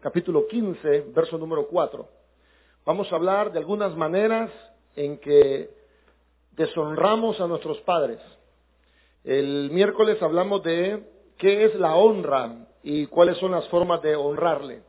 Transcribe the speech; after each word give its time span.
capítulo 0.00 0.46
15, 0.46 1.06
verso 1.12 1.36
número 1.38 1.66
4. 1.66 2.06
Vamos 2.86 3.12
a 3.12 3.16
hablar 3.16 3.52
de 3.52 3.58
algunas 3.58 3.96
maneras 3.96 4.50
en 4.94 5.18
que 5.18 5.70
deshonramos 6.52 7.40
a 7.40 7.48
nuestros 7.48 7.80
padres. 7.80 8.20
El 9.24 9.70
miércoles 9.72 10.22
hablamos 10.22 10.62
de 10.62 11.02
qué 11.36 11.64
es 11.64 11.74
la 11.74 11.96
honra 11.96 12.68
y 12.84 13.06
cuáles 13.06 13.38
son 13.38 13.50
las 13.52 13.66
formas 13.70 14.00
de 14.02 14.14
honrarle. 14.14 14.82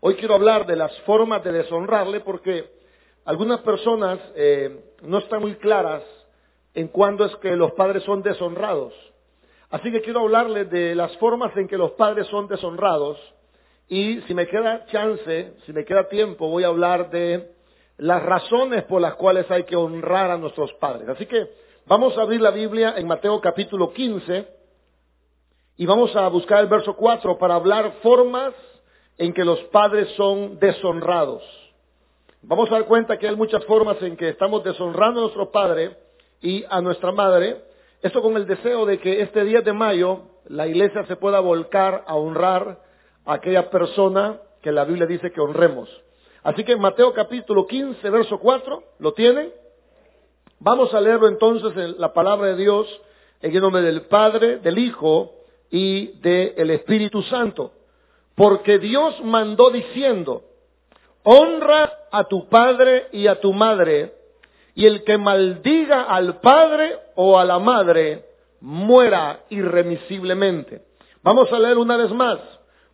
Hoy 0.00 0.14
quiero 0.14 0.34
hablar 0.34 0.66
de 0.66 0.76
las 0.76 0.98
formas 1.00 1.44
de 1.44 1.52
deshonrarle 1.52 2.20
porque 2.20 2.70
algunas 3.26 3.60
personas 3.60 4.18
eh, 4.34 4.94
no 5.02 5.18
están 5.18 5.42
muy 5.42 5.56
claras 5.56 6.02
en 6.72 6.88
cuándo 6.88 7.26
es 7.26 7.36
que 7.36 7.54
los 7.54 7.72
padres 7.72 8.02
son 8.04 8.22
deshonrados. 8.22 8.94
Así 9.68 9.92
que 9.92 10.00
quiero 10.00 10.20
hablarles 10.20 10.70
de 10.70 10.94
las 10.94 11.14
formas 11.18 11.54
en 11.54 11.68
que 11.68 11.76
los 11.76 11.90
padres 11.92 12.26
son 12.28 12.48
deshonrados 12.48 13.18
y 13.88 14.20
si 14.22 14.34
me 14.34 14.46
queda 14.46 14.84
chance, 14.86 15.54
si 15.64 15.72
me 15.72 15.84
queda 15.84 16.08
tiempo, 16.08 16.48
voy 16.48 16.64
a 16.64 16.68
hablar 16.68 17.10
de 17.10 17.52
las 17.96 18.22
razones 18.22 18.84
por 18.84 19.00
las 19.00 19.14
cuales 19.14 19.50
hay 19.50 19.64
que 19.64 19.76
honrar 19.76 20.30
a 20.30 20.36
nuestros 20.36 20.72
padres. 20.74 21.08
Así 21.08 21.24
que 21.24 21.48
vamos 21.86 22.16
a 22.18 22.22
abrir 22.22 22.40
la 22.40 22.50
Biblia 22.50 22.94
en 22.96 23.06
Mateo 23.06 23.40
capítulo 23.40 23.92
15 23.92 24.46
y 25.78 25.86
vamos 25.86 26.14
a 26.16 26.28
buscar 26.28 26.60
el 26.60 26.66
verso 26.66 26.94
4 26.94 27.38
para 27.38 27.54
hablar 27.54 27.94
formas 28.02 28.52
en 29.16 29.32
que 29.32 29.44
los 29.44 29.58
padres 29.64 30.08
son 30.16 30.58
deshonrados. 30.58 31.42
Vamos 32.42 32.70
a 32.70 32.74
dar 32.74 32.84
cuenta 32.84 33.18
que 33.18 33.28
hay 33.28 33.36
muchas 33.36 33.64
formas 33.64 34.00
en 34.02 34.16
que 34.16 34.28
estamos 34.28 34.62
deshonrando 34.64 35.20
a 35.20 35.22
nuestro 35.22 35.50
padre 35.50 35.96
y 36.42 36.62
a 36.68 36.80
nuestra 36.82 37.10
madre. 37.10 37.64
Esto 38.02 38.20
con 38.20 38.36
el 38.36 38.46
deseo 38.46 38.84
de 38.84 38.98
que 38.98 39.22
este 39.22 39.44
10 39.44 39.64
de 39.64 39.72
mayo 39.72 40.20
la 40.46 40.66
iglesia 40.66 41.04
se 41.06 41.16
pueda 41.16 41.40
volcar 41.40 42.04
a 42.06 42.14
honrar 42.14 42.87
aquella 43.28 43.70
persona 43.70 44.40
que 44.62 44.72
la 44.72 44.84
Biblia 44.84 45.06
dice 45.06 45.30
que 45.30 45.40
honremos. 45.40 45.88
Así 46.42 46.64
que 46.64 46.72
en 46.72 46.80
Mateo 46.80 47.12
capítulo 47.12 47.66
15, 47.66 48.10
verso 48.10 48.38
4, 48.38 48.82
¿lo 49.00 49.12
tienen? 49.12 49.52
Vamos 50.60 50.92
a 50.94 51.00
leerlo 51.00 51.28
entonces 51.28 51.76
en 51.76 52.00
la 52.00 52.12
palabra 52.12 52.48
de 52.48 52.56
Dios 52.56 52.88
en 53.42 53.54
el 53.54 53.60
nombre 53.60 53.82
del 53.82 54.02
Padre, 54.02 54.58
del 54.58 54.78
Hijo 54.78 55.32
y 55.70 56.18
del 56.20 56.70
Espíritu 56.70 57.22
Santo. 57.22 57.72
Porque 58.34 58.78
Dios 58.78 59.22
mandó 59.22 59.70
diciendo, 59.70 60.42
honra 61.22 61.92
a 62.10 62.24
tu 62.24 62.48
padre 62.48 63.08
y 63.12 63.26
a 63.26 63.40
tu 63.40 63.52
madre, 63.52 64.14
y 64.74 64.86
el 64.86 65.04
que 65.04 65.18
maldiga 65.18 66.04
al 66.04 66.40
padre 66.40 66.96
o 67.16 67.38
a 67.38 67.44
la 67.44 67.58
madre, 67.58 68.24
muera 68.60 69.40
irremisiblemente. 69.50 70.82
Vamos 71.22 71.52
a 71.52 71.58
leer 71.58 71.78
una 71.78 71.96
vez 71.96 72.10
más. 72.12 72.38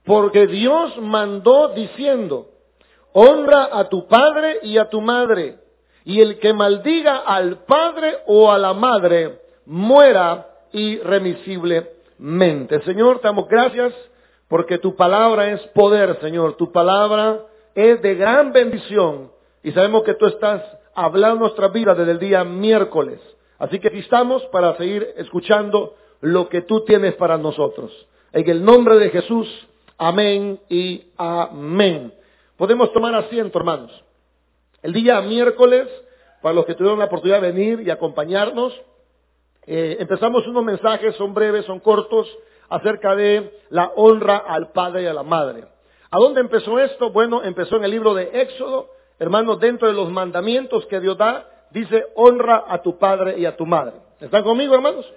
Porque 0.05 0.47
Dios 0.47 0.97
mandó 1.00 1.69
diciendo, 1.69 2.48
honra 3.12 3.70
a 3.72 3.88
tu 3.88 4.06
padre 4.06 4.58
y 4.62 4.78
a 4.78 4.91
tu 4.91 5.00
madre, 5.00 5.58
y 6.05 6.20
el 6.20 6.38
que 6.38 6.52
maldiga 6.52 7.19
al 7.19 7.64
padre 7.64 8.19
o 8.27 8.52
a 8.52 8.58
la 8.58 8.75
madre, 8.75 9.41
muera 9.64 10.47
irremisiblemente. 10.72 12.82
Señor, 12.82 13.20
te 13.20 13.28
damos 13.28 13.48
gracias 13.48 13.94
porque 14.48 14.78
tu 14.78 14.94
palabra 14.94 15.50
es 15.50 15.60
poder, 15.69 16.20
Señor. 16.20 16.56
Tu 16.56 16.70
palabra 16.70 17.41
es 17.75 18.02
de 18.02 18.14
gran 18.14 18.52
bendición 18.52 19.32
y 19.62 19.72
sabemos 19.72 20.02
que 20.02 20.14
tú 20.14 20.27
estás 20.27 20.62
hablando 20.94 21.41
nuestra 21.41 21.69
vida 21.69 21.94
desde 21.94 22.12
el 22.12 22.19
día 22.19 22.44
miércoles. 22.44 23.20
Así 23.58 23.78
que 23.78 23.88
aquí 23.88 24.00
estamos 24.00 24.44
para 24.47 24.77
seguir 24.77 25.14
escuchando 25.16 25.94
lo 26.20 26.48
que 26.48 26.62
tú 26.62 26.84
tienes 26.84 27.14
para 27.14 27.38
nosotros. 27.38 28.06
En 28.32 28.48
el 28.48 28.64
nombre 28.64 28.98
de 28.98 29.10
Jesús, 29.10 29.48
Amén 29.98 30.61
y 30.69 31.12
amén. 31.17 32.12
Podemos 32.56 32.92
tomar 32.92 33.14
asiento, 33.14 33.59
hermanos. 33.59 34.05
El 34.83 34.92
día 34.92 35.20
miércoles, 35.20 35.89
para 36.42 36.55
los 36.55 36.67
que 36.67 36.75
tuvieron 36.75 36.98
la 36.98 37.06
oportunidad 37.06 37.41
de 37.41 37.53
venir 37.53 37.81
y 37.81 37.91
acompañarnos, 37.91 38.72
eh, 39.66 39.97
empezamos 40.00 40.47
unos 40.47 40.65
mensajes, 40.65 41.15
son 41.16 41.32
breves, 41.32 41.65
son 41.65 41.81
cortos, 41.81 42.28
acerca 42.69 43.15
de 43.15 43.60
la 43.71 43.93
honra 43.94 44.38
al 44.38 44.72
padre 44.72 45.03
y 45.03 45.06
a 45.06 45.15
la 45.15 45.22
madre. 45.22 45.65
¿A 46.11 46.19
dónde 46.19 46.41
empezó 46.41 46.78
esto? 46.81 47.11
Bueno, 47.11 47.43
empezó 47.43 47.76
en 47.76 47.84
el 47.84 47.91
libro 47.91 48.15
de 48.15 48.31
Éxodo, 48.41 48.91
hermanos, 49.19 49.61
dentro 49.61 49.88
de 49.88 49.94
los 49.94 50.11
mandamientos 50.11 50.87
que 50.87 51.00
Dios 51.00 51.16
da, 51.16 51.49
dice 51.71 52.06
honra 52.16 52.65
a 52.69 52.82
tu 52.82 52.99
padre 52.99 53.38
y 53.38 53.47
a 53.47 53.56
tu 53.56 53.65
madre. 53.65 53.94
¿Están 54.21 54.43
conmigo, 54.43 54.75
hermanos? 54.75 55.11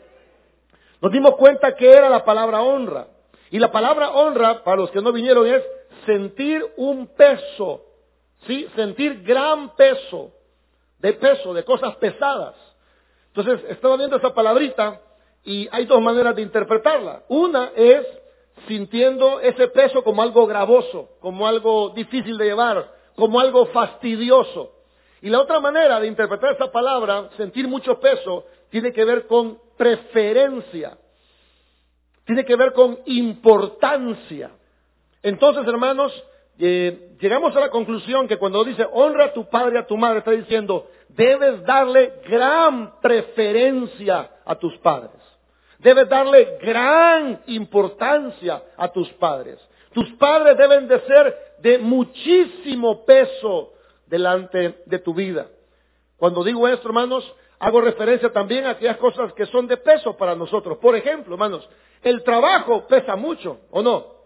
Nos 1.02 1.12
dimos 1.12 1.36
cuenta 1.36 1.76
que 1.76 1.92
era 1.92 2.10
la 2.10 2.24
palabra 2.26 2.62
honra. 2.62 3.08
Y 3.52 3.60
la 3.60 3.72
palabra 3.72 4.12
honra, 4.12 4.64
para 4.64 4.78
los 4.78 4.92
que 4.92 5.02
no 5.02 5.12
vinieron, 5.12 5.48
es 5.48 5.64
sentir 6.06 6.66
un 6.78 7.08
peso, 7.08 7.84
¿sí? 8.46 8.68
Sentir 8.76 9.24
gran 9.24 9.76
peso, 9.76 10.32
de 11.00 11.14
peso, 11.14 11.54
de 11.54 11.64
cosas 11.64 11.96
pesadas. 11.98 12.56
Entonces, 13.34 13.70
estaba 13.70 13.98
viendo 13.98 14.18
esa 14.18 14.34
palabrita 14.34 15.02
y 15.44 15.68
hay 15.72 15.86
dos 15.86 16.02
maneras 16.02 16.36
de 16.36 16.42
interpretarla. 16.42 17.24
Una 17.30 17.72
es 17.76 18.06
sintiendo 18.68 19.40
ese 19.40 19.68
peso 19.68 20.04
como 20.04 20.22
algo 20.22 20.48
gravoso, 20.48 21.12
como 21.22 21.48
algo 21.48 21.90
difícil 21.90 22.38
de 22.38 22.46
llevar, 22.46 22.92
como 23.16 23.40
algo 23.40 23.68
fastidioso. 23.68 24.74
Y 25.22 25.30
la 25.30 25.40
otra 25.40 25.60
manera 25.60 26.00
de 26.00 26.08
interpretar 26.08 26.56
esa 26.56 26.72
palabra, 26.72 27.30
sentir 27.38 27.68
mucho 27.68 28.00
peso, 28.00 28.46
tiene 28.70 28.92
que 28.92 29.06
ver 29.06 29.28
con 29.28 29.60
preferencia 29.78 30.98
tiene 32.28 32.46
que 32.46 32.58
ver 32.58 32.74
con 32.74 33.00
importancia. 33.06 34.52
Entonces, 35.24 35.66
hermanos, 35.66 36.12
eh, 36.60 37.16
llegamos 37.20 37.56
a 37.56 37.62
la 37.62 37.70
conclusión 37.70 38.28
que 38.28 38.38
cuando 38.38 38.66
dice 38.66 38.86
honra 38.92 39.26
a 39.26 39.34
tu 39.34 39.50
padre 39.50 39.76
y 39.76 39.78
a 39.80 39.88
tu 39.88 39.96
madre, 39.96 40.20
está 40.20 40.32
diciendo, 40.32 40.90
debes 41.08 41.64
darle 41.64 42.22
gran 42.28 43.00
preferencia 43.00 44.30
a 44.44 44.56
tus 44.56 44.78
padres. 44.80 45.22
Debes 45.80 46.10
darle 46.10 46.58
gran 46.62 47.42
importancia 47.48 48.62
a 48.76 48.90
tus 48.90 49.10
padres. 49.14 49.58
Tus 49.94 50.12
padres 50.14 50.58
deben 50.58 50.88
de 50.88 51.00
ser 51.02 51.38
de 51.60 51.78
muchísimo 51.78 53.06
peso 53.06 53.72
delante 54.06 54.84
de 54.86 55.00
tu 55.00 55.14
vida. 55.14 55.48
Cuando 56.18 56.44
digo 56.44 56.68
esto, 56.68 56.90
hermanos, 56.90 57.24
hago 57.60 57.82
referencia 57.82 58.32
también 58.32 58.66
a 58.66 58.72
aquellas 58.72 58.98
cosas 58.98 59.34
que 59.34 59.46
son 59.48 59.68
de 59.68 59.78
peso 59.78 60.16
para 60.16 60.36
nosotros. 60.36 60.78
Por 60.78 60.96
ejemplo, 60.96 61.34
hermanos, 61.34 61.68
el 62.04 62.24
trabajo 62.24 62.88
pesa 62.88 63.16
mucho, 63.16 63.60
¿o 63.72 63.82
no? 63.82 64.18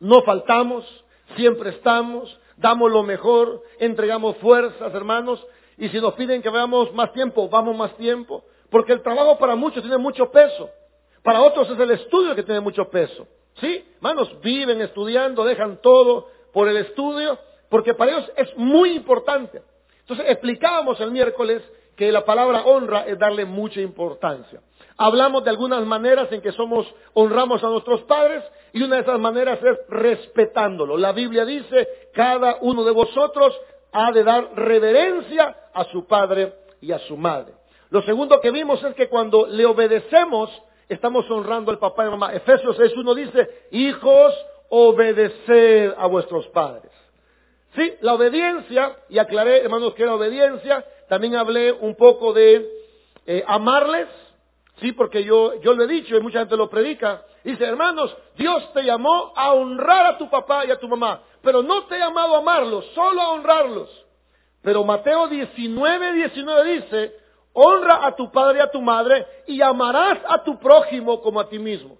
No 0.00 0.22
faltamos, 0.22 0.84
siempre 1.36 1.70
estamos, 1.70 2.38
damos 2.56 2.90
lo 2.90 3.02
mejor, 3.02 3.62
entregamos 3.78 4.36
fuerzas, 4.38 4.94
hermanos, 4.94 5.44
y 5.76 5.88
si 5.88 6.00
nos 6.00 6.14
piden 6.14 6.42
que 6.42 6.50
veamos 6.50 6.92
más 6.94 7.12
tiempo, 7.12 7.48
vamos 7.48 7.76
más 7.76 7.96
tiempo, 7.96 8.44
porque 8.70 8.92
el 8.92 9.02
trabajo 9.02 9.38
para 9.38 9.56
muchos 9.56 9.82
tiene 9.82 9.98
mucho 9.98 10.30
peso, 10.30 10.70
para 11.22 11.42
otros 11.42 11.70
es 11.70 11.78
el 11.78 11.90
estudio 11.92 12.34
que 12.34 12.42
tiene 12.42 12.60
mucho 12.60 12.88
peso. 12.88 13.26
¿Sí? 13.60 13.84
Hermanos, 13.96 14.40
viven 14.40 14.80
estudiando, 14.80 15.44
dejan 15.44 15.80
todo 15.82 16.28
por 16.52 16.68
el 16.68 16.76
estudio, 16.78 17.38
porque 17.68 17.94
para 17.94 18.12
ellos 18.12 18.32
es 18.36 18.56
muy 18.56 18.92
importante. 18.92 19.62
Entonces 20.00 20.26
explicábamos 20.28 21.00
el 21.00 21.10
miércoles 21.10 21.62
que 21.96 22.10
la 22.12 22.24
palabra 22.24 22.62
honra 22.64 23.04
es 23.06 23.18
darle 23.18 23.44
mucha 23.44 23.80
importancia. 23.80 24.60
Hablamos 24.96 25.44
de 25.44 25.50
algunas 25.50 25.84
maneras 25.84 26.30
en 26.32 26.40
que 26.40 26.52
somos, 26.52 26.86
honramos 27.14 27.62
a 27.64 27.68
nuestros 27.68 28.02
padres 28.02 28.42
y 28.72 28.82
una 28.82 28.96
de 28.96 29.02
esas 29.02 29.18
maneras 29.18 29.58
es 29.62 29.78
respetándolo. 29.88 30.96
La 30.96 31.12
Biblia 31.12 31.44
dice, 31.44 31.88
cada 32.12 32.58
uno 32.60 32.84
de 32.84 32.92
vosotros 32.92 33.58
ha 33.92 34.12
de 34.12 34.24
dar 34.24 34.54
reverencia 34.54 35.56
a 35.72 35.84
su 35.84 36.06
padre 36.06 36.54
y 36.80 36.92
a 36.92 36.98
su 37.00 37.16
madre. 37.16 37.54
Lo 37.90 38.02
segundo 38.02 38.40
que 38.40 38.50
vimos 38.50 38.82
es 38.84 38.94
que 38.94 39.08
cuando 39.08 39.46
le 39.46 39.66
obedecemos, 39.66 40.50
estamos 40.88 41.30
honrando 41.30 41.70
al 41.70 41.78
papá 41.78 42.06
y 42.06 42.10
mamá. 42.10 42.32
Efesios 42.32 42.78
6.1 42.78 43.14
dice, 43.14 43.48
hijos, 43.70 44.34
obedeced 44.70 45.92
a 45.98 46.06
vuestros 46.06 46.46
padres. 46.48 46.90
Sí, 47.74 47.94
la 48.00 48.14
obediencia, 48.14 48.96
y 49.08 49.18
aclaré, 49.18 49.62
hermanos, 49.62 49.94
que 49.94 50.02
era 50.02 50.14
obediencia, 50.14 50.84
también 51.08 51.36
hablé 51.36 51.72
un 51.72 51.94
poco 51.96 52.32
de 52.32 52.68
eh, 53.26 53.42
amarles, 53.46 54.08
Sí, 54.82 54.92
porque 54.92 55.22
yo, 55.22 55.60
yo 55.60 55.74
lo 55.74 55.84
he 55.84 55.86
dicho 55.86 56.16
y 56.16 56.20
mucha 56.20 56.40
gente 56.40 56.56
lo 56.56 56.68
predica. 56.68 57.22
Dice, 57.44 57.64
hermanos, 57.64 58.16
Dios 58.36 58.72
te 58.72 58.82
llamó 58.82 59.32
a 59.36 59.52
honrar 59.52 60.06
a 60.06 60.18
tu 60.18 60.28
papá 60.28 60.64
y 60.66 60.70
a 60.70 60.78
tu 60.78 60.88
mamá, 60.88 61.22
pero 61.40 61.62
no 61.62 61.84
te 61.84 61.94
ha 61.94 61.98
llamado 61.98 62.34
a 62.34 62.38
amarlos, 62.38 62.84
solo 62.94 63.20
a 63.20 63.30
honrarlos. 63.30 63.88
Pero 64.60 64.84
Mateo 64.84 65.28
19, 65.28 66.12
19 66.14 66.74
dice, 66.74 67.16
honra 67.52 68.06
a 68.06 68.16
tu 68.16 68.30
padre 68.32 68.58
y 68.58 68.62
a 68.62 68.70
tu 68.70 68.80
madre 68.80 69.26
y 69.46 69.62
amarás 69.62 70.18
a 70.26 70.42
tu 70.42 70.58
prójimo 70.58 71.20
como 71.20 71.38
a 71.38 71.48
ti 71.48 71.58
mismo. 71.58 71.98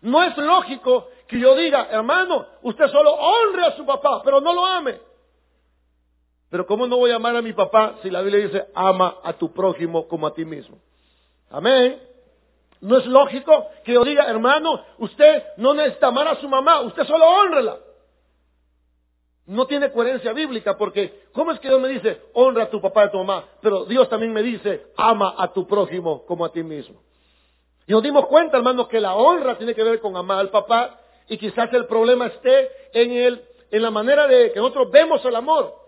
No 0.00 0.22
es 0.22 0.36
lógico 0.36 1.08
que 1.26 1.38
yo 1.38 1.54
diga, 1.54 1.88
hermano, 1.90 2.46
usted 2.62 2.86
solo 2.88 3.12
honre 3.12 3.66
a 3.66 3.76
su 3.76 3.84
papá, 3.84 4.22
pero 4.24 4.40
no 4.40 4.54
lo 4.54 4.64
ame. 4.64 5.00
Pero 6.52 6.66
¿cómo 6.66 6.86
no 6.86 6.98
voy 6.98 7.10
a 7.10 7.16
amar 7.16 7.34
a 7.34 7.40
mi 7.40 7.54
papá 7.54 7.94
si 8.02 8.10
la 8.10 8.20
Biblia 8.20 8.44
dice, 8.44 8.66
ama 8.74 9.16
a 9.24 9.32
tu 9.32 9.54
prójimo 9.54 10.06
como 10.06 10.26
a 10.26 10.34
ti 10.34 10.44
mismo? 10.44 10.76
Amén. 11.48 11.98
No 12.82 12.98
es 12.98 13.06
lógico 13.06 13.68
que 13.82 13.94
yo 13.94 14.04
diga, 14.04 14.26
hermano, 14.28 14.84
usted 14.98 15.44
no 15.56 15.72
necesita 15.72 16.08
amar 16.08 16.28
a 16.28 16.36
su 16.42 16.46
mamá, 16.50 16.82
usted 16.82 17.06
solo 17.06 17.24
honrela. 17.26 17.78
no 19.46 19.64
tiene 19.66 19.90
coherencia 19.92 20.34
bíblica 20.34 20.76
porque 20.76 21.22
¿cómo 21.32 21.52
es 21.52 21.58
que 21.58 21.68
Dios 21.68 21.80
me 21.80 21.88
dice 21.88 22.20
honra 22.34 22.64
a 22.64 22.70
tu 22.70 22.82
papá 22.82 23.04
y 23.04 23.06
a 23.06 23.10
tu 23.12 23.18
mamá? 23.24 23.46
Pero 23.62 23.86
Dios 23.86 24.10
también 24.10 24.34
me 24.34 24.42
dice 24.42 24.88
ama 24.98 25.34
a 25.38 25.54
tu 25.54 25.66
prójimo 25.66 26.26
como 26.26 26.44
a 26.44 26.52
ti 26.52 26.62
mismo. 26.62 27.00
Y 27.86 27.92
nos 27.92 28.02
dimos 28.02 28.26
cuenta, 28.26 28.58
hermanos, 28.58 28.88
que 28.88 29.00
la 29.00 29.14
honra 29.14 29.56
tiene 29.56 29.74
que 29.74 29.82
ver 29.82 30.00
con 30.00 30.14
amar 30.18 30.38
al 30.38 30.50
papá 30.50 31.00
y 31.28 31.38
quizás 31.38 31.72
el 31.72 31.86
problema 31.86 32.26
esté 32.26 32.68
en 32.92 33.10
el, 33.12 33.42
en 33.70 33.80
la 33.80 33.90
manera 33.90 34.26
de 34.26 34.52
que 34.52 34.60
nosotros 34.60 34.90
vemos 34.90 35.24
el 35.24 35.34
amor. 35.34 35.80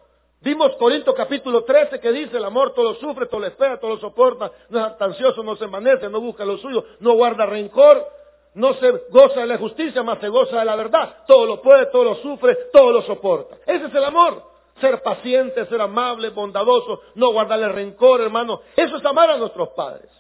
Vimos 0.45 0.77
Corinto 0.77 1.15
capítulo 1.15 1.65
13 1.65 1.99
que 2.01 2.13
dice 2.13 2.37
el 2.37 2.45
amor 2.45 2.75
todo 2.75 2.93
lo 2.93 2.95
sufre, 2.97 3.25
todo 3.29 3.41
lo 3.41 3.47
espera, 3.47 3.81
todo 3.81 3.93
lo 3.93 3.99
soporta, 3.99 4.53
no 4.69 4.79
es 4.79 5.01
ansioso, 5.01 5.43
no 5.43 5.57
se 5.57 5.65
envanece, 5.65 6.11
no 6.11 6.21
busca 6.21 6.45
lo 6.45 6.59
suyo, 6.59 6.85
no 7.01 7.15
guarda 7.15 7.47
rencor, 7.47 8.07
no 8.53 8.75
se 8.75 8.91
goza 9.09 9.41
de 9.41 9.47
la 9.47 9.57
justicia, 9.57 10.03
más 10.03 10.19
se 10.21 10.29
goza 10.29 10.59
de 10.59 10.67
la 10.67 10.77
verdad. 10.77 11.25
Todo 11.27 11.47
lo 11.47 11.63
puede, 11.63 11.87
todo 11.87 12.05
lo 12.05 12.17
sufre, 12.17 12.59
todo 12.75 12.93
lo 12.93 13.01
soporta. 13.03 13.57
Ese 13.67 13.87
es 13.87 13.95
el 13.95 14.05
amor. 14.05 14.43
Ser 14.83 15.03
paciente, 15.03 15.65
ser 15.65 15.81
amable, 15.81 16.29
bondadoso, 16.29 17.01
no 17.15 17.33
guardarle 17.33 17.69
rencor, 17.71 18.21
hermano. 18.21 18.61
Eso 18.77 18.99
es 18.99 19.05
amar 19.07 19.31
a 19.31 19.39
nuestros 19.39 19.71
padres. 19.71 20.11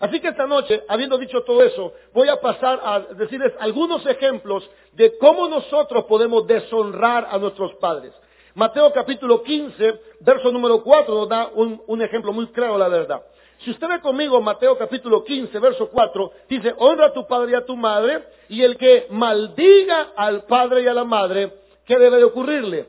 Así 0.00 0.18
que 0.18 0.28
esta 0.28 0.48
noche, 0.48 0.82
habiendo 0.88 1.16
dicho 1.18 1.44
todo 1.44 1.62
eso, 1.62 1.92
voy 2.12 2.28
a 2.28 2.40
pasar 2.40 2.80
a 2.82 3.00
decirles 3.14 3.52
algunos 3.60 4.04
ejemplos 4.06 4.68
de 4.94 5.16
cómo 5.18 5.48
nosotros 5.48 6.04
podemos 6.06 6.48
deshonrar 6.48 7.28
a 7.30 7.38
nuestros 7.38 7.74
padres. 7.76 8.12
Mateo 8.58 8.92
capítulo 8.92 9.44
15, 9.44 10.00
verso 10.18 10.50
número 10.50 10.82
4 10.82 11.14
nos 11.14 11.28
da 11.28 11.48
un, 11.54 12.02
ejemplo 12.02 12.32
muy 12.32 12.48
claro 12.48 12.76
la 12.76 12.88
verdad. 12.88 13.22
Si 13.58 13.70
usted 13.70 13.86
ve 13.86 14.00
conmigo 14.00 14.40
Mateo 14.40 14.76
capítulo 14.76 15.22
15, 15.22 15.56
verso 15.60 15.88
4, 15.88 16.32
dice, 16.48 16.74
honra 16.76 17.06
a 17.06 17.12
tu 17.12 17.24
padre 17.24 17.52
y 17.52 17.54
a 17.54 17.64
tu 17.64 17.76
madre, 17.76 18.24
y 18.48 18.64
el 18.64 18.76
que 18.76 19.06
maldiga 19.10 20.08
al 20.16 20.42
padre 20.46 20.82
y 20.82 20.88
a 20.88 20.92
la 20.92 21.04
madre, 21.04 21.54
¿qué 21.86 21.96
debe 22.00 22.16
de 22.16 22.24
ocurrirle? 22.24 22.88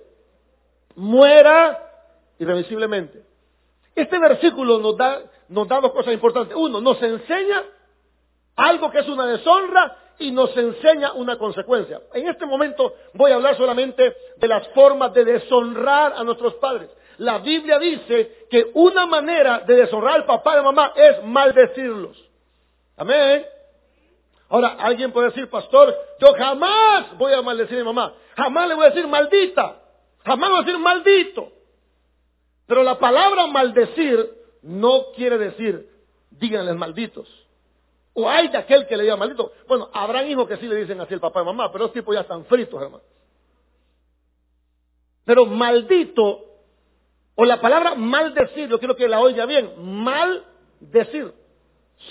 Muera 0.95 1.77
irremisiblemente. 2.39 3.21
Este 3.93 4.17
versículo 4.17 4.79
nos 4.79 4.97
da, 4.97 5.21
nos 5.49 5.67
da 5.67 5.81
dos 5.81 5.91
cosas 5.91 6.15
importantes. 6.15 6.57
Uno, 6.57 6.81
nos 6.81 6.99
enseña 6.99 7.61
algo 8.55 8.89
que 8.89 9.01
es 9.01 9.07
una 9.07 9.27
deshonra 9.27 9.95
y 10.19 10.31
nos 10.31 10.55
enseña 10.55 11.13
una 11.13 11.37
consecuencia. 11.37 12.01
En 12.13 12.27
este 12.27 12.45
momento 12.45 12.93
voy 13.13 13.31
a 13.31 13.35
hablar 13.35 13.57
solamente 13.57 14.15
de 14.37 14.47
las 14.47 14.67
formas 14.69 15.13
de 15.13 15.25
deshonrar 15.25 16.13
a 16.15 16.23
nuestros 16.23 16.55
padres. 16.55 16.89
La 17.17 17.39
Biblia 17.39 17.79
dice 17.79 18.45
que 18.49 18.71
una 18.73 19.05
manera 19.05 19.59
de 19.59 19.75
deshonrar 19.75 20.15
al 20.15 20.25
papá 20.25 20.55
y 20.55 20.59
a 20.59 20.63
mamá 20.63 20.93
es 20.95 21.23
maldecirlos. 21.23 22.17
Amén. 22.97 23.45
Ahora, 24.49 24.75
alguien 24.79 25.11
puede 25.11 25.27
decir, 25.27 25.49
pastor, 25.49 25.95
yo 26.19 26.33
jamás 26.33 27.17
voy 27.17 27.33
a 27.33 27.41
maldecir 27.41 27.77
a 27.77 27.79
mi 27.79 27.85
mamá. 27.85 28.13
Jamás 28.35 28.67
le 28.67 28.75
voy 28.75 28.85
a 28.85 28.89
decir 28.89 29.07
maldita. 29.07 29.79
Jamás 30.25 30.49
voy 30.49 30.59
a 30.59 30.63
decir 30.63 30.79
maldito. 30.79 31.51
Pero 32.65 32.83
la 32.83 32.97
palabra 32.99 33.47
maldecir 33.47 34.31
no 34.61 35.11
quiere 35.15 35.37
decir 35.37 35.89
díganles 36.31 36.75
malditos. 36.75 37.38
Hay 38.27 38.47
de 38.47 38.57
aquel 38.57 38.87
que 38.87 38.97
le 38.97 39.03
diga 39.03 39.15
maldito. 39.15 39.51
Bueno, 39.67 39.89
habrán 39.93 40.27
hijos 40.27 40.47
que 40.47 40.57
sí 40.57 40.67
le 40.67 40.75
dicen 40.75 40.99
así 40.99 41.13
el 41.13 41.19
papá 41.19 41.41
y 41.41 41.45
mamá, 41.45 41.71
pero 41.71 41.85
los 41.85 41.93
tipos 41.93 42.15
ya 42.15 42.21
están 42.21 42.45
fritos, 42.45 42.81
hermano. 42.81 43.03
Pero 45.25 45.45
maldito, 45.45 46.45
o 47.35 47.45
la 47.45 47.61
palabra 47.61 47.93
maldecir, 47.95 48.67
yo 48.67 48.79
quiero 48.79 48.95
que 48.95 49.07
la 49.07 49.19
oiga 49.19 49.45
bien, 49.45 49.73
maldecir, 49.77 51.33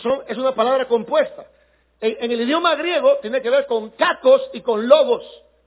son, 0.02 0.22
es 0.28 0.38
una 0.38 0.54
palabra 0.54 0.86
compuesta. 0.86 1.46
En, 2.00 2.16
en, 2.20 2.30
el 2.30 2.42
idioma 2.42 2.76
griego 2.76 3.16
tiene 3.20 3.42
que 3.42 3.50
ver 3.50 3.66
con 3.66 3.90
cacos 3.90 4.48
y 4.52 4.60
con 4.60 4.86
logos. 4.86 5.24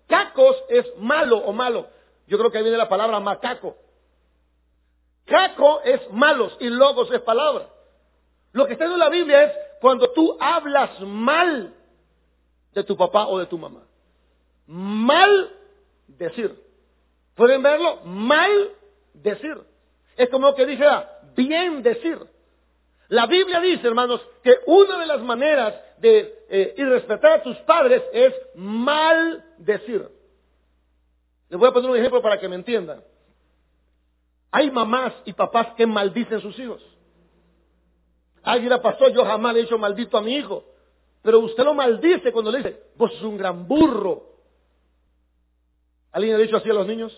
Cacos 0.08 0.64
es 0.70 0.86
malo 0.98 1.38
o 1.40 1.52
malo. 1.52 1.88
Yo 2.28 2.38
creo 2.38 2.50
que 2.50 2.60
ahí 2.60 2.64
viene 2.64 2.78
la 2.78 2.88
palabra 2.88 3.20
macaco. 3.20 3.76
Caco 5.26 5.82
es 5.84 6.02
malos 6.12 6.56
y 6.60 6.70
logos 6.70 7.12
es 7.12 7.22
palabra. 7.22 7.70
Lo 8.54 8.66
que 8.66 8.74
está 8.74 8.86
en 8.86 9.00
la 9.00 9.10
Biblia 9.10 9.44
es 9.44 9.54
cuando 9.82 10.12
tú 10.12 10.38
hablas 10.40 11.00
mal 11.02 11.74
de 12.74 12.84
tu 12.84 12.96
papá 12.96 13.28
o 13.28 13.40
de 13.40 13.48
tu 13.48 13.58
mamá. 13.58 13.82
Mal 14.68 15.50
decir. 16.08 16.56
¿Pueden 17.36 17.64
verlo? 17.64 18.02
Mal 18.06 18.72
decir. 19.14 19.60
Es 20.16 20.30
como 20.30 20.54
que 20.54 20.68
dijera, 20.68 21.20
bien 21.36 21.82
decir. 21.82 22.20
La 23.10 23.26
Biblia 23.26 23.60
dice, 23.60 23.88
hermanos, 23.88 24.22
que 24.44 24.60
una 24.68 25.00
de 25.00 25.08
las 25.08 25.22
maneras 25.22 25.74
de 25.98 26.46
eh, 26.48 26.76
irrespetar 26.78 27.40
a 27.40 27.44
tus 27.44 27.58
padres 27.58 28.04
es 28.14 28.34
mal 28.56 29.44
decir. 29.58 30.08
Les 31.50 31.60
voy 31.60 31.70
a 31.70 31.74
poner 31.74 31.90
un 31.90 31.98
ejemplo 31.98 32.22
para 32.22 32.40
que 32.40 32.48
me 32.48 32.56
entiendan. 32.56 33.04
Hay 34.52 34.70
mamás 34.70 35.14
y 35.26 35.34
papás 35.34 35.74
que 35.76 35.88
maldicen 35.88 36.38
a 36.38 36.42
sus 36.42 36.58
hijos. 36.60 36.82
Alguien 38.44 38.70
la 38.70 38.82
pasó, 38.82 39.08
yo 39.10 39.24
jamás 39.24 39.54
le 39.54 39.60
he 39.60 39.64
dicho 39.64 39.78
maldito 39.78 40.18
a 40.18 40.22
mi 40.22 40.36
hijo. 40.36 40.64
Pero 41.22 41.40
usted 41.40 41.64
lo 41.64 41.74
maldice 41.74 42.32
cuando 42.32 42.52
le 42.52 42.60
dice, 42.60 42.84
vos 42.96 43.12
sos 43.14 43.24
un 43.24 43.38
gran 43.38 43.68
burro. 43.68 44.24
¿Alguien 46.12 46.36
ha 46.36 46.40
dicho 46.40 46.58
así 46.58 46.70
a 46.70 46.74
los 46.74 46.88
niños? 46.88 47.16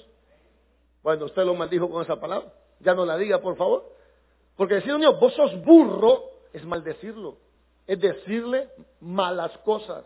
Bueno, 1.01 1.25
usted 1.25 1.43
lo 1.43 1.55
maldijo 1.55 1.89
con 1.89 2.03
esa 2.03 2.19
palabra. 2.19 2.51
Ya 2.79 2.93
no 2.93 3.05
la 3.05 3.17
diga, 3.17 3.39
por 3.39 3.55
favor. 3.55 3.89
Porque 4.57 4.75
decir 4.75 4.91
a 4.91 4.95
un 4.95 5.01
niño, 5.01 5.17
vos 5.19 5.33
sos 5.33 5.63
burro, 5.63 6.23
es 6.51 6.63
maldecirlo. 6.65 7.37
Es 7.87 7.99
decirle 7.99 8.69
malas 8.99 9.57
cosas. 9.59 10.05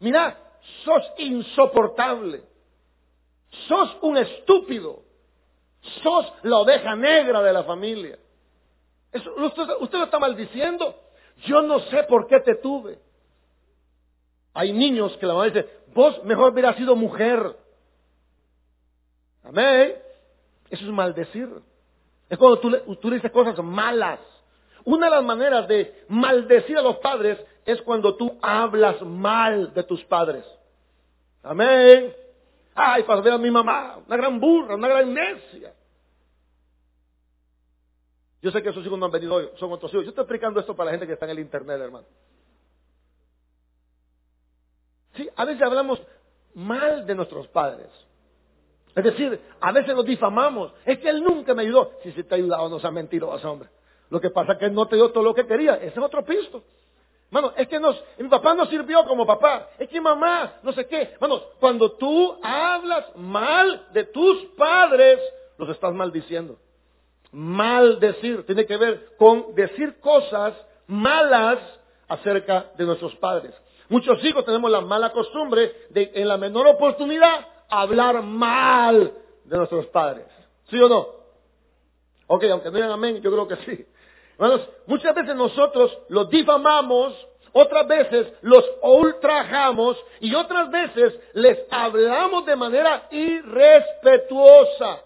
Mira, 0.00 0.36
sos 0.84 1.02
insoportable. 1.18 2.42
Sos 3.68 3.96
un 4.02 4.16
estúpido. 4.16 5.02
Sos 6.02 6.32
la 6.42 6.58
oveja 6.58 6.96
negra 6.96 7.40
de 7.42 7.52
la 7.52 7.62
familia 7.62 8.18
usted, 9.14 9.98
lo 9.98 10.04
está 10.04 10.18
maldiciendo. 10.18 10.94
Yo 11.46 11.62
no 11.62 11.80
sé 11.80 12.04
por 12.04 12.26
qué 12.26 12.40
te 12.40 12.56
tuve. 12.56 12.98
Hay 14.52 14.72
niños 14.72 15.16
que 15.16 15.26
la 15.26 15.34
mamá 15.34 15.46
dice, 15.46 15.68
vos 15.94 16.22
mejor 16.24 16.52
hubieras 16.52 16.76
sido 16.76 16.94
mujer. 16.94 17.56
Amén. 19.42 19.94
Eso 20.70 20.84
es 20.84 20.90
maldecir. 20.90 21.48
Es 22.28 22.38
cuando 22.38 22.58
tú, 22.58 22.70
le 22.70 23.16
dices 23.16 23.30
cosas 23.30 23.58
malas. 23.62 24.20
Una 24.84 25.06
de 25.06 25.16
las 25.16 25.24
maneras 25.24 25.68
de 25.68 26.04
maldecir 26.08 26.78
a 26.78 26.82
los 26.82 26.96
padres 26.96 27.38
es 27.64 27.80
cuando 27.82 28.16
tú 28.16 28.38
hablas 28.42 29.00
mal 29.02 29.72
de 29.74 29.82
tus 29.84 30.04
padres. 30.04 30.44
Amén. 31.42 32.14
Ay, 32.74 33.02
para 33.04 33.20
ver 33.20 33.34
a 33.34 33.38
mi 33.38 33.50
mamá, 33.50 33.98
una 34.06 34.16
gran 34.16 34.40
burra, 34.40 34.74
una 34.74 34.88
gran 34.88 35.12
necia. 35.12 35.72
Yo 38.44 38.50
sé 38.50 38.62
que 38.62 38.68
esos 38.68 38.84
hijos 38.84 38.98
no 38.98 39.06
han 39.06 39.10
venido 39.10 39.36
hoy, 39.36 39.48
son 39.58 39.72
otros 39.72 39.90
hijos. 39.94 40.04
Yo 40.04 40.10
estoy 40.10 40.20
explicando 40.24 40.60
esto 40.60 40.76
para 40.76 40.88
la 40.88 40.90
gente 40.90 41.06
que 41.06 41.14
está 41.14 41.24
en 41.24 41.30
el 41.30 41.38
internet, 41.38 41.80
hermano. 41.80 42.04
Sí, 45.14 45.26
a 45.34 45.46
veces 45.46 45.62
hablamos 45.62 45.98
mal 46.52 47.06
de 47.06 47.14
nuestros 47.14 47.48
padres. 47.48 47.88
Es 48.94 49.02
decir, 49.02 49.40
a 49.58 49.72
veces 49.72 49.96
los 49.96 50.04
difamamos. 50.04 50.74
Es 50.84 50.98
que 50.98 51.08
él 51.08 51.24
nunca 51.24 51.54
me 51.54 51.62
ayudó. 51.62 51.92
Si 52.02 52.12
se 52.12 52.22
te 52.22 52.34
ha 52.34 52.36
ayudado, 52.36 52.68
no 52.68 52.78
sea 52.80 52.90
mentiroso, 52.90 53.50
hombre. 53.50 53.70
Lo 54.10 54.20
que 54.20 54.28
pasa 54.28 54.52
es 54.52 54.58
que 54.58 54.66
él 54.66 54.74
no 54.74 54.86
te 54.88 54.96
dio 54.96 55.10
todo 55.10 55.24
lo 55.24 55.34
que 55.34 55.46
quería. 55.46 55.76
Ese 55.76 55.98
es 55.98 55.98
otro 55.98 56.22
pisto. 56.22 56.62
Hermano, 57.28 57.54
es 57.56 57.66
que 57.66 57.80
mi 58.18 58.28
papá 58.28 58.52
no 58.52 58.66
sirvió 58.66 59.06
como 59.06 59.24
papá. 59.24 59.70
Es 59.78 59.88
que 59.88 60.02
mamá, 60.02 60.56
no 60.62 60.74
sé 60.74 60.86
qué. 60.86 61.14
Hermano, 61.14 61.40
cuando 61.58 61.92
tú 61.92 62.38
hablas 62.42 63.06
mal 63.16 63.86
de 63.94 64.04
tus 64.04 64.44
padres, 64.54 65.18
los 65.56 65.70
estás 65.70 65.94
maldiciendo 65.94 66.58
mal 67.34 67.98
decir, 67.98 68.46
tiene 68.46 68.64
que 68.64 68.76
ver 68.76 69.16
con 69.18 69.54
decir 69.54 69.98
cosas 70.00 70.54
malas 70.86 71.58
acerca 72.08 72.70
de 72.76 72.84
nuestros 72.84 73.14
padres. 73.16 73.52
Muchos 73.88 74.24
hijos 74.24 74.44
tenemos 74.44 74.70
la 74.70 74.80
mala 74.80 75.10
costumbre 75.10 75.72
de 75.90 76.12
en 76.14 76.28
la 76.28 76.38
menor 76.38 76.66
oportunidad 76.68 77.46
hablar 77.68 78.22
mal 78.22 79.12
de 79.44 79.56
nuestros 79.56 79.86
padres. 79.86 80.26
¿Sí 80.70 80.80
o 80.80 80.88
no? 80.88 81.06
Ok, 82.28 82.44
aunque 82.44 82.70
no 82.70 82.76
digan 82.76 82.92
amén, 82.92 83.20
yo 83.20 83.30
creo 83.30 83.48
que 83.48 83.56
sí. 83.56 83.86
Hermanos, 84.38 84.68
muchas 84.86 85.14
veces 85.14 85.36
nosotros 85.36 85.96
los 86.08 86.30
difamamos, 86.30 87.14
otras 87.52 87.86
veces 87.86 88.32
los 88.42 88.64
ultrajamos 88.82 90.02
y 90.20 90.34
otras 90.34 90.70
veces 90.70 91.18
les 91.34 91.58
hablamos 91.70 92.46
de 92.46 92.56
manera 92.56 93.06
irrespetuosa. 93.10 95.03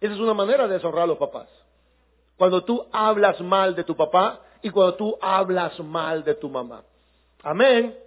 Esa 0.00 0.14
es 0.14 0.20
una 0.20 0.34
manera 0.34 0.66
de 0.66 0.74
deshonrar 0.74 1.04
a 1.04 1.08
los 1.08 1.18
papás. 1.18 1.48
Cuando 2.36 2.62
tú 2.62 2.86
hablas 2.92 3.40
mal 3.40 3.74
de 3.74 3.84
tu 3.84 3.96
papá 3.96 4.40
y 4.62 4.70
cuando 4.70 4.94
tú 4.94 5.18
hablas 5.20 5.78
mal 5.80 6.22
de 6.22 6.34
tu 6.34 6.48
mamá. 6.48 6.82
Amén. 7.42 7.98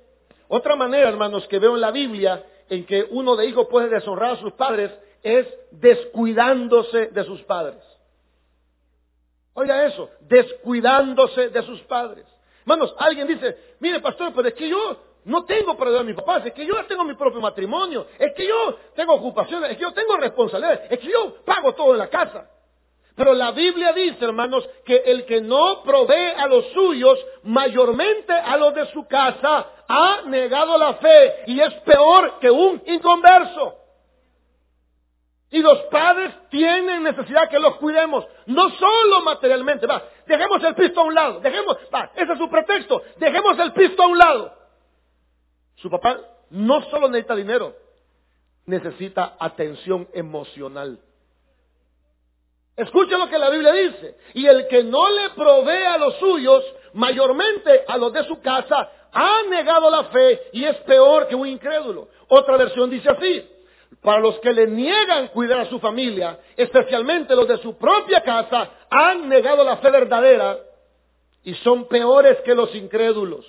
Otra 0.48 0.76
manera, 0.76 1.10
hermanos, 1.10 1.48
que 1.48 1.60
veo 1.60 1.76
en 1.76 1.82
la 1.82 1.92
Biblia 1.92 2.46
en 2.70 2.86
que 2.86 3.06
uno 3.10 3.36
de 3.36 3.46
hijos 3.46 3.68
puede 3.70 3.90
deshonrar 3.90 4.32
a 4.32 4.40
sus 4.40 4.54
padres 4.54 4.92
es 5.24 5.48
descuidándose 5.72 7.08
de 7.08 7.24
sus 7.26 7.42
padres. 7.44 7.82
Oiga 9.54 9.86
eso, 9.86 10.10
descuidándose 10.22 11.50
de 11.50 11.62
sus 11.64 11.82
padres. 11.82 12.26
Hermanos, 12.62 12.96
alguien 12.98 13.28
dice, 13.28 13.76
mire 13.80 14.00
pastor, 14.00 14.32
pero 14.34 14.48
es 14.48 14.54
que 14.54 14.70
yo 14.70 14.98
no 15.26 15.46
tengo 15.46 15.76
para 15.78 15.90
ayudar 15.90 16.04
a 16.04 16.08
mis 16.08 16.16
papás, 16.16 16.46
es 16.46 16.54
que 16.54 16.66
yo 16.66 16.74
tengo 16.86 17.04
mi 17.04 17.14
propio 17.14 17.40
matrimonio, 17.40 18.08
es 18.18 18.34
que 18.34 18.48
yo 18.48 18.78
tengo 18.96 19.14
ocupaciones, 19.14 19.72
es 19.72 19.78
que 19.78 19.84
yo 19.84 19.94
tengo 19.94 20.18
responsabilidades, 20.18 20.92
es 20.92 21.00
que 21.00 21.12
yo 21.12 21.36
pago 21.46 21.74
todo 21.74 21.94
en 21.94 22.00
la 22.00 22.10
casa. 22.10 22.50
Pero 23.16 23.34
la 23.34 23.52
Biblia 23.52 23.94
dice, 23.94 24.24
hermanos, 24.24 24.68
que 24.86 24.96
el 24.96 25.26
que 25.26 25.42
no 25.42 25.84
provee 25.84 26.34
a 26.38 26.48
los 26.48 26.66
suyos, 26.72 27.20
mayormente 27.44 28.34
a 28.34 28.58
los 28.58 28.74
de 28.74 28.86
su 28.88 29.06
casa, 29.08 29.68
ha 29.88 30.22
negado 30.26 30.78
la 30.78 30.96
fe 30.96 31.44
y 31.48 31.60
es 31.60 31.74
peor 31.82 32.40
que 32.40 32.50
un 32.50 32.82
inconverso. 32.86 33.76
Y 35.52 35.60
los 35.60 35.78
padres 35.92 36.34
tienen 36.50 37.04
necesidad 37.04 37.50
que 37.50 37.60
los 37.60 37.76
cuidemos, 37.76 38.26
no 38.46 38.70
solo 38.70 39.22
materialmente, 39.22 39.86
va, 39.86 40.02
dejemos 40.26 40.64
el 40.64 40.74
pisto 40.76 41.02
a 41.02 41.04
un 41.04 41.14
lado, 41.14 41.42
dejemos, 41.42 41.78
va, 41.94 42.10
ese 42.16 42.32
es 42.32 42.40
su 42.40 42.50
pretexto, 42.50 43.04
dejemos 43.18 43.60
el 43.60 43.74
pisto 43.74 44.02
a 44.02 44.08
un 44.08 44.18
lado. 44.18 44.61
Su 45.82 45.90
papá 45.90 46.20
no 46.52 46.82
solo 46.90 47.08
necesita 47.08 47.36
dinero, 47.36 47.76
necesita 48.66 49.36
atención 49.40 50.08
emocional. 50.14 51.00
Escuche 52.76 53.18
lo 53.18 53.30
que 53.30 53.38
la 53.38 53.50
Biblia 53.50 53.74
dice. 53.74 54.16
Y 54.34 54.46
el 54.46 54.68
que 54.68 54.84
no 54.84 55.10
le 55.10 55.32
provee 55.32 55.86
a 55.86 55.98
los 55.98 56.16
suyos, 56.16 56.64
mayormente 56.94 57.84
a 57.88 57.98
los 57.98 58.14
de 58.14 58.24
su 58.26 58.40
casa, 58.42 58.90
ha 59.12 59.44
negado 59.50 59.90
la 59.90 60.06
fe 60.06 60.42
y 60.54 60.64
es 60.64 60.78
peor 60.78 61.28
que 61.28 61.36
un 61.36 61.48
incrédulo. 61.48 62.08
Otra 62.28 62.58
versión 62.58 62.90
dice 62.90 63.10
así. 63.10 63.48
Para 64.02 64.20
los 64.20 64.40
que 64.40 64.54
le 64.54 64.68
niegan 64.68 65.28
cuidar 65.28 65.60
a 65.60 65.70
su 65.70 65.80
familia, 65.80 66.40
especialmente 66.56 67.36
los 67.36 67.48
de 67.48 67.58
su 67.58 67.78
propia 67.78 68.22
casa, 68.22 68.72
han 68.90 69.28
negado 69.28 69.64
la 69.64 69.78
fe 69.78 69.92
verdadera 69.92 70.58
y 71.44 71.54
son 71.56 71.88
peores 71.88 72.38
que 72.44 72.56
los 72.56 72.74
incrédulos. 72.74 73.46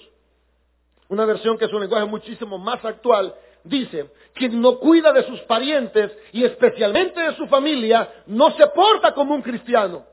Una 1.13 1.27
versión 1.27 1.59
que 1.59 1.67
es 1.67 1.73
un 1.75 1.81
lenguaje 1.83 2.07
muchísimo 2.07 2.57
más 2.57 2.83
actual 2.83 3.35
dice, 3.65 4.11
quien 4.33 4.59
no 4.63 4.79
cuida 4.79 5.13
de 5.13 5.27
sus 5.27 5.41
parientes 5.41 6.11
y 6.33 6.43
especialmente 6.43 7.21
de 7.21 7.37
su 7.37 7.47
familia, 7.49 8.25
no 8.29 8.51
se 8.53 8.67
porta 8.69 9.13
como 9.13 9.35
un 9.35 9.43
cristiano. 9.43 10.07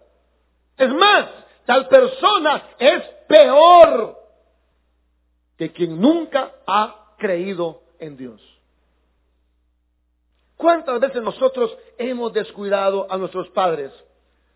Es 0.75 0.93
más, 0.93 1.29
tal 1.65 1.87
persona 1.87 2.63
es 2.77 3.01
peor 3.29 4.17
que 5.57 5.71
quien 5.71 6.01
nunca 6.01 6.51
ha 6.67 7.13
creído 7.17 7.81
en 7.97 8.17
Dios. 8.17 8.41
¿Cuántas 10.57 10.99
veces 10.99 11.21
nosotros 11.23 11.77
hemos 11.97 12.33
descuidado 12.33 13.07
a 13.09 13.15
nuestros 13.15 13.47
padres? 13.51 13.93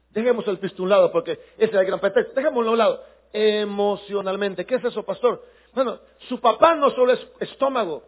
Dejemos 0.09 0.45
el 0.49 0.59
pisto 0.59 0.83
porque 1.09 1.39
ese 1.57 1.71
es 1.71 1.73
el 1.73 1.85
gran 1.85 2.01
pretexto. 2.01 2.33
Dejémoslo 2.35 2.71
a 2.71 2.73
un 2.73 2.79
lado. 2.79 3.03
Emocionalmente. 3.31 4.65
¿Qué 4.65 4.75
es 4.75 4.83
eso, 4.83 5.03
pastor? 5.03 5.41
Bueno, 5.73 5.99
su 6.29 6.39
papá 6.39 6.75
no 6.75 6.91
solo 6.91 7.13
es 7.13 7.27
estómago, 7.39 8.03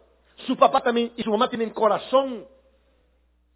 su 0.46 0.56
papá 0.56 0.80
también 0.82 1.12
y 1.16 1.22
su 1.22 1.30
mamá 1.30 1.48
tienen 1.48 1.70
corazón. 1.70 2.46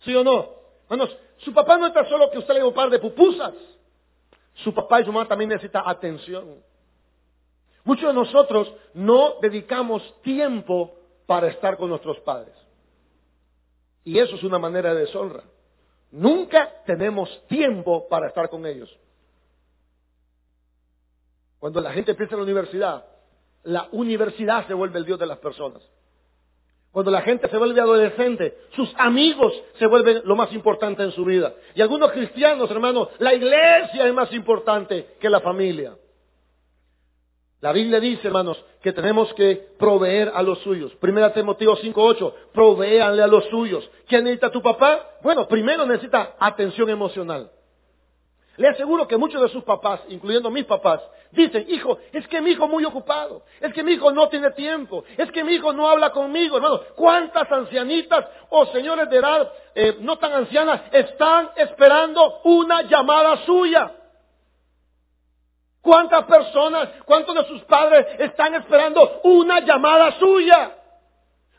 ¿Sí 0.00 0.14
o 0.14 0.24
no? 0.24 0.48
Hermanos, 0.88 1.16
su 1.38 1.52
papá 1.52 1.78
no 1.78 1.86
está 1.86 2.04
solo 2.08 2.30
que 2.30 2.38
usted 2.38 2.54
le 2.54 2.60
dé 2.60 2.66
un 2.66 2.74
par 2.74 2.90
de 2.90 2.98
pupusas. 2.98 3.54
Su 4.54 4.74
papá 4.74 5.00
y 5.00 5.04
su 5.04 5.12
mamá 5.12 5.28
también 5.28 5.50
necesitan 5.50 5.84
atención. 5.86 6.62
Muchos 7.84 8.08
de 8.08 8.14
nosotros 8.14 8.72
no 8.94 9.34
dedicamos 9.40 10.02
tiempo 10.22 10.96
para 11.26 11.48
estar 11.48 11.76
con 11.76 11.88
nuestros 11.88 12.18
padres. 12.20 12.54
Y 14.04 14.18
eso 14.18 14.34
es 14.34 14.42
una 14.42 14.58
manera 14.58 14.92
de 14.92 15.00
deshonra. 15.02 15.44
Nunca 16.10 16.82
tenemos 16.84 17.46
tiempo 17.46 18.08
para 18.08 18.28
estar 18.28 18.50
con 18.50 18.66
ellos. 18.66 18.90
Cuando 21.58 21.80
la 21.80 21.92
gente 21.92 22.10
empieza 22.10 22.34
en 22.34 22.40
la 22.40 22.44
universidad, 22.44 23.04
la 23.64 23.88
universidad 23.92 24.66
se 24.66 24.74
vuelve 24.74 24.98
el 24.98 25.04
Dios 25.04 25.18
de 25.18 25.26
las 25.26 25.38
personas. 25.38 25.82
Cuando 26.92 27.10
la 27.12 27.22
gente 27.22 27.48
se 27.48 27.56
vuelve 27.56 27.80
adolescente, 27.80 28.56
sus 28.74 28.92
amigos 28.96 29.52
se 29.78 29.86
vuelven 29.86 30.22
lo 30.24 30.34
más 30.34 30.52
importante 30.52 31.02
en 31.04 31.12
su 31.12 31.24
vida. 31.24 31.54
Y 31.74 31.82
algunos 31.82 32.10
cristianos, 32.10 32.68
hermanos, 32.70 33.08
la 33.18 33.32
iglesia 33.32 34.06
es 34.06 34.12
más 34.12 34.32
importante 34.32 35.14
que 35.20 35.30
la 35.30 35.40
familia. 35.40 35.94
La 37.60 37.72
Biblia 37.72 38.00
dice, 38.00 38.26
hermanos, 38.26 38.64
que 38.82 38.92
tenemos 38.92 39.32
que 39.34 39.68
proveer 39.78 40.32
a 40.34 40.42
los 40.42 40.58
suyos. 40.60 40.92
Primera 40.96 41.32
Timoteo 41.32 41.76
5.8, 41.76 42.34
provéanle 42.52 43.22
a 43.22 43.26
los 43.26 43.44
suyos. 43.46 43.88
¿Quién 44.08 44.24
necesita 44.24 44.50
tu 44.50 44.62
papá? 44.62 45.10
Bueno, 45.22 45.46
primero 45.46 45.86
necesita 45.86 46.36
atención 46.40 46.88
emocional. 46.88 47.50
Le 48.56 48.68
aseguro 48.68 49.06
que 49.06 49.16
muchos 49.16 49.40
de 49.40 49.48
sus 49.48 49.64
papás, 49.64 50.00
incluyendo 50.08 50.50
mis 50.50 50.64
papás, 50.64 51.00
dicen, 51.30 51.66
hijo, 51.68 51.98
es 52.12 52.26
que 52.28 52.40
mi 52.40 52.50
hijo 52.50 52.68
muy 52.68 52.84
ocupado, 52.84 53.42
es 53.60 53.72
que 53.72 53.82
mi 53.82 53.92
hijo 53.92 54.10
no 54.12 54.28
tiene 54.28 54.50
tiempo, 54.50 55.04
es 55.16 55.30
que 55.30 55.44
mi 55.44 55.54
hijo 55.54 55.72
no 55.72 55.88
habla 55.88 56.10
conmigo, 56.10 56.56
hermano. 56.56 56.80
¿Cuántas 56.96 57.50
ancianitas 57.50 58.26
o 58.50 58.66
señores 58.66 59.08
de 59.08 59.16
edad 59.16 59.52
eh, 59.74 59.96
no 60.00 60.18
tan 60.18 60.32
ancianas 60.32 60.82
están 60.92 61.50
esperando 61.56 62.40
una 62.44 62.82
llamada 62.82 63.44
suya? 63.46 63.92
¿Cuántas 65.80 66.24
personas, 66.24 66.88
cuántos 67.06 67.34
de 67.34 67.44
sus 67.46 67.62
padres 67.62 68.06
están 68.18 68.54
esperando 68.54 69.20
una 69.24 69.60
llamada 69.60 70.18
suya? 70.18 70.76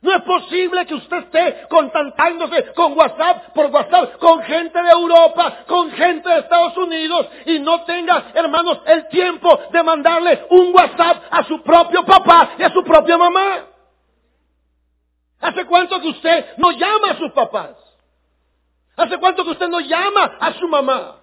No 0.02 0.16
es 0.16 0.24
posible 0.24 0.86
que 0.88 0.96
usted 0.96 1.18
esté 1.18 1.68
contactándose 1.70 2.74
con 2.74 2.98
WhatsApp, 2.98 3.54
por 3.54 3.68
WhatsApp, 3.68 4.18
con 4.18 4.42
gente 4.42 4.82
de 4.82 4.90
Europa, 4.90 5.60
con 5.68 5.92
gente 5.92 6.28
de 6.28 6.40
Estados 6.40 6.76
Unidos 6.76 7.28
y 7.46 7.60
no 7.60 7.84
tenga, 7.84 8.32
hermanos, 8.34 8.80
el 8.88 9.08
tiempo 9.10 9.60
de 9.72 9.84
mandarle 9.84 10.48
un 10.50 10.74
WhatsApp 10.74 11.24
a 11.30 11.44
su 11.44 11.62
propio 11.62 12.04
papá 12.04 12.54
y 12.58 12.64
a 12.64 12.72
su 12.72 12.84
propia 12.84 13.16
mamá. 13.16 13.68
¿Hace 15.40 15.66
cuánto 15.66 16.02
que 16.02 16.10
usted 16.10 16.58
no 16.58 16.72
llama 16.72 17.12
a 17.12 17.18
sus 17.18 17.32
papás? 17.34 17.76
¿Hace 18.96 19.20
cuánto 19.20 19.44
que 19.44 19.52
usted 19.52 19.68
no 19.68 19.82
llama 19.82 20.38
a 20.40 20.54
su 20.54 20.68
mamá? 20.68 21.18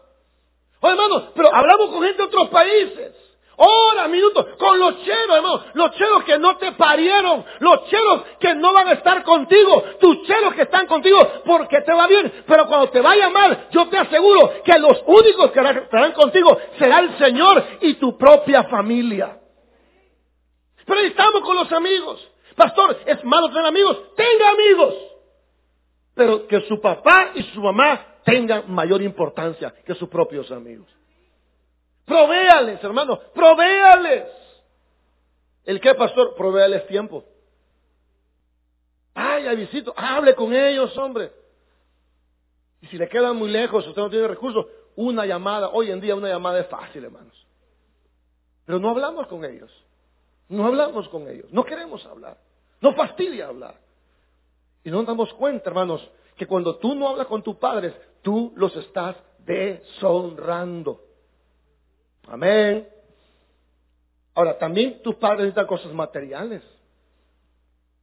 Oh, 0.81 0.89
hermanos, 0.89 1.31
pero 1.35 1.53
hablamos 1.53 1.91
con 1.91 2.03
gente 2.03 2.19
de 2.19 2.29
otros 2.29 2.49
países. 2.49 3.28
Hora, 3.61 4.07
minutos, 4.07 4.47
con 4.57 4.79
los 4.79 5.03
cheros, 5.03 5.37
hermano, 5.37 5.65
los 5.75 5.91
cheros 5.97 6.23
que 6.23 6.39
no 6.39 6.57
te 6.59 6.71
parieron, 6.73 7.45
los 7.59 7.87
cheros 7.87 8.23
que 8.39 8.55
no 8.55 8.73
van 8.73 8.87
a 8.87 8.93
estar 8.93 9.25
contigo, 9.25 9.83
tus 9.99 10.23
cheros 10.23 10.55
que 10.55 10.63
están 10.63 10.87
contigo 10.87 11.19
porque 11.45 11.81
te 11.81 11.93
va 11.93 12.07
bien, 12.07 12.45
pero 12.47 12.69
cuando 12.69 12.89
te 12.91 13.01
vaya 13.01 13.29
mal, 13.31 13.67
yo 13.73 13.89
te 13.89 13.99
aseguro 13.99 14.63
que 14.63 14.79
los 14.79 15.03
únicos 15.07 15.51
que 15.51 15.59
estarán 15.59 16.13
contigo 16.13 16.57
será 16.79 17.01
el 17.01 17.19
Señor 17.19 17.65
y 17.81 17.95
tu 17.95 18.17
propia 18.17 18.63
familia. 18.63 19.41
Pero 20.87 21.01
estamos 21.01 21.41
con 21.41 21.57
los 21.57 21.73
amigos. 21.73 22.29
Pastor, 22.55 22.97
es 23.07 23.25
malo 23.25 23.49
tener 23.49 23.67
amigos, 23.67 24.15
tenga 24.15 24.51
amigos. 24.51 24.95
Pero 26.15 26.47
que 26.47 26.61
su 26.61 26.81
papá 26.81 27.33
y 27.35 27.43
su 27.43 27.61
mamá 27.61 28.19
tengan 28.25 28.73
mayor 28.73 29.03
importancia 29.03 29.75
que 29.85 29.97
sus 29.97 30.09
propios 30.09 30.49
amigos. 30.53 30.98
Provéales, 32.09 32.83
hermano, 32.83 33.21
provéales. 33.35 34.25
¿El 35.65 35.81
qué, 35.81 35.95
pastor? 35.95 36.35
Provéales 36.35 36.87
tiempo. 36.87 37.23
Vaya, 39.15 39.53
visito, 39.53 39.93
hable 39.95 40.35
con 40.35 40.55
ellos, 40.55 40.97
hombre. 40.97 41.31
Y 42.81 42.87
si 42.87 42.97
le 42.97 43.09
quedan 43.09 43.37
muy 43.37 43.51
lejos, 43.51 43.87
usted 43.87 44.01
no 44.01 44.09
tiene 44.09 44.27
recursos, 44.27 44.67
una 44.97 45.27
llamada, 45.27 45.69
hoy 45.69 45.91
en 45.91 46.01
día 46.01 46.15
una 46.15 46.29
llamada 46.29 46.61
es 46.61 46.67
fácil, 46.69 47.05
hermanos. 47.05 47.47
Pero 48.65 48.79
no 48.79 48.91
hablamos 48.91 49.27
con 49.27 49.45
ellos. 49.45 49.71
No 50.49 50.67
hablamos 50.67 51.09
con 51.11 51.29
ellos. 51.29 51.53
No 51.53 51.65
queremos 51.65 52.05
hablar. 52.07 52.39
No 52.81 52.95
fastidia 52.95 53.49
hablar. 53.49 53.75
Y 54.83 54.91
no 54.91 54.99
nos 54.99 55.07
damos 55.07 55.35
cuenta, 55.35 55.69
hermanos, 55.69 56.09
que 56.37 56.47
cuando 56.47 56.77
tú 56.77 56.95
no 56.95 57.09
hablas 57.09 57.27
con 57.27 57.43
tus 57.43 57.57
padres, 57.57 57.95
tú 58.23 58.53
los 58.57 58.75
estás 58.77 59.17
deshonrando. 59.41 61.08
Amén. 62.29 62.89
Ahora, 64.35 64.57
también 64.59 65.03
tus 65.03 65.17
padres 65.17 65.41
necesitan 65.41 65.67
cosas 65.67 65.93
materiales. 65.93 66.63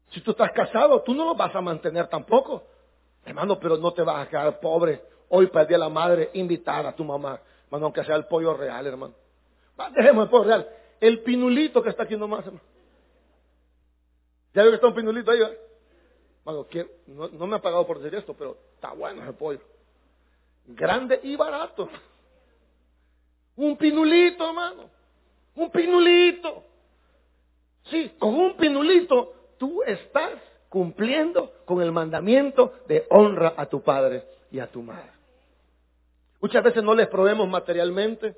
Si 0.10 0.22
tú 0.22 0.32
estás 0.32 0.52
casado, 0.52 1.02
tú 1.02 1.14
no 1.14 1.26
los 1.26 1.38
vas 1.38 1.56
a 1.56 1.62
mantener 1.62 2.08
tampoco. 2.08 2.64
Hermano, 3.26 3.60
pero 3.60 3.78
no 3.78 3.94
te 3.94 4.02
vas 4.02 4.26
a 4.26 4.30
quedar 4.30 4.60
pobre. 4.60 5.02
Hoy 5.30 5.48
Día 5.48 5.64
de 5.64 5.78
la 5.78 5.90
Madre, 5.90 6.30
invitar 6.34 6.86
a 6.86 6.96
tu 6.96 7.04
mamá. 7.04 7.40
Hermano, 7.66 7.86
aunque 7.86 8.04
sea 8.04 8.16
el 8.16 8.26
pollo 8.26 8.54
real, 8.54 8.86
hermano. 8.86 9.14
Dejemos 9.96 10.26
el 10.26 10.30
pollo 10.30 10.44
real. 10.44 10.70
El 11.00 11.24
pinulito 11.24 11.82
que 11.82 11.90
está 11.90 12.04
aquí 12.04 12.16
nomás, 12.16 12.46
hermano. 12.46 12.64
Ya 14.54 14.62
veo 14.62 14.72
que 14.72 14.76
está 14.76 14.88
un 14.88 14.96
pinulito 14.96 15.32
ahí. 15.32 15.40
No 17.08 17.48
me 17.48 17.56
ha 17.56 17.62
pagado 17.62 17.86
por 17.86 18.00
decir 18.00 18.18
esto, 18.18 18.34
pero 18.38 18.58
está 18.76 18.94
bueno 18.94 19.24
ese 19.24 19.34
pollo. 19.34 19.62
Grande 20.68 21.20
y 21.24 21.36
barato. 21.36 21.90
Un 23.58 23.78
pinulito, 23.78 24.48
hermano. 24.48 24.90
Un 25.56 25.70
pinulito. 25.72 26.64
Sí, 27.86 28.14
con 28.18 28.36
un 28.36 28.58
pinulito 28.58 29.34
tú 29.58 29.82
estás 29.84 30.34
cumpliendo 30.70 31.54
con 31.66 31.82
el 31.82 31.92
mandamiento 31.92 32.74
de 32.88 33.06
honra 33.10 33.54
a 33.56 33.68
tu 33.68 33.82
padre 33.82 34.24
y 34.52 34.60
a 34.60 34.68
tu 34.68 34.82
madre. 34.82 35.12
Muchas 36.42 36.64
veces 36.64 36.84
no 36.84 36.94
les 36.94 37.08
proveemos 37.08 37.48
materialmente. 37.48 38.36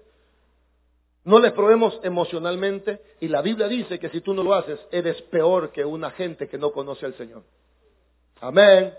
No 1.24 1.39
les 1.39 1.51
probemos 1.51 2.00
emocionalmente 2.03 3.01
y 3.19 3.27
la 3.27 3.41
Biblia 3.41 3.67
dice 3.67 4.00
que 4.00 4.09
si 4.09 4.21
tú 4.21 4.33
no 4.33 4.43
lo 4.43 4.53
haces, 4.53 4.79
eres 4.91 5.21
peor 5.24 5.71
que 5.74 5.83
una 5.83 6.12
gente 6.12 6.47
que 6.47 6.57
no 6.57 6.71
conoce 6.71 7.05
al 7.05 7.15
Señor. 7.15 7.43
Amén. 8.39 8.93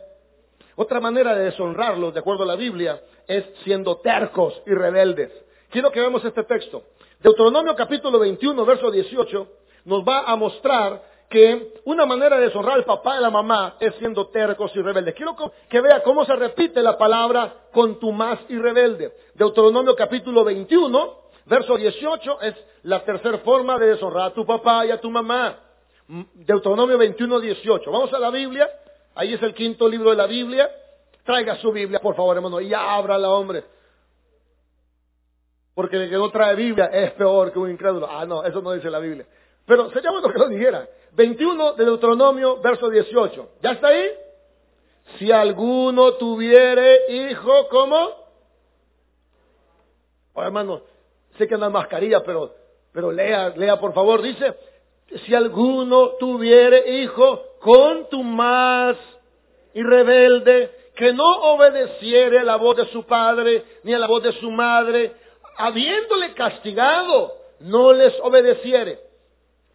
Otra 0.77 1.01
manera 1.01 1.35
de 1.35 1.45
deshonrarlos, 1.45 2.13
de 2.13 2.21
acuerdo 2.21 2.43
a 2.43 2.47
la 2.47 2.57
Biblia, 2.57 3.01
es 3.27 3.45
siendo 3.65 3.97
tercos 3.99 4.61
y 4.67 4.75
rebeldes. 4.75 5.33
Quiero 5.71 5.91
que 5.91 6.01
veamos 6.01 6.25
este 6.25 6.45
texto. 6.45 6.83
Deuteronomio 7.21 7.75
capítulo 7.77 8.19
21, 8.19 8.65
verso 8.65 8.91
18, 8.91 9.49
nos 9.85 10.03
va 10.03 10.23
a 10.23 10.37
mostrar 10.37 11.03
que 11.29 11.75
una 11.85 12.07
manera 12.07 12.37
de 12.37 12.47
deshonrar 12.47 12.77
al 12.77 12.85
papá 12.85 13.15
y 13.15 13.19
a 13.19 13.21
la 13.21 13.31
mamá 13.31 13.77
es 13.81 13.95
siendo 13.97 14.29
tercos 14.29 14.75
y 14.75 14.81
rebeldes. 14.81 15.15
Quiero 15.15 15.37
que 15.69 15.81
vea 15.81 16.03
cómo 16.03 16.25
se 16.25 16.35
repite 16.35 16.83
la 16.83 16.97
palabra 16.97 17.69
contumaz 17.73 18.41
y 18.49 18.57
rebelde. 18.57 19.13
Deuteronomio 19.35 19.95
capítulo 19.95 20.45
21, 20.45 21.29
Verso 21.49 21.79
18 21.79 22.43
es 22.43 22.55
la 22.83 23.03
tercera 23.05 23.39
forma 23.39 23.79
de 23.79 23.87
deshonrar 23.87 24.27
a 24.27 24.35
tu 24.35 24.45
papá 24.45 24.85
y 24.85 24.91
a 24.91 25.01
tu 25.01 25.11
mamá. 25.11 25.59
Deuteronomio 26.35 26.99
21, 26.99 27.41
18. 27.41 27.91
Vamos 27.91 28.13
a 28.13 28.19
la 28.19 28.31
Biblia. 28.31 28.69
Ahí 29.15 29.33
es 29.33 29.43
el 29.43 29.55
quinto 29.55 29.89
libro 29.89 30.11
de 30.11 30.17
la 30.17 30.27
Biblia. 30.27 30.71
Traiga 31.25 31.57
su 31.57 31.73
Biblia, 31.73 32.01
por 32.01 32.15
favor, 32.15 32.37
hermano, 32.37 32.61
y 32.61 32.73
ábrala, 32.75 33.31
hombre. 33.31 33.65
Porque 35.79 35.97
el 35.97 36.11
que 36.11 36.17
no 36.17 36.29
trae 36.29 36.57
Biblia 36.57 36.87
es 36.87 37.13
peor 37.13 37.53
que 37.53 37.59
un 37.61 37.71
incrédulo. 37.71 38.09
Ah, 38.11 38.27
no, 38.27 38.43
eso 38.43 38.61
no 38.61 38.73
dice 38.73 38.91
la 38.91 38.99
Biblia. 38.99 39.25
Pero 39.65 39.89
sería 39.91 40.11
bueno 40.11 40.29
que 40.29 40.37
lo 40.37 40.49
dijera. 40.49 40.89
21 41.13 41.75
de 41.75 41.85
Deuteronomio, 41.85 42.61
verso 42.61 42.91
18. 42.91 43.51
¿Ya 43.63 43.71
está 43.71 43.87
ahí? 43.87 44.11
Si 45.21 45.31
alguno 45.31 46.15
tuviere 46.15 47.31
hijo, 47.31 47.69
¿cómo? 47.69 48.09
Oh, 50.35 50.43
hermano, 50.43 50.83
sé 51.37 51.47
que 51.47 51.55
anda 51.55 51.71
mascarilla, 51.71 52.25
pero, 52.25 52.53
pero 52.93 53.13
lea, 53.13 53.51
lea 53.51 53.79
por 53.79 53.95
favor. 53.95 54.21
Dice, 54.21 54.57
si 55.27 55.33
alguno 55.33 56.17
tuviere 56.19 57.03
hijo 57.03 57.41
con 57.61 58.09
tu 58.09 58.25
más 58.25 58.97
y 59.75 59.85
rebelde, 59.85 60.73
que 60.97 61.13
no 61.13 61.53
obedeciere 61.53 62.41
a 62.41 62.45
la 62.45 62.57
voz 62.57 62.79
de 62.79 62.87
su 62.87 63.05
padre 63.05 63.63
ni 63.85 63.95
a 63.95 63.99
la 64.01 64.09
voz 64.09 64.25
de 64.25 64.33
su 64.33 64.51
madre, 64.51 65.28
habiéndole 65.59 66.33
castigado, 66.35 67.35
no 67.61 67.93
les 67.93 68.15
obedeciere. 68.23 69.01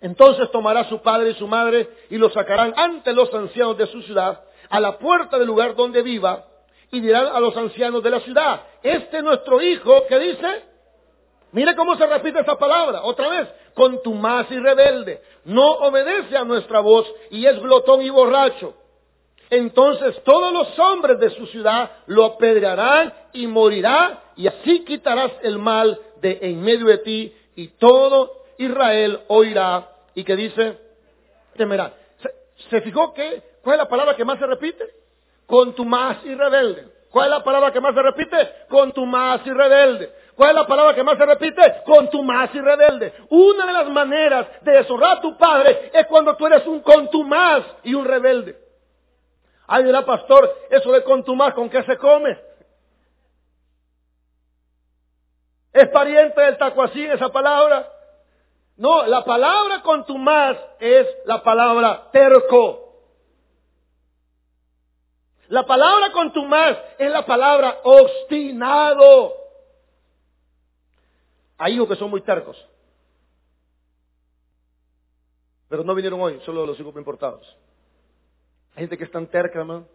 Entonces 0.02 0.50
tomará 0.52 0.90
su 0.90 1.02
padre 1.02 1.32
y 1.32 1.36
su 1.36 1.48
madre 1.48 1.90
y 2.10 2.18
lo 2.18 2.30
sacarán 2.30 2.74
ante 2.76 3.14
los 3.14 3.34
ancianos 3.34 3.78
de 3.78 3.88
su 3.88 4.02
ciudad, 4.02 4.42
a 4.70 4.80
la 4.80 4.98
puerta 4.98 5.38
del 5.38 5.48
lugar 5.48 5.76
donde 5.76 6.02
viva, 6.02 6.46
y 6.92 7.00
dirán 7.00 7.28
a 7.28 7.40
los 7.40 7.56
ancianos 7.58 8.04
de 8.04 8.10
la 8.10 8.20
ciudad, 8.20 8.62
este 8.82 9.18
es 9.18 9.24
nuestro 9.24 9.62
hijo, 9.62 10.06
que 10.08 10.20
dice? 10.20 10.64
Mire 11.52 11.76
cómo 11.76 11.96
se 11.96 12.06
repite 12.06 12.40
esa 12.40 12.58
palabra, 12.58 13.04
otra 13.04 13.30
vez, 13.30 13.48
con 13.74 14.02
tu 14.04 14.14
más 14.14 14.50
y 14.52 14.60
rebelde. 14.60 15.22
No 15.46 15.72
obedece 15.72 16.38
a 16.38 16.44
nuestra 16.44 16.80
voz 16.80 17.12
y 17.32 17.46
es 17.46 17.60
glotón 17.60 18.02
y 18.02 18.10
borracho. 18.10 18.76
Entonces 19.50 20.24
todos 20.24 20.52
los 20.52 20.80
hombres 20.80 21.20
de 21.20 21.30
su 21.32 21.46
ciudad 21.48 21.92
lo 22.08 22.26
apedrearán 22.26 23.14
y 23.34 23.48
morirá 23.48 24.24
y 24.36 24.48
así 24.48 24.84
quitarás 24.84 25.32
el 25.44 25.60
mal 25.60 26.00
de 26.22 26.40
en 26.42 26.62
medio 26.62 26.88
de 26.88 26.98
ti 27.00 27.34
y 27.56 27.68
todo 27.68 28.44
Israel 28.58 29.22
oirá 29.28 29.90
y 30.16 30.24
que 30.24 30.36
dice, 30.36 30.78
temerá. 31.56 31.94
¿Se, 32.22 32.30
¿Se, 32.70 32.82
fijó 32.82 33.14
que, 33.14 33.44
cuál 33.62 33.76
es 33.76 33.84
la 33.84 33.90
palabra 33.90 34.16
que 34.16 34.26
más 34.26 34.40
se 34.40 34.46
repite? 34.46 34.84
Con 35.46 35.74
tu 35.74 35.86
más 35.86 36.24
y 36.26 36.34
rebelde. 36.34 36.88
¿Cuál 37.12 37.26
es 37.26 37.32
la 37.32 37.44
palabra 37.44 37.72
que 37.72 37.80
más 37.80 37.94
se 37.94 38.02
repite? 38.02 38.66
Con 38.70 38.92
tu 38.92 39.06
más 39.06 39.46
y 39.46 39.52
rebelde. 39.52 40.12
¿Cuál 40.36 40.50
es 40.50 40.56
la 40.56 40.66
palabra 40.68 40.96
que 40.96 41.04
más 41.04 41.18
se 41.18 41.26
repite? 41.26 41.62
Con 41.86 42.10
tu 42.10 42.24
más 42.24 42.50
y 42.56 42.60
rebelde. 42.60 43.14
Una 43.30 43.68
de 43.68 43.74
las 43.74 43.90
maneras 43.90 44.48
de 44.62 44.72
deshonrar 44.72 45.18
a 45.18 45.22
tu 45.22 45.38
padre 45.38 45.92
es 45.94 46.08
cuando 46.08 46.36
tú 46.36 46.48
eres 46.48 46.66
un 46.66 46.80
contumaz 46.80 47.64
y 47.84 47.94
un 47.94 48.06
rebelde. 48.06 48.63
Ay, 49.76 49.86
dirá 49.86 50.06
pastor, 50.06 50.68
eso 50.70 50.92
de 50.92 51.04
contumaz, 51.04 51.56
¿con 51.56 51.68
qué 51.68 51.82
se 51.82 51.98
come? 51.98 52.40
¿Es 55.72 55.90
pariente 55.90 56.40
del 56.40 56.60
tacuacín 56.60 57.10
esa 57.10 57.30
palabra? 57.30 57.92
No, 58.78 59.04
la 59.08 59.26
palabra 59.26 59.82
contumaz 59.82 60.60
es 60.80 61.08
la 61.26 61.42
palabra 61.42 62.12
terco. 62.12 63.00
La 65.48 65.66
palabra 65.66 66.12
contumaz 66.12 66.78
es 67.00 67.10
la 67.10 67.26
palabra 67.26 67.80
obstinado. 67.84 69.34
Hay 71.58 71.74
hijos 71.74 71.88
que 71.88 71.96
son 71.96 72.12
muy 72.12 72.22
tercos. 72.22 72.64
Pero 75.68 75.84
no 75.84 75.96
vinieron 75.96 76.22
hoy, 76.22 76.40
solo 76.46 76.64
los 76.64 76.80
hijos 76.80 76.96
importados. 76.96 77.58
Hay 78.76 78.84
gente 78.84 78.98
que 78.98 79.04
es 79.04 79.12
tan 79.12 79.28
terca, 79.28 79.60
hermano. 79.60 79.88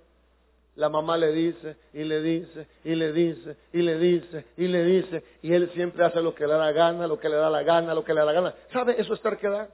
La 0.76 0.88
mamá 0.88 1.16
le 1.16 1.32
dice, 1.32 1.76
y 1.92 2.04
le 2.04 2.22
dice, 2.22 2.68
y 2.84 2.94
le 2.94 3.12
dice, 3.12 3.56
y 3.72 3.82
le 3.82 3.98
dice, 3.98 4.44
y 4.56 4.68
le 4.68 4.84
dice, 4.84 5.24
y 5.42 5.52
él 5.52 5.70
siempre 5.74 6.04
hace 6.04 6.22
lo 6.22 6.34
que 6.34 6.46
le 6.46 6.52
da 6.52 6.58
la 6.58 6.72
gana, 6.72 7.08
lo 7.08 7.18
que 7.18 7.28
le 7.28 7.34
da 7.34 7.50
la 7.50 7.64
gana, 7.64 7.94
lo 7.94 8.04
que 8.04 8.14
le 8.14 8.20
da 8.20 8.26
la 8.26 8.32
gana. 8.32 8.54
¿Sabe? 8.72 8.94
Eso 8.96 9.12
es 9.12 9.20
terquedad. 9.20 9.68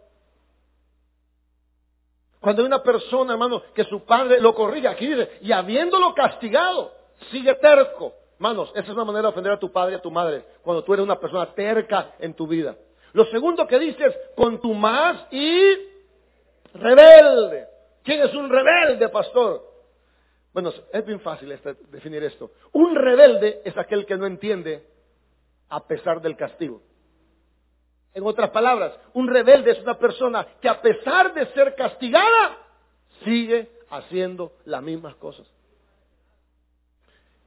Cuando 2.40 2.62
hay 2.62 2.66
una 2.66 2.82
persona, 2.82 3.34
hermano, 3.34 3.62
que 3.74 3.84
su 3.84 4.04
padre 4.04 4.40
lo 4.40 4.54
corrige, 4.54 4.88
aquí 4.88 5.06
dice, 5.06 5.38
y 5.42 5.52
habiéndolo 5.52 6.14
castigado, 6.14 6.92
sigue 7.30 7.54
terco, 7.56 8.14
Manos, 8.38 8.70
esa 8.74 8.82
es 8.82 8.90
una 8.90 9.04
manera 9.04 9.22
de 9.22 9.28
ofender 9.28 9.52
a 9.52 9.58
tu 9.58 9.70
padre 9.70 9.92
y 9.92 9.96
a 9.96 10.02
tu 10.02 10.10
madre, 10.10 10.44
cuando 10.62 10.82
tú 10.82 10.92
eres 10.92 11.04
una 11.04 11.20
persona 11.20 11.54
terca 11.54 12.14
en 12.18 12.34
tu 12.34 12.46
vida. 12.46 12.76
Lo 13.12 13.24
segundo 13.26 13.66
que 13.66 13.78
dices, 13.78 14.14
con 14.34 14.60
tu 14.60 14.74
más 14.74 15.26
y 15.30 15.74
rebelde. 16.74 17.73
¿Quién 18.04 18.22
es 18.22 18.34
un 18.34 18.50
rebelde, 18.50 19.08
pastor? 19.08 19.62
Bueno, 20.52 20.72
es 20.92 21.04
bien 21.04 21.18
fácil 21.20 21.50
este, 21.50 21.74
definir 21.88 22.22
esto. 22.22 22.52
Un 22.72 22.94
rebelde 22.94 23.62
es 23.64 23.76
aquel 23.76 24.06
que 24.06 24.16
no 24.16 24.26
entiende 24.26 24.86
a 25.70 25.84
pesar 25.84 26.20
del 26.20 26.36
castigo. 26.36 26.82
En 28.12 28.24
otras 28.24 28.50
palabras, 28.50 28.92
un 29.14 29.26
rebelde 29.26 29.72
es 29.72 29.80
una 29.80 29.98
persona 29.98 30.46
que 30.60 30.68
a 30.68 30.80
pesar 30.80 31.34
de 31.34 31.46
ser 31.46 31.74
castigada, 31.74 32.58
sigue 33.24 33.70
haciendo 33.90 34.52
las 34.66 34.82
mismas 34.82 35.16
cosas. 35.16 35.46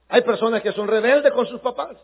Hay 0.08 0.22
personas 0.22 0.62
que 0.62 0.72
son 0.72 0.88
rebeldes 0.88 1.32
con 1.32 1.46
sus 1.46 1.60
papás. 1.60 1.96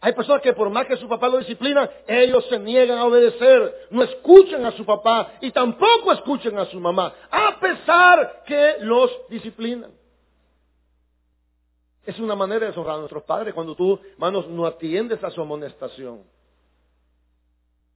Hay 0.00 0.12
personas 0.12 0.42
que 0.42 0.52
por 0.52 0.70
más 0.70 0.86
que 0.86 0.96
su 0.96 1.08
papá 1.08 1.28
lo 1.28 1.38
disciplina, 1.38 1.90
ellos 2.06 2.46
se 2.48 2.58
niegan 2.58 2.98
a 2.98 3.04
obedecer, 3.04 3.88
no 3.90 4.04
escuchan 4.04 4.64
a 4.64 4.70
su 4.72 4.84
papá 4.84 5.32
y 5.40 5.50
tampoco 5.50 6.12
escuchan 6.12 6.56
a 6.58 6.66
su 6.66 6.78
mamá, 6.78 7.12
a 7.30 7.58
pesar 7.58 8.44
que 8.46 8.76
los 8.80 9.10
disciplinan. 9.28 9.90
Es 12.06 12.18
una 12.20 12.36
manera 12.36 12.60
de 12.60 12.66
deshonrar 12.68 12.94
a 12.94 12.98
nuestros 13.00 13.24
padres 13.24 13.52
cuando 13.52 13.74
tú, 13.74 14.00
hermanos, 14.12 14.46
no 14.48 14.66
atiendes 14.66 15.22
a 15.22 15.30
su 15.30 15.42
amonestación. 15.42 16.22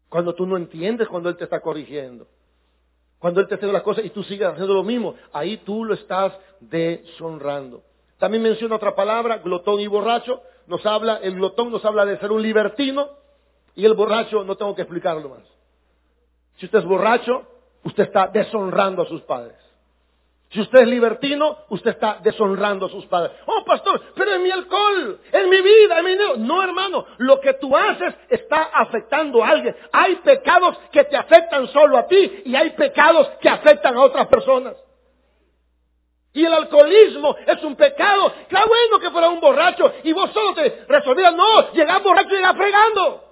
Cuando 0.08 0.34
tú 0.34 0.44
no 0.44 0.56
entiendes 0.58 1.08
cuando 1.08 1.30
Él 1.30 1.36
te 1.36 1.44
está 1.44 1.60
corrigiendo. 1.60 2.26
Cuando 3.18 3.40
Él 3.40 3.48
te 3.48 3.54
hace 3.54 3.66
las 3.68 3.82
cosas 3.82 4.04
y 4.04 4.10
tú 4.10 4.22
sigues 4.24 4.48
haciendo 4.48 4.74
lo 4.74 4.82
mismo, 4.82 5.14
ahí 5.32 5.58
tú 5.58 5.84
lo 5.84 5.94
estás 5.94 6.36
deshonrando. 6.60 7.82
También 8.18 8.42
menciona 8.42 8.76
otra 8.76 8.94
palabra, 8.94 9.38
glotón 9.38 9.80
y 9.80 9.86
borracho. 9.86 10.42
Nos 10.66 10.85
habla, 10.87 11.18
el 11.22 11.35
glotón 11.35 11.70
nos 11.70 11.85
habla 11.85 12.05
de 12.05 12.18
ser 12.18 12.31
un 12.33 12.42
libertino 12.42 13.09
y 13.75 13.85
el 13.85 13.94
borracho 13.94 14.44
no 14.44 14.57
tengo 14.57 14.75
que 14.75 14.83
explicarlo 14.83 15.29
más. 15.29 15.42
Si 16.57 16.66
usted 16.66 16.81
es 16.81 16.85
borracho, 16.85 17.42
usted 17.85 18.05
está 18.05 18.29
deshonrando 18.29 19.03
a 19.03 19.07
sus 19.07 19.22
padres. 19.22 19.57
Si 20.51 20.61
usted 20.61 20.81
es 20.81 20.88
libertino, 20.88 21.57
usted 21.70 21.92
está 21.92 22.18
deshonrando 22.22 22.85
a 22.85 22.90
sus 22.90 23.07
padres. 23.07 23.33
Oh, 23.46 23.64
pastor, 23.64 24.03
pero 24.14 24.35
en 24.35 24.42
mi 24.42 24.51
alcohol, 24.51 25.18
en 25.33 25.48
mi 25.48 25.62
vida, 25.62 25.98
en 25.98 26.05
mi 26.05 26.11
dinero. 26.11 26.37
No, 26.37 26.62
hermano, 26.62 27.07
lo 27.18 27.40
que 27.40 27.55
tú 27.55 27.75
haces 27.75 28.14
está 28.29 28.64
afectando 28.64 29.42
a 29.42 29.48
alguien. 29.48 29.75
Hay 29.92 30.16
pecados 30.16 30.79
que 30.92 31.05
te 31.05 31.16
afectan 31.16 31.66
solo 31.68 31.96
a 31.96 32.07
ti 32.07 32.42
y 32.44 32.55
hay 32.55 32.70
pecados 32.70 33.29
que 33.40 33.48
afectan 33.48 33.96
a 33.96 34.03
otras 34.03 34.27
personas. 34.27 34.75
Y 36.35 36.45
el 36.45 36.53
alcoholismo 36.53 37.37
es 37.47 37.62
un 37.62 37.77
pecado. 37.77 38.33
Claro 38.49 38.66
bueno 38.66 38.99
que 38.99 39.11
fuera 39.11 39.29
un 39.29 39.40
borracho 39.40 39.92
y 40.03 40.12
vos 40.12 40.31
solo 40.33 40.55
te 40.55 40.85
resolvías. 40.88 41.35
No, 41.35 41.73
llegás 41.73 42.03
borracho 42.03 42.31
y 42.31 42.37
llegás 42.37 42.57
fregando. 42.57 43.25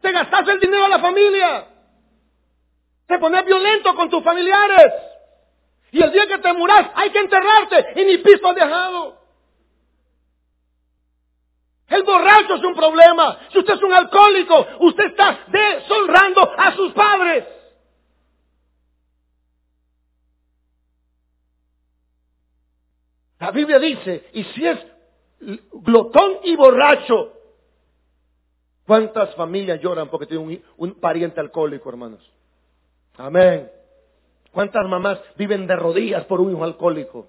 Te 0.00 0.12
gastás 0.12 0.46
el 0.48 0.60
dinero 0.60 0.84
a 0.84 0.88
la 0.88 1.00
familia. 1.00 1.66
Te 3.06 3.18
pones 3.18 3.44
violento 3.44 3.94
con 3.94 4.08
tus 4.08 4.22
familiares. 4.22 4.92
Y 5.90 6.02
el 6.02 6.12
día 6.12 6.26
que 6.26 6.38
te 6.38 6.52
muras 6.52 6.90
hay 6.94 7.10
que 7.10 7.18
enterrarte 7.18 8.00
y 8.00 8.04
ni 8.04 8.18
piso 8.18 8.48
has 8.48 8.54
dejado. 8.54 9.16
El 11.88 12.02
borracho 12.02 12.54
es 12.54 12.64
un 12.64 12.74
problema. 12.74 13.38
Si 13.52 13.58
usted 13.58 13.74
es 13.74 13.82
un 13.82 13.92
alcohólico, 13.92 14.66
usted 14.80 15.06
está 15.06 15.40
deshonrando 15.48 16.52
a 16.56 16.72
sus 16.74 16.92
padres. 16.92 17.44
La 23.38 23.50
Biblia 23.50 23.78
dice, 23.78 24.26
y 24.32 24.44
si 24.44 24.66
es 24.66 24.78
glotón 25.72 26.38
y 26.44 26.56
borracho, 26.56 27.36
¿Cuántas 28.86 29.34
familias 29.34 29.80
lloran 29.80 30.08
porque 30.08 30.26
tienen 30.26 30.62
un, 30.76 30.94
pariente 30.94 31.40
alcohólico, 31.40 31.88
hermanos? 31.88 32.22
Amén. 33.18 33.68
¿Cuántas 34.52 34.86
mamás 34.86 35.18
viven 35.36 35.66
de 35.66 35.74
rodillas 35.74 36.24
por 36.26 36.40
un 36.40 36.52
hijo 36.52 36.62
alcohólico? 36.62 37.26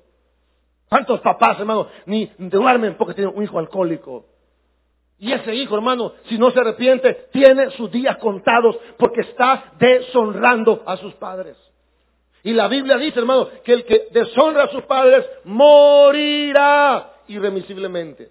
¿Cuántos 0.87 1.19
papás, 1.21 1.59
hermano, 1.59 1.87
ni 2.05 2.31
duermen 2.37 2.95
porque 2.95 3.15
tienen 3.15 3.35
un 3.35 3.43
hijo 3.43 3.57
alcohólico? 3.57 4.25
Y 5.17 5.31
ese 5.31 5.55
hijo, 5.55 5.75
hermano, 5.75 6.13
si 6.29 6.37
no 6.37 6.51
se 6.51 6.59
arrepiente, 6.59 7.27
tiene 7.31 7.71
sus 7.71 7.91
días 7.91 8.17
contados 8.17 8.77
porque 8.97 9.21
está 9.21 9.73
deshonrando 9.79 10.83
a 10.85 10.95
sus 10.97 11.15
padres. 11.15 11.57
Y 12.43 12.53
la 12.53 12.67
Biblia 12.67 12.97
dice, 12.97 13.19
hermano, 13.19 13.49
que 13.63 13.73
el 13.73 13.85
que 13.85 14.07
deshonra 14.11 14.63
a 14.63 14.69
sus 14.69 14.83
padres 14.83 15.25
morirá 15.43 17.13
irremisiblemente. 17.27 18.29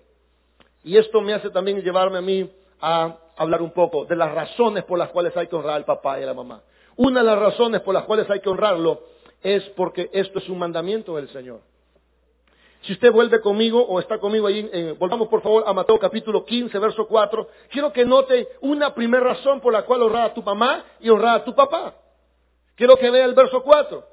Y 0.84 0.96
esto 0.96 1.20
me 1.20 1.34
hace 1.34 1.50
también 1.50 1.82
llevarme 1.82 2.18
a 2.18 2.22
mí 2.22 2.50
a 2.80 3.16
hablar 3.36 3.62
un 3.62 3.72
poco 3.72 4.04
de 4.04 4.16
las 4.16 4.32
razones 4.32 4.84
por 4.84 4.98
las 4.98 5.10
cuales 5.10 5.36
hay 5.36 5.48
que 5.48 5.56
honrar 5.56 5.76
al 5.76 5.84
papá 5.84 6.18
y 6.18 6.22
a 6.22 6.26
la 6.26 6.34
mamá. 6.34 6.62
Una 6.96 7.20
de 7.20 7.26
las 7.26 7.38
razones 7.38 7.82
por 7.82 7.92
las 7.92 8.04
cuales 8.04 8.28
hay 8.30 8.40
que 8.40 8.48
honrarlo 8.48 9.02
es 9.42 9.62
porque 9.70 10.08
esto 10.12 10.38
es 10.38 10.48
un 10.48 10.58
mandamiento 10.58 11.16
del 11.16 11.28
Señor. 11.28 11.60
Si 12.82 12.92
usted 12.92 13.10
vuelve 13.10 13.40
conmigo 13.40 13.82
o 13.82 13.98
está 13.98 14.18
conmigo 14.18 14.46
ahí, 14.46 14.68
eh, 14.72 14.94
volvamos 14.98 15.28
por 15.28 15.42
favor 15.42 15.64
a 15.66 15.72
Mateo 15.72 15.98
capítulo 15.98 16.44
15, 16.44 16.78
verso 16.78 17.06
4. 17.06 17.48
Quiero 17.70 17.92
que 17.92 18.04
note 18.04 18.48
una 18.60 18.94
primera 18.94 19.24
razón 19.24 19.60
por 19.60 19.72
la 19.72 19.82
cual 19.82 20.02
honrar 20.02 20.30
a 20.30 20.34
tu 20.34 20.42
mamá 20.42 20.84
y 21.00 21.10
honrar 21.10 21.40
a 21.40 21.44
tu 21.44 21.54
papá. 21.54 21.94
Quiero 22.76 22.96
que 22.96 23.10
vea 23.10 23.24
el 23.24 23.34
verso 23.34 23.62
4. 23.62 24.04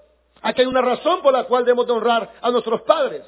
Aquí 0.42 0.62
hay 0.62 0.68
una 0.68 0.82
razón 0.82 1.22
por 1.22 1.34
la 1.34 1.44
cual 1.44 1.64
debemos 1.66 1.86
de 1.86 1.94
honrar 1.94 2.32
a 2.42 2.50
nuestros 2.50 2.82
padres. 2.82 3.24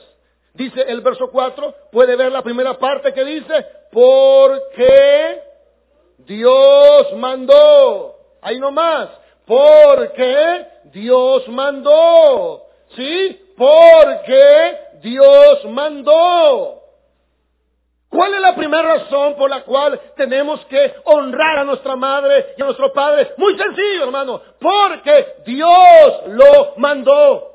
Dice 0.54 0.82
el 0.88 1.02
verso 1.02 1.30
4, 1.30 1.76
puede 1.91 2.15
ver 2.15 2.32
la 2.32 2.41
primera 2.41 2.78
parte 2.78 3.13
que 3.13 3.26
dice, 3.26 3.65
porque 3.91 5.41
Dios 6.19 7.13
mandó. 7.17 8.15
Ahí 8.41 8.60
nomás, 8.60 9.10
porque 9.45 10.65
Dios 10.86 11.48
mandó. 11.50 12.67
¿Sí? 12.95 13.54
Porque 13.58 14.78
Dios 15.02 15.65
mandó. 15.65 16.85
¿Cuál 18.15 18.34
es 18.34 18.39
la 18.39 18.56
primera 18.56 18.95
razón 18.95 19.36
por 19.36 19.49
la 19.49 19.65
cual 19.65 19.99
tenemos 20.15 20.63
que 20.67 20.95
honrar 21.04 21.60
a 21.60 21.63
nuestra 21.65 21.97
madre 21.97 22.54
y 22.58 22.62
a 22.62 22.65
nuestro 22.65 22.93
padre? 22.93 23.34
Muy 23.36 23.58
sencillo, 23.58 24.06
hermano. 24.06 24.41
Porque 24.58 25.43
Dios 25.45 26.28
lo 26.28 26.75
mandó. 26.78 27.51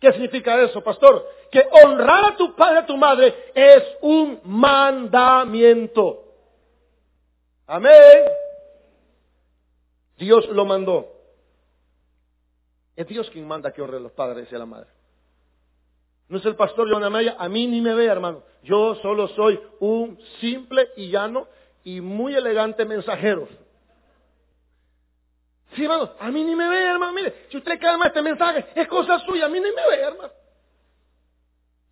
¿Qué 0.00 0.10
significa 0.10 0.60
eso, 0.60 0.82
pastor? 0.82 1.24
Que 1.52 1.64
honrar 1.70 2.32
a 2.32 2.36
tu 2.36 2.56
padre 2.56 2.74
y 2.74 2.78
a 2.78 2.86
tu 2.86 2.96
madre 2.96 3.52
es 3.54 3.84
un 4.00 4.40
mandamiento. 4.42 6.24
Amén. 7.68 8.24
Dios 10.18 10.48
lo 10.48 10.64
mandó. 10.64 11.06
Es 12.96 13.06
Dios 13.06 13.30
quien 13.30 13.46
manda 13.46 13.70
que 13.70 13.80
honre 13.80 13.98
a 13.98 14.00
los 14.00 14.12
padres 14.12 14.48
y 14.50 14.54
a 14.56 14.58
la 14.58 14.66
madre. 14.66 14.95
No 16.28 16.38
es 16.38 16.44
el 16.46 16.56
pastor 16.56 16.90
John 16.90 17.04
Amaya, 17.04 17.36
a 17.38 17.48
mí 17.48 17.66
ni 17.66 17.80
me 17.80 17.94
ve, 17.94 18.06
hermano. 18.06 18.42
Yo 18.62 18.96
solo 18.96 19.28
soy 19.28 19.60
un 19.78 20.18
simple 20.40 20.88
y 20.96 21.08
llano 21.08 21.46
y 21.84 22.00
muy 22.00 22.34
elegante 22.34 22.84
mensajero. 22.84 23.48
Sí, 25.74 25.84
hermano, 25.84 26.10
a 26.18 26.30
mí 26.30 26.42
ni 26.42 26.56
me 26.56 26.68
ve, 26.68 26.82
hermano. 26.82 27.12
Mire, 27.12 27.46
si 27.50 27.56
usted 27.58 27.78
calma 27.78 28.06
este 28.06 28.22
mensaje, 28.22 28.66
es 28.74 28.88
cosa 28.88 29.18
suya, 29.20 29.46
a 29.46 29.48
mí 29.48 29.60
ni 29.60 29.70
me 29.70 29.88
ve, 29.88 30.00
hermano. 30.00 30.32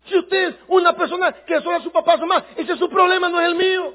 Si 0.07 0.17
usted 0.17 0.49
es 0.49 0.55
una 0.67 0.95
persona 0.95 1.31
que 1.31 1.61
solo 1.61 1.77
a 1.77 1.81
su 1.81 1.91
papá, 1.91 2.17
su 2.17 2.25
mamá, 2.25 2.45
ese 2.55 2.73
es 2.73 2.79
su 2.79 2.89
problema, 2.89 3.29
no 3.29 3.39
es 3.39 3.47
el 3.47 3.55
mío. 3.55 3.93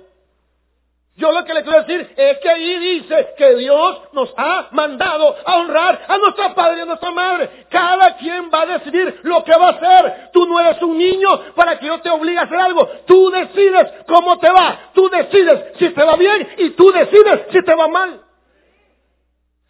Yo 1.21 1.31
lo 1.33 1.45
que 1.45 1.53
le 1.53 1.63
quiero 1.63 1.83
decir 1.83 2.15
es 2.17 2.39
que 2.39 2.49
ahí 2.49 2.79
dice 2.79 3.35
que 3.37 3.55
Dios 3.57 4.01
nos 4.13 4.33
ha 4.39 4.69
mandado 4.71 5.37
a 5.45 5.57
honrar 5.57 6.01
a 6.09 6.17
nuestro 6.17 6.55
padre 6.55 6.79
y 6.79 6.81
a 6.81 6.85
nuestra 6.87 7.11
madre. 7.11 7.67
Cada 7.69 8.17
quien 8.17 8.51
va 8.51 8.63
a 8.63 8.79
decidir 8.79 9.21
lo 9.25 9.45
que 9.45 9.55
va 9.55 9.67
a 9.67 9.73
hacer. 9.73 10.31
Tú 10.33 10.47
no 10.47 10.59
eres 10.59 10.81
un 10.83 10.97
niño 10.97 11.53
para 11.55 11.79
que 11.79 11.87
yo 11.87 12.01
te 12.01 12.09
obligue 12.09 12.39
a 12.39 12.45
hacer 12.45 12.59
algo. 12.59 12.89
Tú 13.07 13.31
decides 13.31 13.93
cómo 14.09 14.39
te 14.39 14.51
va. 14.51 14.93
Tú 14.95 15.11
decides 15.11 15.77
si 15.79 15.91
te 15.91 16.03
va 16.03 16.17
bien 16.17 16.55
y 16.57 16.71
tú 16.71 16.91
decides 16.91 17.49
si 17.53 17.63
te 17.65 17.75
va 17.75 17.87
mal. 17.87 18.23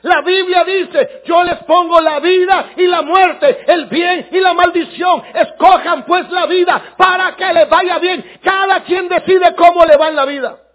La 0.02 0.22
Biblia 0.22 0.62
dice, 0.62 1.22
yo 1.26 1.42
les 1.42 1.58
pongo 1.64 2.00
la 2.00 2.20
vida 2.20 2.70
y 2.76 2.86
la 2.86 3.02
muerte, 3.02 3.64
el 3.66 3.86
bien 3.86 4.28
y 4.30 4.38
la 4.38 4.54
maldición. 4.54 5.24
Escojan 5.34 6.04
pues 6.04 6.30
la 6.30 6.46
vida 6.46 6.94
para 6.96 7.34
que 7.34 7.52
les 7.52 7.68
vaya 7.68 7.98
bien. 7.98 8.38
Cada 8.40 8.84
quien 8.84 9.08
decide 9.08 9.52
cómo 9.56 9.84
le 9.84 9.96
va 9.96 10.10
en 10.10 10.16
la 10.16 10.24
vida. 10.26 10.69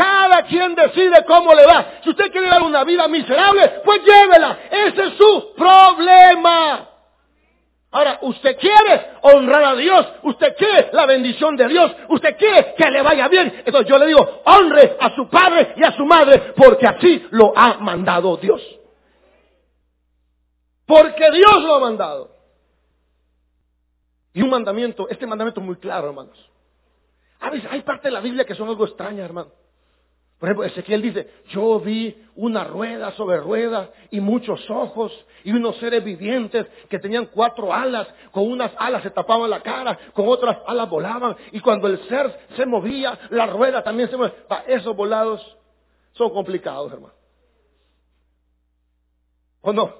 Cada 0.00 0.44
quien 0.44 0.74
decide 0.74 1.26
cómo 1.26 1.52
le 1.52 1.66
va. 1.66 2.00
Si 2.02 2.08
usted 2.08 2.32
quiere 2.32 2.46
dar 2.46 2.62
una 2.62 2.84
vida 2.84 3.06
miserable, 3.06 3.82
pues 3.84 4.00
llévela. 4.02 4.58
Ese 4.70 5.08
es 5.08 5.14
su 5.18 5.52
problema. 5.54 6.88
Ahora, 7.90 8.18
usted 8.22 8.56
quiere 8.58 9.18
honrar 9.20 9.62
a 9.62 9.76
Dios, 9.76 10.06
usted 10.22 10.56
quiere 10.56 10.88
la 10.94 11.04
bendición 11.04 11.54
de 11.54 11.68
Dios, 11.68 11.92
usted 12.08 12.34
quiere 12.38 12.74
que 12.78 12.90
le 12.90 13.02
vaya 13.02 13.28
bien. 13.28 13.62
Entonces 13.66 13.90
yo 13.90 13.98
le 13.98 14.06
digo, 14.06 14.40
honre 14.46 14.96
a 14.98 15.14
su 15.14 15.28
padre 15.28 15.74
y 15.76 15.84
a 15.84 15.92
su 15.92 16.06
madre, 16.06 16.54
porque 16.56 16.86
así 16.86 17.26
lo 17.32 17.52
ha 17.54 17.74
mandado 17.74 18.38
Dios. 18.38 18.62
Porque 20.86 21.30
Dios 21.30 21.62
lo 21.62 21.74
ha 21.74 21.80
mandado. 21.80 22.30
Y 24.32 24.40
un 24.40 24.48
mandamiento, 24.48 25.10
este 25.10 25.26
mandamiento 25.26 25.60
es 25.60 25.66
muy 25.66 25.76
claro, 25.76 26.08
hermanos. 26.08 26.38
A 27.40 27.50
veces 27.50 27.68
hay 27.70 27.82
partes 27.82 28.04
de 28.04 28.12
la 28.12 28.20
Biblia 28.20 28.46
que 28.46 28.54
son 28.54 28.66
algo 28.66 28.86
extrañas, 28.86 29.26
hermano. 29.26 29.59
Por 30.40 30.48
ejemplo, 30.48 30.64
Ezequiel 30.64 31.02
dice, 31.02 31.28
yo 31.50 31.78
vi 31.80 32.16
una 32.36 32.64
rueda 32.64 33.12
sobre 33.12 33.36
rueda 33.36 33.90
y 34.10 34.20
muchos 34.20 34.70
ojos 34.70 35.12
y 35.44 35.52
unos 35.52 35.76
seres 35.76 36.02
vivientes 36.02 36.66
que 36.88 36.98
tenían 36.98 37.26
cuatro 37.26 37.74
alas, 37.74 38.08
con 38.30 38.50
unas 38.50 38.72
alas 38.78 39.02
se 39.02 39.10
tapaban 39.10 39.50
la 39.50 39.60
cara, 39.60 39.98
con 40.14 40.26
otras 40.26 40.56
alas 40.66 40.88
volaban 40.88 41.36
y 41.52 41.60
cuando 41.60 41.88
el 41.88 42.00
ser 42.08 42.34
se 42.56 42.64
movía, 42.64 43.18
la 43.28 43.48
rueda 43.48 43.84
también 43.84 44.08
se 44.08 44.16
movía. 44.16 44.32
Esos 44.66 44.96
volados 44.96 45.58
son 46.12 46.30
complicados, 46.30 46.90
hermano. 46.90 47.14
¿O 49.60 49.74
no? 49.74 49.94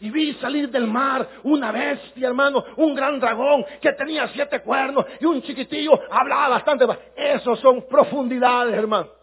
Y 0.00 0.10
vi 0.10 0.32
salir 0.40 0.70
del 0.70 0.86
mar 0.86 1.28
una 1.42 1.70
bestia, 1.70 2.28
hermano, 2.28 2.64
un 2.78 2.94
gran 2.94 3.20
dragón 3.20 3.66
que 3.82 3.92
tenía 3.92 4.26
siete 4.28 4.62
cuernos 4.62 5.04
y 5.20 5.26
un 5.26 5.42
chiquitillo 5.42 6.00
hablaba 6.10 6.48
bastante. 6.48 6.86
Esos 7.14 7.60
son 7.60 7.86
profundidades, 7.86 8.74
hermano. 8.74 9.19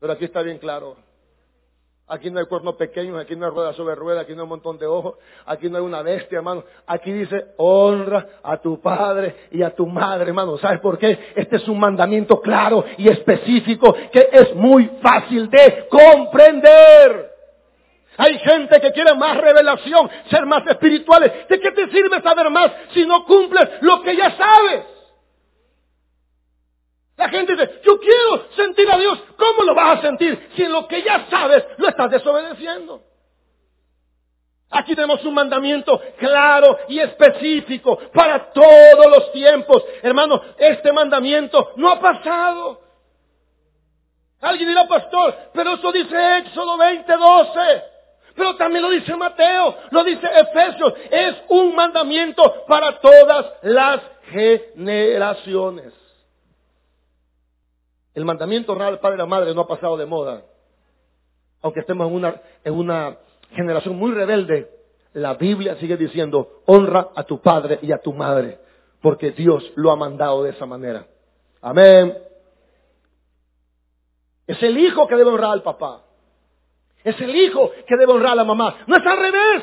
Pero 0.00 0.12
aquí 0.14 0.24
está 0.24 0.42
bien 0.42 0.58
claro. 0.58 0.96
Aquí 2.08 2.28
no 2.28 2.40
hay 2.40 2.46
cuernos 2.46 2.74
pequeños, 2.74 3.20
aquí 3.20 3.36
no 3.36 3.46
hay 3.46 3.52
rueda 3.52 3.72
sobre 3.74 3.94
rueda, 3.94 4.22
aquí 4.22 4.32
no 4.32 4.38
hay 4.38 4.42
un 4.42 4.48
montón 4.48 4.78
de 4.78 4.86
ojos, 4.86 5.14
aquí 5.46 5.70
no 5.70 5.78
hay 5.78 5.84
una 5.84 6.02
bestia, 6.02 6.38
hermano. 6.38 6.64
Aquí 6.84 7.12
dice, 7.12 7.52
honra 7.56 8.26
a 8.42 8.56
tu 8.56 8.80
padre 8.80 9.46
y 9.52 9.62
a 9.62 9.70
tu 9.70 9.86
madre, 9.86 10.30
hermano. 10.30 10.58
¿Sabes 10.58 10.80
por 10.80 10.98
qué? 10.98 11.32
Este 11.36 11.56
es 11.56 11.68
un 11.68 11.78
mandamiento 11.78 12.40
claro 12.40 12.84
y 12.98 13.08
específico 13.08 13.94
que 14.10 14.28
es 14.32 14.56
muy 14.56 14.90
fácil 15.00 15.48
de 15.50 15.86
comprender. 15.88 17.30
Hay 18.16 18.38
gente 18.40 18.80
que 18.80 18.90
quiere 18.90 19.14
más 19.14 19.36
revelación, 19.36 20.10
ser 20.30 20.46
más 20.46 20.66
espirituales. 20.66 21.48
¿De 21.48 21.60
qué 21.60 21.70
te 21.70 21.90
sirve 21.90 22.20
saber 22.22 22.50
más 22.50 22.72
si 22.92 23.06
no 23.06 23.24
cumples 23.24 23.68
lo 23.82 24.02
que 24.02 24.16
ya 24.16 24.36
sabes? 24.36 24.99
La 27.20 27.28
gente 27.28 27.54
dice, 27.54 27.82
yo 27.84 28.00
quiero 28.00 28.46
sentir 28.56 28.90
a 28.90 28.96
Dios. 28.96 29.18
¿Cómo 29.36 29.62
lo 29.64 29.74
vas 29.74 29.98
a 29.98 30.00
sentir 30.00 30.48
si 30.56 30.64
lo 30.64 30.88
que 30.88 31.02
ya 31.02 31.26
sabes 31.28 31.66
lo 31.76 31.86
estás 31.86 32.10
desobedeciendo? 32.10 33.02
Aquí 34.70 34.94
tenemos 34.94 35.22
un 35.26 35.34
mandamiento 35.34 36.00
claro 36.16 36.78
y 36.88 36.98
específico 36.98 37.98
para 38.14 38.50
todos 38.52 39.06
los 39.10 39.32
tiempos. 39.32 39.84
Hermano, 40.00 40.40
este 40.56 40.92
mandamiento 40.94 41.72
no 41.76 41.90
ha 41.90 42.00
pasado. 42.00 42.80
Alguien 44.40 44.70
dirá, 44.70 44.88
pastor, 44.88 45.34
pero 45.52 45.74
eso 45.74 45.92
dice 45.92 46.38
Éxodo 46.38 46.78
20, 46.78 47.12
12. 47.12 47.82
Pero 48.34 48.56
también 48.56 48.82
lo 48.82 48.88
dice 48.88 49.14
Mateo, 49.14 49.76
lo 49.90 50.04
dice 50.04 50.26
Efesios. 50.26 50.94
Es 51.10 51.34
un 51.48 51.74
mandamiento 51.74 52.64
para 52.66 52.98
todas 52.98 53.44
las 53.60 54.00
generaciones. 54.30 55.99
El 58.14 58.24
mandamiento 58.24 58.72
honrar 58.72 58.88
al 58.88 59.00
padre 59.00 59.16
y 59.16 59.20
a 59.20 59.24
la 59.24 59.26
madre 59.26 59.54
no 59.54 59.62
ha 59.62 59.68
pasado 59.68 59.96
de 59.96 60.06
moda. 60.06 60.42
Aunque 61.62 61.80
estemos 61.80 62.08
en 62.08 62.14
una, 62.14 62.40
en 62.64 62.74
una 62.74 63.16
generación 63.52 63.96
muy 63.96 64.12
rebelde, 64.12 64.70
la 65.12 65.34
Biblia 65.34 65.76
sigue 65.76 65.96
diciendo, 65.96 66.62
honra 66.66 67.08
a 67.14 67.24
tu 67.24 67.40
padre 67.40 67.78
y 67.82 67.92
a 67.92 67.98
tu 67.98 68.12
madre, 68.12 68.58
porque 69.00 69.32
Dios 69.32 69.70
lo 69.76 69.90
ha 69.90 69.96
mandado 69.96 70.42
de 70.42 70.50
esa 70.50 70.66
manera. 70.66 71.06
Amén. 71.60 72.16
Es 74.46 74.62
el 74.62 74.78
hijo 74.78 75.06
que 75.06 75.16
debe 75.16 75.30
honrar 75.30 75.52
al 75.52 75.62
papá. 75.62 76.02
Es 77.04 77.18
el 77.20 77.34
hijo 77.34 77.70
que 77.86 77.96
debe 77.96 78.12
honrar 78.12 78.32
a 78.32 78.36
la 78.36 78.44
mamá. 78.44 78.78
No 78.86 78.96
es 78.96 79.06
al 79.06 79.18
revés. 79.18 79.62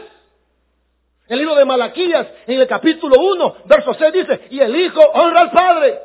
El 1.28 1.40
libro 1.40 1.56
de 1.56 1.66
Malaquías, 1.66 2.28
en 2.48 2.62
el 2.62 2.68
capítulo 2.68 3.20
1, 3.20 3.56
verso 3.66 3.94
6 3.94 4.14
dice, 4.14 4.48
y 4.50 4.60
el 4.60 4.74
hijo 4.76 5.02
honra 5.02 5.42
al 5.42 5.52
padre 5.52 6.00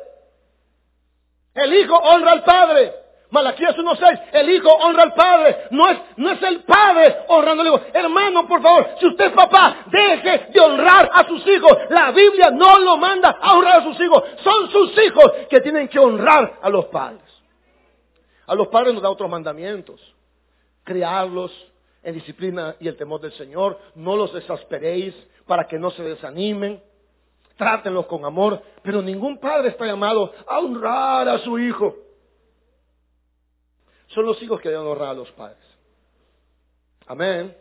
El 1.53 1.73
hijo 1.73 1.95
honra 1.95 2.31
al 2.31 2.43
padre. 2.43 2.93
Malaquías 3.33 3.75
1.6, 3.75 4.21
el 4.31 4.49
hijo 4.51 4.69
honra 4.71 5.03
al 5.03 5.13
padre, 5.15 5.65
no 5.71 5.89
es, 5.89 5.97
no 6.17 6.29
es 6.29 6.43
el 6.43 6.63
padre 6.65 7.15
honrando 7.29 7.63
al 7.63 7.67
hijo. 7.67 7.81
Hermano, 7.91 8.47
por 8.47 8.61
favor, 8.61 8.89
si 8.99 9.07
usted 9.07 9.25
es 9.25 9.31
papá, 9.31 9.85
deje 9.87 10.51
de 10.53 10.59
honrar 10.59 11.09
a 11.11 11.27
sus 11.27 11.45
hijos. 11.47 11.75
La 11.89 12.11
Biblia 12.11 12.51
no 12.51 12.77
lo 12.77 12.95
manda 12.97 13.35
a 13.41 13.55
honrar 13.55 13.81
a 13.81 13.83
sus 13.85 13.99
hijos. 13.99 14.23
Son 14.43 14.69
sus 14.69 14.95
hijos 15.03 15.31
que 15.49 15.61
tienen 15.61 15.87
que 15.87 15.97
honrar 15.97 16.59
a 16.61 16.69
los 16.69 16.85
padres. 16.85 17.23
A 18.45 18.53
los 18.53 18.67
padres 18.67 18.93
nos 18.93 19.01
da 19.01 19.09
otros 19.09 19.31
mandamientos. 19.31 19.99
Criarlos 20.83 21.51
en 22.03 22.13
disciplina 22.13 22.75
y 22.79 22.87
el 22.87 22.95
temor 22.95 23.19
del 23.19 23.33
Señor. 23.33 23.79
No 23.95 24.15
los 24.15 24.35
exasperéis 24.35 25.15
para 25.47 25.67
que 25.67 25.79
no 25.79 25.89
se 25.89 26.03
desanimen. 26.03 26.83
Trátenlos 27.57 28.05
con 28.07 28.25
amor. 28.25 28.61
Pero 28.81 29.01
ningún 29.01 29.37
padre 29.37 29.69
está 29.69 29.85
llamado 29.85 30.33
a 30.47 30.59
honrar 30.59 31.27
a 31.29 31.39
su 31.39 31.59
hijo. 31.59 31.95
Son 34.07 34.25
los 34.25 34.41
hijos 34.41 34.61
que 34.61 34.69
deben 34.69 34.85
honrar 34.85 35.09
a 35.09 35.13
los 35.13 35.31
padres. 35.31 35.57
Amén. 37.07 37.55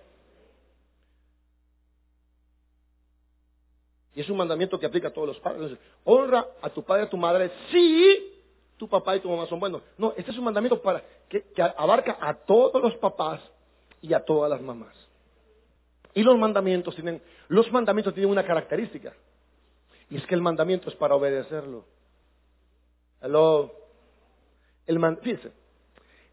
Y 4.14 4.20
es 4.20 4.28
un 4.28 4.36
mandamiento 4.36 4.78
que 4.78 4.86
aplica 4.86 5.08
a 5.08 5.12
todos 5.12 5.28
los 5.28 5.40
padres. 5.40 5.78
honra 6.04 6.46
a 6.60 6.68
tu 6.68 6.82
padre 6.82 7.04
y 7.04 7.06
a 7.06 7.10
tu 7.10 7.16
madre 7.16 7.50
si 7.70 8.44
tu 8.76 8.88
papá 8.88 9.16
y 9.16 9.20
tu 9.20 9.30
mamá 9.30 9.46
son 9.46 9.60
buenos. 9.60 9.82
No, 9.96 10.12
este 10.16 10.30
es 10.30 10.38
un 10.38 10.44
mandamiento 10.44 10.80
para 10.82 11.02
que, 11.28 11.42
que 11.54 11.62
abarca 11.62 12.18
a 12.20 12.34
todos 12.34 12.82
los 12.82 12.94
papás 12.96 13.40
y 14.02 14.12
a 14.12 14.20
todas 14.24 14.50
las 14.50 14.60
mamás. 14.60 14.94
Y 16.14 16.22
los 16.22 16.36
mandamientos 16.36 16.94
tienen, 16.94 17.22
los 17.48 17.70
mandamientos 17.72 18.12
tienen 18.12 18.30
una 18.30 18.44
característica. 18.44 19.14
Y 20.12 20.18
es 20.18 20.26
que 20.26 20.34
el 20.34 20.42
mandamiento 20.42 20.90
es 20.90 20.96
para 20.96 21.14
obedecerlo. 21.14 21.86
Hello. 23.22 23.72
El 24.86 24.98
man, 24.98 25.18
fíjense, 25.22 25.52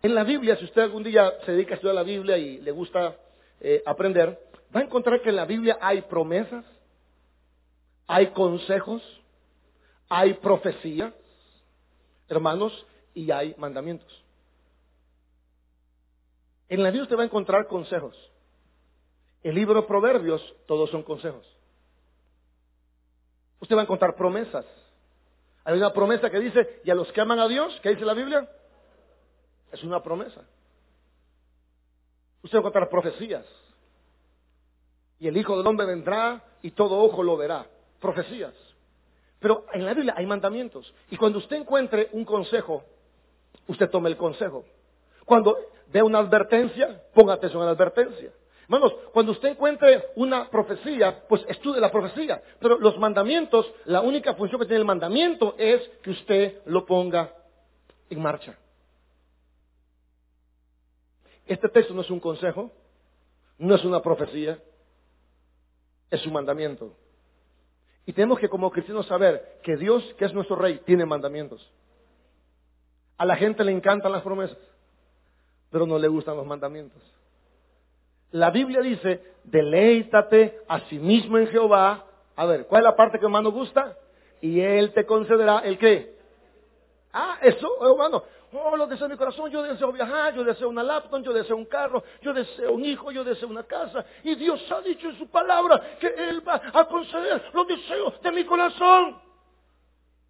en 0.02 0.14
la 0.14 0.26
Biblia, 0.26 0.58
si 0.58 0.66
usted 0.66 0.82
algún 0.82 1.02
día 1.02 1.32
se 1.46 1.54
dedica 1.54 1.72
a 1.72 1.76
estudiar 1.76 1.96
la 1.96 2.04
Biblia 2.04 2.38
y 2.38 2.60
le 2.60 2.72
gusta 2.72 3.16
eh, 3.62 3.82
aprender, 3.86 4.38
va 4.76 4.82
a 4.82 4.84
encontrar 4.84 5.22
que 5.22 5.30
en 5.30 5.38
la 5.38 5.46
Biblia 5.46 5.78
hay 5.80 6.02
promesas, 6.02 6.66
hay 8.06 8.32
consejos, 8.32 9.02
hay 10.10 10.34
profecías, 10.34 11.14
hermanos, 12.28 12.86
y 13.14 13.32
hay 13.32 13.56
mandamientos. 13.58 14.12
En 16.68 16.84
la 16.84 16.90
Biblia 16.90 17.04
usted 17.04 17.18
va 17.18 17.22
a 17.22 17.28
encontrar 17.28 17.66
consejos. 17.68 18.18
El 19.42 19.56
libro 19.56 19.88
Proverbios, 19.88 20.42
todos 20.68 20.90
son 20.90 21.02
consejos. 21.02 21.48
Usted 23.60 23.76
va 23.76 23.82
a 23.82 23.84
encontrar 23.84 24.16
promesas. 24.16 24.66
Hay 25.64 25.78
una 25.78 25.94
promesa 25.94 26.30
que 26.30 26.40
dice, 26.40 26.82
y 26.84 26.90
a 26.90 26.96
los 26.96 27.12
que 27.12 27.22
aman 27.22 27.40
a 27.40 27.48
Dios, 27.48 27.78
¿qué 27.84 27.90
dice 27.90 28.06
la 28.06 28.14
Biblia? 28.14 28.50
Es 29.72 29.84
una 29.84 30.02
promesa. 30.02 30.42
Usted 32.42 32.58
va 32.58 32.60
a 32.60 32.62
encontrar 32.62 32.90
profecías. 32.90 33.46
Y 35.20 35.28
el 35.28 35.38
Hijo 35.38 35.58
del 35.58 35.68
Hombre 35.68 35.86
vendrá 35.86 36.42
y 36.62 36.72
todo 36.72 36.98
ojo 37.00 37.22
lo 37.22 37.36
verá. 37.36 37.68
Profecías. 38.00 38.54
Pero 39.40 39.66
en 39.74 39.86
la 39.86 39.94
Biblia 39.94 40.14
hay 40.16 40.26
mandamientos. 40.26 40.94
Y 41.12 41.18
cuando 41.18 41.40
usted 41.40 41.58
encuentre 41.58 42.10
un 42.14 42.26
consejo, 42.26 42.84
usted 43.68 43.90
tome 43.90 44.10
el 44.10 44.18
consejo. 44.18 44.66
Cuando 45.26 45.58
ve 45.88 46.02
una 46.02 46.20
advertencia, 46.20 47.04
ponga 47.14 47.34
atención 47.34 47.62
a 47.62 47.66
la 47.66 47.72
advertencia. 47.72 48.32
Hermanos, 48.70 48.94
cuando 49.14 49.32
usted 49.32 49.50
encuentre 49.50 50.10
una 50.16 50.48
profecía, 50.48 51.24
pues 51.28 51.44
estudie 51.48 51.82
la 51.82 51.92
profecía. 51.92 52.40
Pero 52.60 52.78
los 52.78 53.00
mandamientos, 53.00 53.66
la 53.86 54.02
única 54.02 54.36
función 54.36 54.62
que 54.62 54.68
tiene 54.68 54.82
el 54.82 54.86
mandamiento 54.86 55.56
es 55.58 55.82
que 56.04 56.12
usted 56.12 56.62
lo 56.66 56.86
ponga 56.86 57.34
en 58.12 58.22
marcha. 58.22 58.56
Este 61.48 61.68
texto 61.70 61.96
no 61.96 62.02
es 62.02 62.12
un 62.12 62.20
consejo, 62.20 62.72
no 63.58 63.74
es 63.74 63.84
una 63.84 64.04
profecía, 64.04 64.60
es 66.12 66.24
un 66.28 66.34
mandamiento. 66.34 66.96
Y 68.06 68.14
tenemos 68.14 68.38
que 68.38 68.50
como 68.50 68.70
cristianos 68.70 69.08
saber 69.08 69.62
que 69.64 69.78
Dios, 69.78 70.04
que 70.20 70.26
es 70.26 70.34
nuestro 70.34 70.56
rey, 70.56 70.80
tiene 70.86 71.08
mandamientos. 71.08 71.68
A 73.18 73.26
la 73.26 73.36
gente 73.36 73.64
le 73.64 73.72
encantan 73.72 74.12
las 74.12 74.22
promesas, 74.22 74.60
pero 75.72 75.88
no 75.88 75.98
le 75.98 76.08
gustan 76.08 76.38
los 76.38 76.46
mandamientos. 76.46 77.02
La 78.32 78.52
Biblia 78.52 78.82
dice, 78.82 79.24
deleítate 79.44 80.60
a 80.68 80.82
sí 80.82 81.00
mismo 81.00 81.38
en 81.38 81.48
Jehová. 81.48 82.06
A 82.36 82.46
ver, 82.46 82.68
¿cuál 82.68 82.82
es 82.82 82.86
la 82.86 82.96
parte 82.96 83.20
que 83.20 83.28
más 83.28 83.44
nos 83.44 83.54
gusta? 83.54 83.98
Y 84.42 84.60
Él 84.60 84.94
te 84.94 85.06
concederá 85.06 85.60
el 85.60 85.78
qué? 85.78 86.18
Ah, 87.12 87.40
eso, 87.42 87.68
hermano, 87.82 88.24
Oh, 88.52 88.76
lo 88.76 88.88
deseo 88.88 89.06
en 89.06 89.12
mi 89.12 89.18
corazón. 89.18 89.52
Yo 89.52 89.62
deseo 89.62 89.92
viajar, 89.92 90.34
yo 90.34 90.44
deseo 90.44 90.70
una 90.70 90.82
laptop, 90.82 91.22
yo 91.22 91.34
deseo 91.34 91.56
un 91.56 91.66
carro, 91.66 92.04
yo 92.22 92.34
deseo 92.34 92.74
un 92.74 92.84
hijo, 92.84 93.12
yo 93.12 93.24
deseo 93.24 93.48
una 93.48 93.64
casa. 93.64 94.06
Y 94.24 94.36
Dios 94.36 94.60
ha 94.72 94.82
dicho 94.82 95.08
en 95.10 95.18
su 95.20 95.28
palabra 95.28 95.98
que 96.00 96.08
Él 96.08 96.48
va 96.48 96.60
a 96.74 96.86
conceder 96.86 97.44
los 97.54 97.68
deseos 97.68 98.20
de 98.22 98.32
mi 98.32 98.46
corazón. 98.46 99.22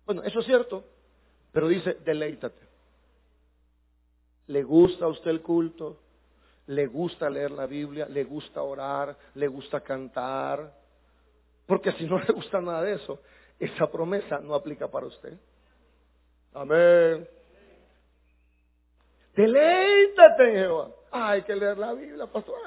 Bueno, 0.06 0.24
eso 0.24 0.40
es 0.40 0.46
cierto. 0.46 0.84
Pero 1.54 1.68
dice, 1.70 1.98
deleítate. 2.04 2.68
¿Le 4.48 4.64
gusta 4.64 5.06
a 5.06 5.10
usted 5.10 5.32
el 5.32 5.42
culto? 5.42 5.98
¿Le 6.70 6.86
gusta 6.86 7.28
leer 7.32 7.50
la 7.50 7.66
Biblia? 7.66 8.06
¿Le 8.08 8.24
gusta 8.24 8.62
orar? 8.62 9.18
¿Le 9.34 9.48
gusta 9.48 9.82
cantar? 9.82 10.72
Porque 11.66 11.92
si 11.94 12.06
no 12.06 12.20
le 12.20 12.32
gusta 12.32 12.62
nada 12.62 12.84
de 12.84 12.94
eso, 12.94 13.20
esa 13.60 13.92
promesa 13.92 14.40
no 14.40 14.54
aplica 14.54 14.88
para 14.88 15.08
usted. 15.08 15.34
Amén. 16.54 17.28
Deleítate 19.36 20.52
Jehová. 20.52 20.92
Hay 21.10 21.42
que 21.42 21.56
leer 21.56 21.80
la 21.80 21.92
Biblia, 21.94 22.28
pastor. 22.28 22.60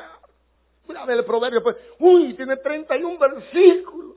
Mira, 0.88 1.05
ver 1.07 1.19
el 1.19 1.25
proverbio, 1.25 1.62
pues. 1.62 1.77
Uy, 2.01 2.35
tiene 2.35 2.57
31 2.57 3.17
versículos. 3.21 4.17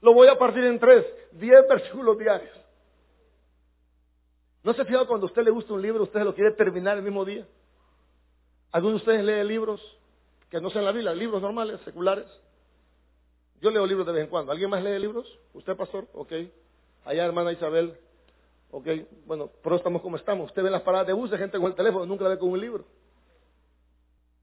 Lo 0.00 0.12
voy 0.12 0.26
a 0.26 0.36
partir 0.36 0.64
en 0.64 0.80
tres. 0.80 1.06
10 1.30 1.68
versículos 1.68 2.18
diarios. 2.18 2.58
¿No 4.64 4.74
se 4.74 4.84
fija 4.84 5.06
cuando 5.06 5.26
a 5.26 5.28
usted 5.28 5.42
le 5.42 5.52
gusta 5.52 5.72
un 5.72 5.82
libro, 5.82 6.02
usted 6.02 6.22
lo 6.22 6.34
quiere 6.34 6.50
terminar 6.50 6.96
el 6.96 7.04
mismo 7.04 7.24
día? 7.24 7.46
¿Algunos 8.72 9.00
de 9.00 9.04
ustedes 9.04 9.24
leen 9.24 9.48
libros 9.48 9.80
que 10.50 10.60
no 10.60 10.70
sean 10.70 10.84
la 10.84 10.92
Biblia, 10.92 11.14
libros 11.14 11.40
normales, 11.40 11.80
seculares? 11.84 12.26
Yo 13.60 13.70
leo 13.70 13.86
libros 13.86 14.06
de 14.06 14.12
vez 14.12 14.24
en 14.24 14.30
cuando. 14.30 14.52
¿Alguien 14.52 14.70
más 14.70 14.82
lee 14.82 14.98
libros? 14.98 15.26
¿Usted, 15.54 15.76
pastor? 15.76 16.06
Ok. 16.14 16.32
Allá, 17.04 17.24
hermana 17.24 17.52
Isabel. 17.52 17.96
Ok, 18.70 18.86
bueno, 19.26 19.50
pero 19.62 19.76
estamos 19.76 20.02
como 20.02 20.16
estamos. 20.16 20.46
Usted 20.46 20.62
ve 20.62 20.70
las 20.70 20.82
paradas 20.82 21.06
de 21.06 21.14
bus 21.14 21.30
de 21.30 21.38
gente 21.38 21.58
con 21.58 21.68
el 21.68 21.74
teléfono, 21.74 22.04
nunca 22.04 22.24
la 22.24 22.30
ve 22.30 22.38
con 22.38 22.50
un 22.50 22.60
libro. 22.60 22.84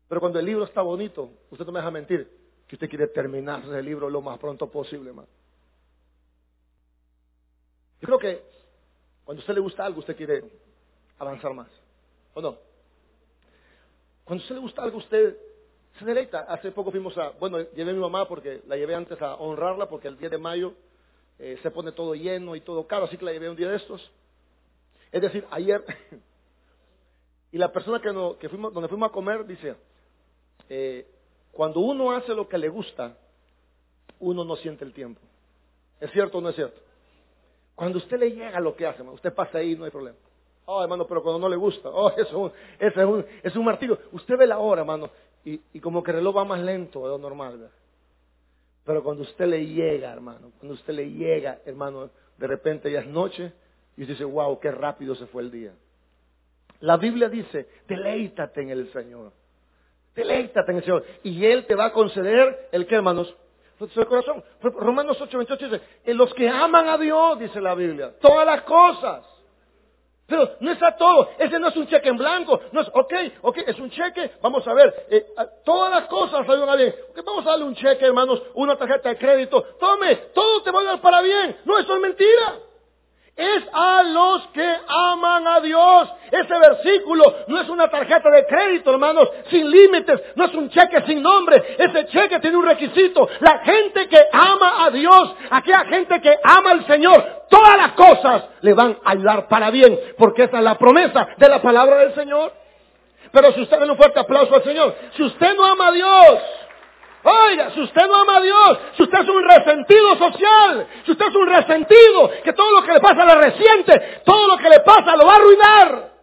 Pero 0.07 0.19
cuando 0.19 0.39
el 0.39 0.45
libro 0.45 0.63
está 0.63 0.81
bonito, 0.81 1.29
usted 1.51 1.65
no 1.65 1.71
me 1.71 1.79
deja 1.79 1.91
mentir, 1.91 2.29
que 2.67 2.75
usted 2.75 2.89
quiere 2.89 3.07
terminar 3.07 3.63
el 3.63 3.85
libro 3.85 4.09
lo 4.09 4.21
más 4.21 4.39
pronto 4.39 4.69
posible, 4.69 5.09
hermano. 5.09 5.27
Yo 8.01 8.07
creo 8.07 8.19
que 8.19 8.43
cuando 9.23 9.41
a 9.41 9.43
usted 9.43 9.53
le 9.53 9.59
gusta 9.59 9.85
algo, 9.85 9.99
usted 9.99 10.15
quiere 10.15 10.43
avanzar 11.17 11.53
más. 11.53 11.67
¿O 12.33 12.41
no? 12.41 12.57
Cuando 14.25 14.41
a 14.41 14.43
usted 14.43 14.55
le 14.55 14.61
gusta 14.61 14.83
algo, 14.83 14.97
usted 14.97 15.37
se 15.99 16.05
deleita. 16.05 16.41
Hace 16.41 16.71
poco 16.71 16.91
fuimos 16.91 17.17
a, 17.17 17.29
bueno, 17.39 17.59
llevé 17.59 17.91
a 17.91 17.93
mi 17.93 17.99
mamá 17.99 18.27
porque 18.27 18.61
la 18.67 18.75
llevé 18.75 18.95
antes 18.95 19.21
a 19.21 19.35
honrarla 19.35 19.87
porque 19.87 20.07
el 20.07 20.17
10 20.17 20.31
de 20.31 20.37
mayo 20.37 20.73
eh, 21.37 21.59
se 21.61 21.71
pone 21.71 21.91
todo 21.91 22.15
lleno 22.15 22.55
y 22.55 22.61
todo 22.61 22.87
caro, 22.87 23.05
así 23.05 23.17
que 23.17 23.25
la 23.25 23.31
llevé 23.31 23.49
un 23.49 23.55
día 23.55 23.69
de 23.69 23.77
estos. 23.77 24.11
Es 25.11 25.21
decir, 25.21 25.45
ayer, 25.51 25.85
y 27.51 27.57
la 27.57 27.71
persona 27.71 28.01
que, 28.01 28.49
fuimos, 28.49 28.73
donde 28.73 28.89
fuimos 28.89 29.09
a 29.09 29.13
comer 29.13 29.45
dice, 29.45 29.75
eh, 30.69 31.07
cuando 31.51 31.79
uno 31.81 32.11
hace 32.11 32.33
lo 32.33 32.49
que 32.49 32.57
le 32.57 32.67
gusta, 32.67 33.15
uno 34.19 34.43
no 34.43 34.55
siente 34.55 34.83
el 34.83 34.93
tiempo. 34.93 35.21
¿Es 35.99 36.11
cierto 36.11 36.39
o 36.39 36.41
no 36.41 36.49
es 36.49 36.55
cierto? 36.55 36.81
Cuando 37.75 37.99
usted 37.99 38.17
le 38.17 38.31
llega 38.31 38.59
lo 38.59 38.75
que 38.75 38.87
hace, 38.87 39.03
usted 39.03 39.33
pasa 39.33 39.59
ahí, 39.59 39.75
no 39.75 39.85
hay 39.85 39.91
problema. 39.91 40.17
Oh, 40.65 40.81
hermano, 40.81 41.05
pero 41.05 41.21
cuando 41.21 41.39
no 41.39 41.49
le 41.49 41.55
gusta, 41.55 41.89
oh, 41.89 42.09
eso, 42.17 42.51
es, 42.79 42.95
un, 42.97 43.25
es 43.43 43.55
un 43.55 43.65
martillo. 43.65 43.97
Usted 44.11 44.37
ve 44.37 44.47
la 44.47 44.57
hora, 44.57 44.81
hermano, 44.81 45.09
y, 45.43 45.59
y 45.73 45.79
como 45.79 46.03
que 46.03 46.11
el 46.11 46.17
reloj 46.17 46.37
va 46.37 46.45
más 46.45 46.59
lento 46.59 47.03
de 47.03 47.09
lo 47.09 47.17
normal. 47.17 47.69
Pero 48.83 49.03
cuando 49.03 49.23
usted 49.23 49.45
le 49.45 49.65
llega, 49.65 50.11
hermano, 50.11 50.51
cuando 50.59 50.75
usted 50.75 50.93
le 50.93 51.09
llega, 51.09 51.59
hermano, 51.65 52.09
de 52.37 52.47
repente 52.47 52.91
ya 52.91 52.99
es 52.99 53.07
noche 53.07 53.51
y 53.97 54.01
usted 54.01 54.13
dice, 54.13 54.25
wow, 54.25 54.59
qué 54.59 54.71
rápido 54.71 55.15
se 55.15 55.25
fue 55.27 55.43
el 55.43 55.51
día. 55.51 55.73
La 56.81 56.97
Biblia 56.97 57.29
dice, 57.29 57.67
deleítate 57.87 58.61
en 58.61 58.69
el 58.69 58.91
Señor. 58.91 59.31
Deleítate 60.15 60.71
en 60.71 60.77
el 60.77 60.83
Señor. 60.83 61.05
Y 61.23 61.45
Él 61.45 61.65
te 61.65 61.75
va 61.75 61.85
a 61.85 61.93
conceder 61.93 62.69
el 62.71 62.85
que, 62.85 62.95
hermanos, 62.95 63.33
el 63.79 64.05
corazón. 64.05 64.43
Romanos 64.61 65.17
8, 65.19 65.37
28 65.37 65.65
dice, 65.65 65.81
en 66.05 66.17
los 66.17 66.33
que 66.33 66.47
aman 66.47 66.87
a 66.87 66.97
Dios, 66.97 67.39
dice 67.39 67.59
la 67.61 67.75
Biblia, 67.75 68.13
todas 68.19 68.45
las 68.45 68.61
cosas 68.63 69.25
pero 70.27 70.55
no 70.59 70.71
está 70.71 70.95
todo. 70.95 71.29
Ese 71.37 71.59
no 71.59 71.67
es 71.67 71.75
un 71.75 71.87
cheque 71.87 72.09
en 72.09 72.17
blanco. 72.17 72.59
No 72.71 72.81
es, 72.81 72.87
ok, 72.91 73.13
ok, 73.41 73.57
es 73.67 73.79
un 73.79 73.89
cheque. 73.89 74.31
Vamos 74.41 74.67
a 74.67 74.73
ver, 74.73 75.07
eh, 75.09 75.25
todas 75.63 75.91
las 75.91 76.07
cosas 76.07 76.47
ayudan 76.47 76.77
bien. 76.77 76.95
vamos 77.25 77.45
a 77.45 77.51
darle 77.51 77.65
un 77.65 77.75
cheque, 77.75 78.05
hermanos, 78.05 78.41
una 78.55 78.75
tarjeta 78.75 79.09
de 79.09 79.17
crédito. 79.17 79.61
Tome, 79.79 80.15
todo 80.33 80.63
te 80.63 80.71
va 80.71 80.81
a 80.81 80.83
dar 80.83 81.01
para 81.01 81.21
bien. 81.21 81.57
No, 81.65 81.77
eso 81.77 81.95
es 81.95 82.01
mentira. 82.01 82.59
Es 83.35 83.63
a 83.73 84.03
los 84.03 84.47
que 84.47 84.77
aman 84.87 85.45
a 85.47 85.59
Dios. 85.59 86.09
Ese 86.31 86.57
versículo 86.57 87.35
no 87.47 87.59
es 87.59 87.67
una 87.67 87.89
tarjeta 87.89 88.29
de 88.29 88.45
crédito, 88.45 88.91
hermanos, 88.91 89.29
sin 89.49 89.69
límites, 89.69 90.21
no 90.35 90.45
es 90.45 90.53
un 90.53 90.69
cheque 90.69 91.03
sin 91.05 91.21
nombre. 91.21 91.75
Ese 91.77 92.05
cheque 92.07 92.39
tiene 92.39 92.57
un 92.57 92.65
requisito. 92.65 93.27
La 93.41 93.59
gente 93.59 94.07
que 94.07 94.19
ama 94.31 94.85
a 94.85 94.89
Dios, 94.89 95.35
aquella 95.49 95.85
gente 95.85 96.21
que 96.21 96.37
ama 96.43 96.71
al 96.71 96.87
Señor, 96.87 97.43
todas 97.49 97.77
las 97.77 97.91
cosas 97.91 98.45
le 98.61 98.73
van 98.73 98.97
a 99.03 99.11
ayudar 99.11 99.47
para 99.49 99.69
bien, 99.69 99.99
porque 100.17 100.43
esa 100.43 100.57
es 100.57 100.63
la 100.63 100.77
promesa 100.77 101.27
de 101.37 101.49
la 101.49 101.61
palabra 101.61 101.97
del 101.97 102.15
Señor. 102.15 102.53
Pero 103.31 103.51
si 103.51 103.61
usted 103.63 103.79
le 103.81 103.91
un 103.91 103.97
fuerte 103.97 104.19
aplauso 104.19 104.55
al 104.55 104.63
Señor, 104.63 104.95
si 105.17 105.23
usted 105.23 105.55
no 105.55 105.65
ama 105.65 105.87
a 105.87 105.91
Dios, 105.91 106.39
Oiga, 107.27 107.71
si 107.71 107.81
usted 107.81 108.07
no 108.07 108.15
ama 108.21 108.37
a 108.37 108.41
Dios, 108.41 108.79
si 108.95 109.03
usted 109.03 109.19
es 109.19 109.29
un 109.29 109.43
resentido 109.43 110.15
social, 110.15 110.87
si 111.05 111.11
usted 111.11 111.25
es 111.25 111.35
un 111.35 111.47
resentido, 111.47 112.29
que 112.43 112.53
todo 112.53 112.71
lo 112.71 112.83
que 112.83 112.93
le 112.93 112.99
pasa 112.99 113.25
le 113.25 113.35
resiente, 113.35 114.21
todo 114.23 114.47
lo 114.47 114.57
que 114.57 114.69
le 114.69 114.79
pasa 114.81 115.15
lo 115.15 115.25
va 115.25 115.33
a 115.33 115.35
arruinar. 115.37 116.15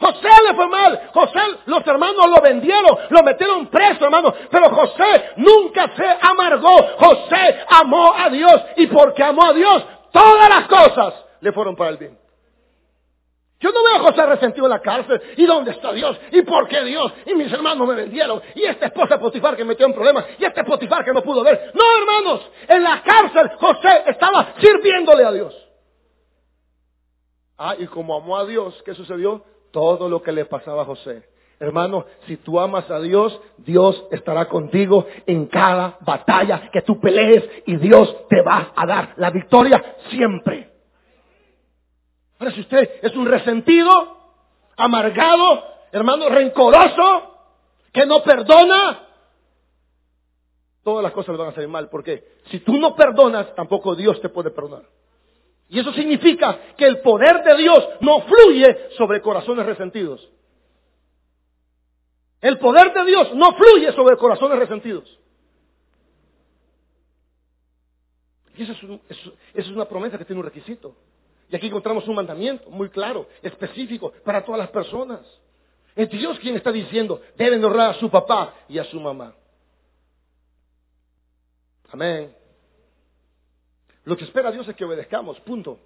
José 0.00 0.28
le 0.48 0.54
fue 0.54 0.66
mal. 0.66 1.10
José, 1.14 1.40
los 1.66 1.86
hermanos 1.86 2.28
lo 2.28 2.42
vendieron, 2.42 2.98
lo 3.10 3.22
metieron 3.22 3.68
preso, 3.68 4.04
hermano. 4.04 4.34
Pero 4.50 4.70
José 4.70 5.34
nunca 5.36 5.94
se 5.96 6.18
amargó. 6.20 6.82
José 6.98 7.64
amó 7.68 8.12
a 8.12 8.28
Dios. 8.28 8.60
Y 8.76 8.88
porque 8.88 9.22
amó 9.22 9.44
a 9.44 9.52
Dios, 9.52 9.84
todas 10.12 10.48
las 10.48 10.66
cosas 10.66 11.14
le 11.40 11.52
fueron 11.52 11.76
para 11.76 11.90
el 11.90 11.98
bien. 11.98 12.21
Yo 13.62 13.70
no 13.70 13.84
veo 13.84 13.96
a 13.96 14.10
José 14.10 14.26
resentido 14.26 14.66
en 14.66 14.70
la 14.70 14.80
cárcel. 14.80 15.22
¿Y 15.36 15.46
dónde 15.46 15.70
está 15.70 15.92
Dios? 15.92 16.18
¿Y 16.32 16.42
por 16.42 16.66
qué 16.66 16.82
Dios? 16.82 17.12
Y 17.26 17.34
mis 17.34 17.50
hermanos 17.52 17.86
me 17.86 17.94
vendieron. 17.94 18.42
Y 18.56 18.64
esta 18.64 18.86
esposa 18.86 19.20
Potifar 19.20 19.56
que 19.56 19.64
metió 19.64 19.86
en 19.86 19.94
problemas. 19.94 20.26
Y 20.38 20.44
este 20.44 20.64
Potifar 20.64 21.04
que 21.04 21.12
no 21.12 21.22
pudo 21.22 21.44
ver. 21.44 21.70
No, 21.72 21.84
hermanos. 22.00 22.50
En 22.68 22.82
la 22.82 23.02
cárcel 23.02 23.50
José 23.58 24.02
estaba 24.08 24.54
sirviéndole 24.58 25.24
a 25.24 25.30
Dios. 25.30 25.54
Ah, 27.56 27.76
y 27.78 27.86
como 27.86 28.16
amó 28.16 28.36
a 28.36 28.44
Dios, 28.44 28.82
¿qué 28.84 28.94
sucedió? 28.94 29.44
Todo 29.70 30.08
lo 30.08 30.20
que 30.20 30.32
le 30.32 30.44
pasaba 30.44 30.82
a 30.82 30.84
José. 30.84 31.22
Hermano, 31.60 32.06
si 32.26 32.38
tú 32.38 32.58
amas 32.58 32.90
a 32.90 32.98
Dios, 32.98 33.40
Dios 33.58 34.04
estará 34.10 34.46
contigo 34.48 35.06
en 35.26 35.46
cada 35.46 35.96
batalla 36.00 36.68
que 36.72 36.82
tú 36.82 36.98
pelees 36.98 37.48
y 37.66 37.76
Dios 37.76 38.26
te 38.28 38.42
va 38.42 38.72
a 38.74 38.84
dar 38.84 39.14
la 39.16 39.30
victoria 39.30 39.80
siempre. 40.10 40.71
Si 42.50 42.60
usted 42.60 43.00
es 43.02 43.14
un 43.14 43.26
resentido, 43.26 44.16
amargado, 44.76 45.64
hermano, 45.92 46.28
rencoroso, 46.28 47.36
que 47.92 48.06
no 48.06 48.22
perdona, 48.22 49.06
todas 50.82 51.02
las 51.02 51.12
cosas 51.12 51.32
le 51.32 51.38
van 51.38 51.50
a 51.50 51.54
salir 51.54 51.68
mal. 51.68 51.88
Porque 51.88 52.38
si 52.50 52.60
tú 52.60 52.78
no 52.78 52.94
perdonas, 52.96 53.54
tampoco 53.54 53.94
Dios 53.94 54.20
te 54.20 54.28
puede 54.28 54.50
perdonar. 54.50 54.84
Y 55.68 55.78
eso 55.78 55.92
significa 55.92 56.74
que 56.76 56.84
el 56.84 57.00
poder 57.00 57.42
de 57.42 57.56
Dios 57.56 57.88
no 58.00 58.22
fluye 58.22 58.90
sobre 58.96 59.22
corazones 59.22 59.64
resentidos. 59.64 60.28
El 62.40 62.58
poder 62.58 62.92
de 62.92 63.04
Dios 63.04 63.34
no 63.34 63.54
fluye 63.54 63.92
sobre 63.92 64.16
corazones 64.16 64.58
resentidos. 64.58 65.18
Y 68.54 68.64
eso 68.64 68.72
es, 68.72 69.18
eso 69.18 69.32
es 69.54 69.68
una 69.68 69.86
promesa 69.86 70.18
que 70.18 70.24
tiene 70.24 70.40
un 70.40 70.46
requisito. 70.46 70.94
Y 71.52 71.56
aquí 71.56 71.66
encontramos 71.66 72.08
un 72.08 72.14
mandamiento 72.14 72.70
muy 72.70 72.88
claro, 72.88 73.28
específico 73.42 74.10
para 74.24 74.42
todas 74.42 74.58
las 74.58 74.70
personas. 74.70 75.20
Es 75.94 76.08
Dios 76.08 76.38
quien 76.38 76.56
está 76.56 76.72
diciendo, 76.72 77.20
deben 77.36 77.62
honrar 77.62 77.90
a 77.90 77.94
su 78.00 78.10
papá 78.10 78.54
y 78.70 78.78
a 78.78 78.84
su 78.84 78.98
mamá. 78.98 79.34
Amén. 81.90 82.34
Lo 84.04 84.16
que 84.16 84.24
espera 84.24 84.50
Dios 84.50 84.66
es 84.66 84.74
que 84.74 84.86
obedezcamos, 84.86 85.38
punto. 85.40 85.78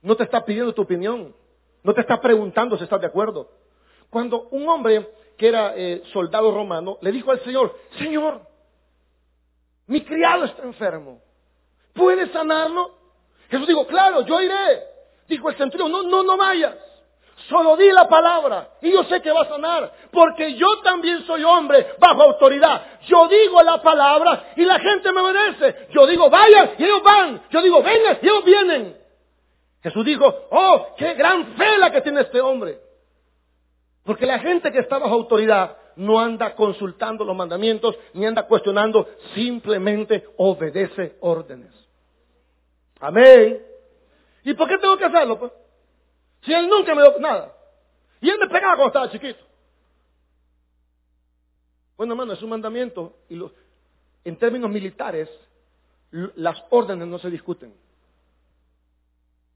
No 0.00 0.14
te 0.14 0.22
está 0.22 0.44
pidiendo 0.44 0.72
tu 0.72 0.82
opinión, 0.82 1.34
no 1.82 1.92
te 1.92 2.02
está 2.02 2.20
preguntando 2.20 2.76
si 2.76 2.84
estás 2.84 3.00
de 3.00 3.08
acuerdo. 3.08 3.50
Cuando 4.10 4.42
un 4.50 4.68
hombre 4.68 5.10
que 5.36 5.48
era 5.48 5.76
eh, 5.76 6.04
soldado 6.12 6.52
romano 6.52 6.98
le 7.00 7.10
dijo 7.10 7.32
al 7.32 7.42
Señor, 7.42 7.76
Señor, 7.98 8.42
mi 9.88 10.04
criado 10.04 10.44
está 10.44 10.62
enfermo, 10.62 11.20
¿puedes 11.92 12.30
sanarlo? 12.30 13.05
Jesús 13.50 13.66
dijo, 13.66 13.86
claro, 13.86 14.22
yo 14.24 14.40
iré. 14.40 14.82
Dijo 15.28 15.48
el 15.48 15.56
centurión, 15.56 15.90
no, 15.90 16.02
no, 16.02 16.22
no 16.22 16.36
vayas. 16.36 16.74
Solo 17.48 17.76
di 17.76 17.92
la 17.92 18.08
palabra 18.08 18.70
y 18.80 18.90
yo 18.90 19.04
sé 19.04 19.20
que 19.20 19.30
va 19.30 19.42
a 19.42 19.48
sanar, 19.48 19.92
porque 20.10 20.54
yo 20.54 20.80
también 20.82 21.24
soy 21.26 21.44
hombre 21.44 21.94
bajo 21.98 22.22
autoridad. 22.22 23.00
Yo 23.02 23.28
digo 23.28 23.62
la 23.62 23.82
palabra 23.82 24.52
y 24.56 24.64
la 24.64 24.78
gente 24.78 25.12
me 25.12 25.20
obedece. 25.20 25.88
Yo 25.90 26.06
digo 26.06 26.30
vayan 26.30 26.70
y 26.78 26.84
ellos 26.84 27.02
van. 27.02 27.42
Yo 27.50 27.60
digo 27.60 27.82
vengan 27.82 28.18
y 28.22 28.26
ellos 28.26 28.44
vienen. 28.44 28.96
Jesús 29.82 30.04
dijo, 30.04 30.34
oh, 30.50 30.94
qué 30.96 31.14
gran 31.14 31.54
fe 31.56 31.78
la 31.78 31.92
que 31.92 32.00
tiene 32.00 32.22
este 32.22 32.40
hombre. 32.40 32.80
Porque 34.02 34.26
la 34.26 34.38
gente 34.38 34.72
que 34.72 34.80
está 34.80 34.98
bajo 34.98 35.14
autoridad 35.14 35.76
no 35.96 36.18
anda 36.18 36.54
consultando 36.54 37.24
los 37.24 37.36
mandamientos 37.36 37.96
ni 38.14 38.26
anda 38.26 38.46
cuestionando, 38.46 39.08
simplemente 39.34 40.26
obedece 40.38 41.16
órdenes. 41.20 41.85
Amén. 43.00 43.62
¿Y 44.44 44.54
por 44.54 44.68
qué 44.68 44.78
tengo 44.78 44.96
que 44.96 45.04
hacerlo? 45.04 45.38
Pues? 45.38 45.52
Si 46.42 46.52
él 46.52 46.68
nunca 46.68 46.94
me 46.94 47.02
dio 47.02 47.18
nada. 47.18 47.52
Y 48.20 48.30
él 48.30 48.38
me 48.38 48.48
pegaba 48.48 48.76
cuando 48.76 48.88
estaba 48.88 49.10
chiquito. 49.10 49.44
Bueno, 51.96 52.12
hermano, 52.12 52.32
es 52.32 52.42
un 52.42 52.50
mandamiento. 52.50 53.16
Y 53.28 53.40
en 54.24 54.36
términos 54.36 54.70
militares, 54.70 55.28
las 56.10 56.62
órdenes 56.70 57.08
no 57.08 57.18
se 57.18 57.30
discuten. 57.30 57.74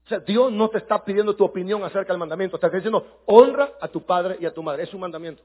O 0.05 0.09
sea, 0.09 0.19
Dios 0.19 0.51
no 0.51 0.69
te 0.69 0.79
está 0.79 1.03
pidiendo 1.03 1.35
tu 1.35 1.45
opinión 1.45 1.83
acerca 1.83 2.11
del 2.11 2.19
mandamiento. 2.19 2.57
Está 2.57 2.69
diciendo, 2.69 3.21
honra 3.25 3.73
a 3.79 3.87
tu 3.87 4.05
padre 4.05 4.37
y 4.39 4.45
a 4.45 4.53
tu 4.53 4.61
madre. 4.61 4.83
Es 4.83 4.93
un 4.93 4.99
mandamiento. 4.99 5.41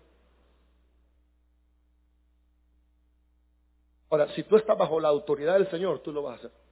Ahora, 4.10 4.28
si 4.34 4.42
tú 4.44 4.56
estás 4.56 4.76
bajo 4.76 4.98
la 5.00 5.08
autoridad 5.08 5.54
del 5.54 5.70
Señor, 5.70 6.00
tú 6.00 6.12
lo 6.12 6.22
vas 6.22 6.34
a 6.34 6.38
hacer. 6.38 6.65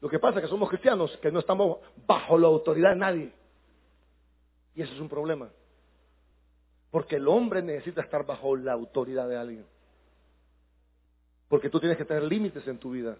Lo 0.00 0.08
que 0.08 0.18
pasa 0.18 0.38
es 0.38 0.44
que 0.44 0.50
somos 0.50 0.68
cristianos 0.68 1.14
que 1.18 1.30
no 1.30 1.40
estamos 1.40 1.78
bajo 2.06 2.38
la 2.38 2.46
autoridad 2.46 2.90
de 2.90 2.96
nadie. 2.96 3.32
Y 4.74 4.82
eso 4.82 4.94
es 4.94 5.00
un 5.00 5.08
problema. 5.08 5.50
Porque 6.90 7.16
el 7.16 7.28
hombre 7.28 7.62
necesita 7.62 8.00
estar 8.00 8.24
bajo 8.24 8.56
la 8.56 8.72
autoridad 8.72 9.28
de 9.28 9.36
alguien. 9.36 9.66
Porque 11.48 11.68
tú 11.68 11.78
tienes 11.80 11.98
que 11.98 12.04
tener 12.04 12.22
límites 12.22 12.66
en 12.66 12.78
tu 12.78 12.92
vida. 12.92 13.16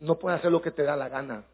No 0.00 0.18
puedes 0.18 0.38
hacer 0.38 0.50
lo 0.50 0.62
que 0.62 0.70
te 0.70 0.82
da 0.82 0.96
la 0.96 1.08
gana. 1.08 1.44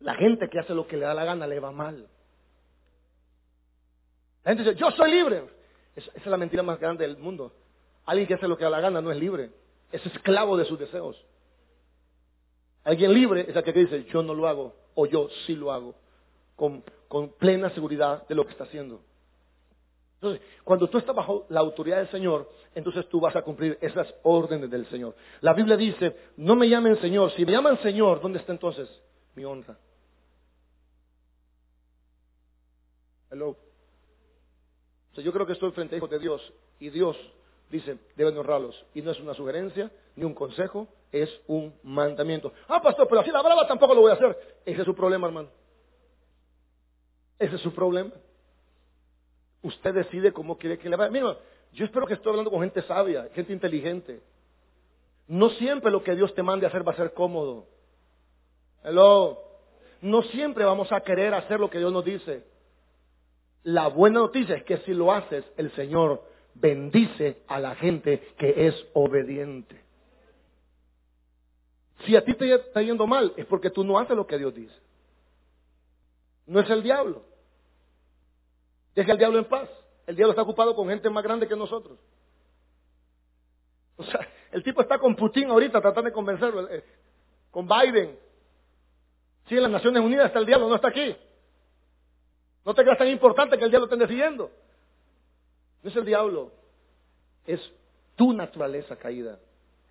La 0.00 0.14
gente 0.14 0.48
que 0.50 0.58
hace 0.58 0.74
lo 0.74 0.86
que 0.86 0.96
le 0.96 1.06
da 1.06 1.14
la 1.14 1.24
gana 1.24 1.46
le 1.46 1.60
va 1.60 1.70
mal. 1.70 2.08
La 4.44 4.52
gente 4.52 4.64
dice, 4.64 4.76
yo 4.76 4.90
soy 4.90 5.10
libre. 5.10 5.44
Esa 5.94 6.10
es 6.14 6.26
la 6.26 6.36
mentira 6.36 6.62
más 6.62 6.78
grande 6.78 7.06
del 7.06 7.16
mundo. 7.16 7.52
Alguien 8.04 8.26
que 8.26 8.34
hace 8.34 8.48
lo 8.48 8.56
que 8.56 8.64
da 8.64 8.70
la 8.70 8.80
gana 8.80 9.00
no 9.00 9.10
es 9.10 9.18
libre. 9.18 9.50
Es 9.92 10.04
esclavo 10.06 10.56
de 10.56 10.64
sus 10.64 10.78
deseos. 10.78 11.16
Alguien 12.86 13.12
libre 13.12 13.46
es 13.48 13.56
aquel 13.56 13.74
que 13.74 13.80
dice, 13.80 14.04
yo 14.04 14.22
no 14.22 14.32
lo 14.32 14.46
hago, 14.46 14.72
o 14.94 15.06
yo 15.06 15.28
sí 15.44 15.56
lo 15.56 15.72
hago, 15.72 15.96
con, 16.54 16.84
plena 17.36 17.68
seguridad 17.70 18.28
de 18.28 18.34
lo 18.36 18.44
que 18.44 18.52
está 18.52 18.62
haciendo. 18.62 19.00
Entonces, 20.14 20.40
cuando 20.62 20.88
tú 20.88 20.98
estás 20.98 21.14
bajo 21.14 21.46
la 21.48 21.58
autoridad 21.58 21.96
del 21.96 22.10
Señor, 22.10 22.48
entonces 22.76 23.08
tú 23.08 23.18
vas 23.18 23.34
a 23.34 23.42
cumplir 23.42 23.76
esas 23.80 24.14
órdenes 24.22 24.70
del 24.70 24.86
Señor. 24.86 25.16
La 25.40 25.52
Biblia 25.52 25.76
dice, 25.76 26.16
no 26.36 26.54
me 26.54 26.68
llamen 26.68 26.96
Señor. 27.00 27.32
Si 27.32 27.44
me 27.44 27.50
llaman 27.50 27.76
Señor, 27.82 28.20
¿dónde 28.20 28.38
está 28.38 28.52
entonces 28.52 28.88
mi 29.34 29.44
honra? 29.44 29.76
Hello. 33.32 33.56
yo 35.16 35.32
creo 35.32 35.44
que 35.44 35.54
estoy 35.54 35.72
frente 35.72 35.96
a 35.96 35.98
hijos 35.98 36.10
de 36.10 36.20
Dios 36.20 36.52
y 36.78 36.90
Dios 36.90 37.16
dice, 37.70 37.98
deben 38.16 38.36
honrarlos. 38.38 38.84
Y 38.94 39.02
no 39.02 39.10
es 39.10 39.20
una 39.20 39.34
sugerencia, 39.34 39.90
ni 40.14 40.24
un 40.24 40.34
consejo, 40.34 40.88
es 41.12 41.28
un 41.46 41.74
mandamiento. 41.82 42.52
Ah, 42.68 42.80
pastor, 42.80 43.06
pero 43.08 43.20
así 43.20 43.30
la 43.30 43.42
brava 43.42 43.66
tampoco 43.66 43.94
lo 43.94 44.02
voy 44.02 44.10
a 44.10 44.14
hacer. 44.14 44.36
Ese 44.64 44.80
es 44.80 44.84
su 44.84 44.94
problema, 44.94 45.26
hermano. 45.26 45.48
Ese 47.38 47.56
es 47.56 47.60
su 47.60 47.72
problema. 47.74 48.12
Usted 49.62 49.94
decide 49.94 50.32
cómo 50.32 50.56
quiere 50.56 50.78
que 50.78 50.88
le 50.88 50.96
vaya. 50.96 51.10
Mira, 51.10 51.36
yo 51.72 51.84
espero 51.84 52.06
que 52.06 52.14
estoy 52.14 52.30
hablando 52.30 52.50
con 52.50 52.60
gente 52.60 52.82
sabia, 52.82 53.28
gente 53.34 53.52
inteligente. 53.52 54.20
No 55.28 55.50
siempre 55.50 55.90
lo 55.90 56.02
que 56.02 56.14
Dios 56.14 56.34
te 56.34 56.42
mande 56.42 56.66
a 56.66 56.68
hacer 56.68 56.86
va 56.86 56.92
a 56.92 56.96
ser 56.96 57.12
cómodo. 57.12 57.66
Hello. 58.84 59.42
No 60.00 60.22
siempre 60.22 60.64
vamos 60.64 60.92
a 60.92 61.00
querer 61.00 61.34
hacer 61.34 61.58
lo 61.58 61.68
que 61.68 61.78
Dios 61.78 61.92
nos 61.92 62.04
dice. 62.04 62.44
La 63.64 63.88
buena 63.88 64.20
noticia 64.20 64.54
es 64.54 64.62
que 64.62 64.78
si 64.78 64.94
lo 64.94 65.12
haces, 65.12 65.44
el 65.56 65.72
Señor 65.72 66.22
bendice 66.60 67.42
a 67.46 67.60
la 67.60 67.74
gente 67.76 68.34
que 68.38 68.66
es 68.66 68.74
obediente. 68.94 69.80
Si 72.04 72.14
a 72.14 72.24
ti 72.24 72.34
te 72.34 72.54
está 72.54 72.82
yendo 72.82 73.06
mal, 73.06 73.32
es 73.36 73.46
porque 73.46 73.70
tú 73.70 73.84
no 73.84 73.98
haces 73.98 74.16
lo 74.16 74.26
que 74.26 74.38
Dios 74.38 74.54
dice. 74.54 74.74
No 76.46 76.60
es 76.60 76.70
el 76.70 76.82
diablo. 76.82 77.24
Deja 78.94 79.12
al 79.12 79.18
diablo 79.18 79.38
en 79.38 79.46
paz. 79.46 79.68
El 80.06 80.16
diablo 80.16 80.32
está 80.32 80.42
ocupado 80.42 80.74
con 80.76 80.88
gente 80.88 81.10
más 81.10 81.24
grande 81.24 81.48
que 81.48 81.56
nosotros. 81.56 81.98
O 83.96 84.04
sea, 84.04 84.20
El 84.52 84.62
tipo 84.62 84.80
está 84.80 84.98
con 84.98 85.14
Putin 85.16 85.50
ahorita 85.50 85.80
tratando 85.80 86.08
de 86.08 86.12
convencerlo, 86.12 86.68
eh, 86.70 86.82
con 87.50 87.68
Biden. 87.68 88.18
Sí, 89.48 89.56
en 89.56 89.62
las 89.62 89.70
Naciones 89.70 90.02
Unidas 90.02 90.26
está 90.26 90.38
el 90.38 90.46
diablo, 90.46 90.68
no 90.68 90.76
está 90.76 90.88
aquí. 90.88 91.14
No 92.64 92.74
te 92.74 92.82
creas 92.82 92.98
tan 92.98 93.08
importante 93.08 93.58
que 93.58 93.64
el 93.64 93.70
diablo 93.70 93.88
esté 93.92 94.08
siguiendo. 94.08 94.50
No 95.86 95.90
es 95.90 95.96
el 95.98 96.04
diablo, 96.04 96.50
es 97.46 97.60
tu 98.16 98.32
naturaleza 98.32 98.96
caída. 98.96 99.38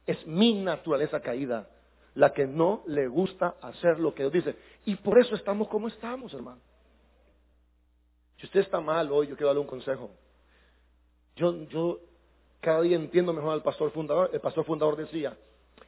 Es 0.06 0.28
mi 0.28 0.54
naturaleza 0.62 1.22
caída 1.22 1.70
la 2.16 2.34
que 2.34 2.46
no 2.46 2.84
le 2.88 3.08
gusta 3.08 3.56
hacer 3.62 3.98
lo 4.02 4.14
que 4.14 4.24
Dios 4.24 4.34
dice. 4.34 4.58
Y 4.84 4.98
por 4.98 5.18
eso 5.20 5.36
estamos 5.36 5.70
como 5.70 5.88
estamos, 5.88 6.34
hermano. 6.34 6.60
Si 8.40 8.46
usted 8.46 8.60
está 8.60 8.82
mal 8.82 9.10
hoy, 9.10 9.28
yo 9.28 9.38
quiero 9.38 9.48
darle 9.48 9.62
un 9.62 9.68
consejo. 9.68 10.12
Yo, 11.38 11.64
yo 11.70 12.02
cada 12.60 12.82
día 12.82 12.98
entiendo 12.98 13.32
mejor 13.32 13.54
al 13.54 13.64
pastor 13.64 13.90
fundador. 13.92 14.32
El 14.34 14.42
pastor 14.42 14.66
fundador 14.66 14.98
decía, 14.98 15.38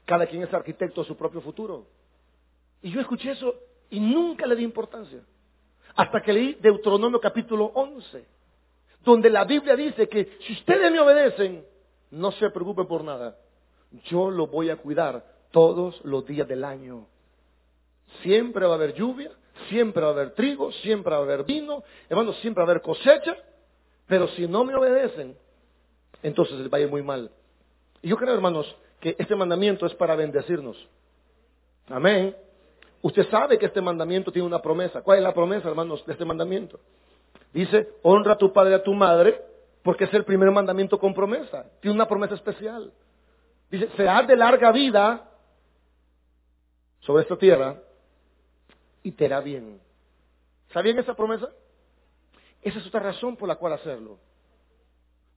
cada 0.05 0.25
quien 0.25 0.41
es 0.41 0.53
arquitecto 0.53 1.01
de 1.01 1.07
su 1.09 1.17
propio 1.17 1.41
futuro. 1.41 1.85
Y 2.81 2.91
yo 2.91 3.01
escuché 3.01 3.31
eso 3.31 3.53
y 3.89 3.99
nunca 3.99 4.47
le 4.47 4.55
di 4.55 4.63
importancia. 4.63 5.19
Hasta 5.97 6.21
que 6.21 6.31
leí 6.31 6.53
Deuteronomio 6.53 7.19
capítulo 7.19 7.65
11, 7.73 8.36
donde 9.03 9.29
la 9.29 9.45
Biblia 9.45 9.75
dice 9.75 10.07
que 10.09 10.37
si 10.41 10.53
ustedes 10.53 10.91
me 10.91 10.99
obedecen, 10.99 11.65
no 12.11 12.31
se 12.31 12.49
preocupen 12.49 12.87
por 12.87 13.03
nada. 13.03 13.37
Yo 14.05 14.29
lo 14.29 14.47
voy 14.47 14.69
a 14.69 14.77
cuidar 14.77 15.23
todos 15.51 16.03
los 16.03 16.25
días 16.25 16.47
del 16.47 16.63
año. 16.63 17.07
Siempre 18.21 18.65
va 18.65 18.73
a 18.73 18.75
haber 18.75 18.93
lluvia, 18.93 19.31
siempre 19.69 20.01
va 20.01 20.09
a 20.09 20.11
haber 20.11 20.31
trigo, 20.31 20.71
siempre 20.71 21.11
va 21.11 21.17
a 21.17 21.21
haber 21.21 21.43
vino, 21.43 21.83
hermanos, 22.09 22.37
siempre 22.41 22.63
va 22.63 22.69
a 22.69 22.71
haber 22.71 22.81
cosecha, 22.81 23.35
pero 24.07 24.27
si 24.29 24.47
no 24.47 24.63
me 24.63 24.75
obedecen, 24.75 25.37
entonces 26.23 26.57
les 26.59 26.71
va 26.71 26.77
a 26.77 26.81
ir 26.81 26.89
muy 26.89 27.01
mal. 27.01 27.31
Y 28.01 28.09
yo 28.09 28.17
creo, 28.17 28.33
hermanos, 28.33 28.73
que 28.99 29.15
este 29.17 29.35
mandamiento 29.35 29.85
es 29.85 29.93
para 29.95 30.15
bendecirnos. 30.15 30.77
Amén. 31.89 32.35
Usted 33.01 33.29
sabe 33.29 33.57
que 33.57 33.67
este 33.67 33.81
mandamiento 33.81 34.31
tiene 34.31 34.47
una 34.47 34.61
promesa. 34.61 35.01
¿Cuál 35.01 35.19
es 35.19 35.23
la 35.23 35.33
promesa, 35.33 35.69
hermanos, 35.69 36.05
de 36.05 36.13
este 36.13 36.25
mandamiento? 36.25 36.79
Dice, 37.57 37.89
honra 38.03 38.33
a 38.33 38.37
tu 38.37 38.53
padre 38.53 38.73
y 38.73 38.75
a 38.75 38.83
tu 38.83 38.93
madre, 38.93 39.41
porque 39.81 40.03
es 40.03 40.13
el 40.13 40.23
primer 40.23 40.51
mandamiento 40.51 40.99
con 40.99 41.15
promesa. 41.15 41.65
Tiene 41.81 41.95
una 41.95 42.07
promesa 42.07 42.35
especial. 42.35 42.93
Dice, 43.71 43.89
serás 43.97 44.27
de 44.27 44.35
larga 44.35 44.71
vida 44.71 45.27
sobre 46.99 47.23
esta 47.23 47.35
tierra 47.35 47.81
y 49.01 49.11
te 49.11 49.25
hará 49.25 49.39
bien. 49.39 49.81
¿Sabían 50.71 50.99
esa 50.99 51.15
promesa? 51.15 51.49
Esa 52.61 52.77
es 52.77 52.85
otra 52.85 52.99
razón 52.99 53.35
por 53.35 53.47
la 53.47 53.55
cual 53.55 53.73
hacerlo. 53.73 54.19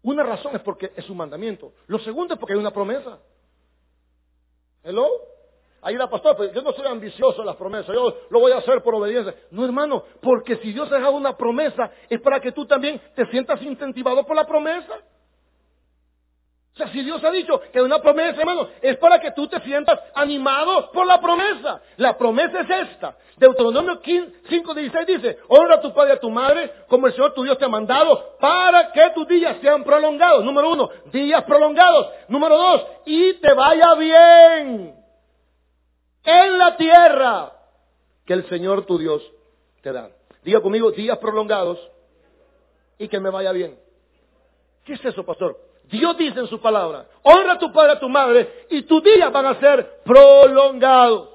Una 0.03 0.23
razón 0.23 0.55
es 0.55 0.61
porque 0.61 0.93
es 0.95 1.09
un 1.09 1.17
mandamiento. 1.17 1.73
Lo 1.87 1.99
segundo 2.01 2.35
es 2.35 2.41
porque 2.41 2.53
hay 2.53 2.61
una 2.61 2.71
promesa. 2.71 3.19
¿Hello? 4.83 5.09
Ahí 5.83 5.97
la 5.97 6.11
pastor, 6.11 6.37
pues 6.37 6.53
yo 6.53 6.61
no 6.61 6.73
soy 6.73 6.87
ambicioso 6.87 7.41
en 7.41 7.47
las 7.47 7.57
promesas, 7.57 7.95
yo 7.95 8.15
lo 8.29 8.41
voy 8.41 8.53
a 8.53 8.59
hacer 8.59 8.83
por 8.83 8.95
obediencia. 8.95 9.35
No, 9.51 9.65
hermano, 9.65 10.05
porque 10.21 10.57
si 10.57 10.73
Dios 10.73 10.91
ha 10.93 10.97
dejado 10.97 11.17
una 11.17 11.37
promesa, 11.37 11.91
es 12.09 12.21
para 12.21 12.39
que 12.41 12.53
tú 12.53 12.67
también 12.67 13.01
te 13.15 13.25
sientas 13.27 13.63
incentivado 13.63 14.27
por 14.27 14.37
la 14.37 14.47
promesa. 14.47 15.01
O 16.75 16.77
sea, 16.77 16.89
si 16.89 17.03
Dios 17.03 17.23
ha 17.25 17.31
dicho 17.31 17.61
que 17.73 17.83
una 17.83 18.01
promesa, 18.01 18.41
hermano, 18.41 18.69
es 18.81 18.97
para 18.99 19.19
que 19.19 19.33
tú 19.33 19.49
te 19.49 19.61
sientas 19.61 19.99
animado 20.15 20.93
por 20.93 21.07
la 21.07 21.21
promesa. 21.21 21.81
La 21.97 22.17
promesa 22.17 22.61
es 22.61 22.89
esta. 22.89 23.17
Deuteronomio 23.39 24.01
5, 24.05 24.75
16 24.75 25.07
dice, 25.07 25.39
honra 25.49 25.77
a 25.77 25.81
tu 25.81 25.93
padre 25.93 26.11
y 26.11 26.17
a 26.17 26.21
tu 26.21 26.31
madre 26.31 26.71
como 26.89 27.07
el 27.07 27.15
Señor 27.15 27.33
tu 27.35 27.43
Dios 27.43 27.59
te 27.59 27.65
ha 27.65 27.69
mandado 27.69 28.37
para 28.39 28.93
que 28.93 29.11
tus 29.15 29.27
días 29.27 29.57
sean 29.63 29.83
prolongados. 29.83 30.45
Número 30.45 30.71
uno, 30.71 30.91
días 31.07 31.43
prolongados. 31.45 32.09
Número 32.29 32.57
dos, 32.57 32.87
y 33.07 33.35
te 33.35 33.53
vaya 33.53 33.95
bien 33.95 35.00
en 36.25 36.59
la 36.59 36.77
tierra 36.77 37.53
que 38.27 38.35
el 38.35 38.49
Señor 38.49 38.87
tu 38.87 38.99
Dios 38.99 39.23
te 39.83 39.93
da. 39.93 40.11
Diga 40.43 40.61
conmigo, 40.61 40.91
días 40.93 41.19
prolongados 41.19 41.79
y 42.99 43.09
que 43.09 43.21
me 43.21 43.31
vaya 43.31 43.53
bien. 43.53 43.79
¿Qué 44.85 44.95
es 44.95 45.05
eso, 45.05 45.25
pastor? 45.25 45.57
Dios 45.85 46.17
dice 46.17 46.41
en 46.41 46.47
su 46.47 46.61
palabra, 46.61 47.07
honra 47.23 47.55
a 47.55 47.59
tu 47.59 47.73
padre, 47.73 47.93
a 47.93 48.01
tu 48.01 48.09
madre, 48.09 48.67
y 48.71 48.83
tus 48.83 49.03
días 49.03 49.33
van 49.33 49.47
a 49.47 49.59
ser 49.59 50.03
prolongados. 50.05 51.29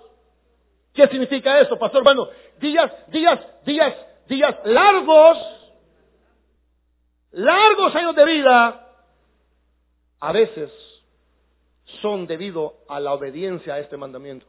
¿Qué 0.93 1.07
significa 1.07 1.59
eso, 1.59 1.77
pastor? 1.77 2.03
Bueno, 2.03 2.29
días, 2.59 2.91
días, 3.09 3.39
días, 3.65 3.93
días 4.27 4.55
largos, 4.63 5.38
largos 7.31 7.93
años 7.95 8.15
de 8.15 8.25
vida, 8.25 8.88
a 10.19 10.31
veces 10.31 10.71
son 12.01 12.25
debido 12.25 12.77
a 12.88 12.99
la 12.99 13.13
obediencia 13.13 13.73
a 13.73 13.79
este 13.79 13.97
mandamiento. 13.97 14.45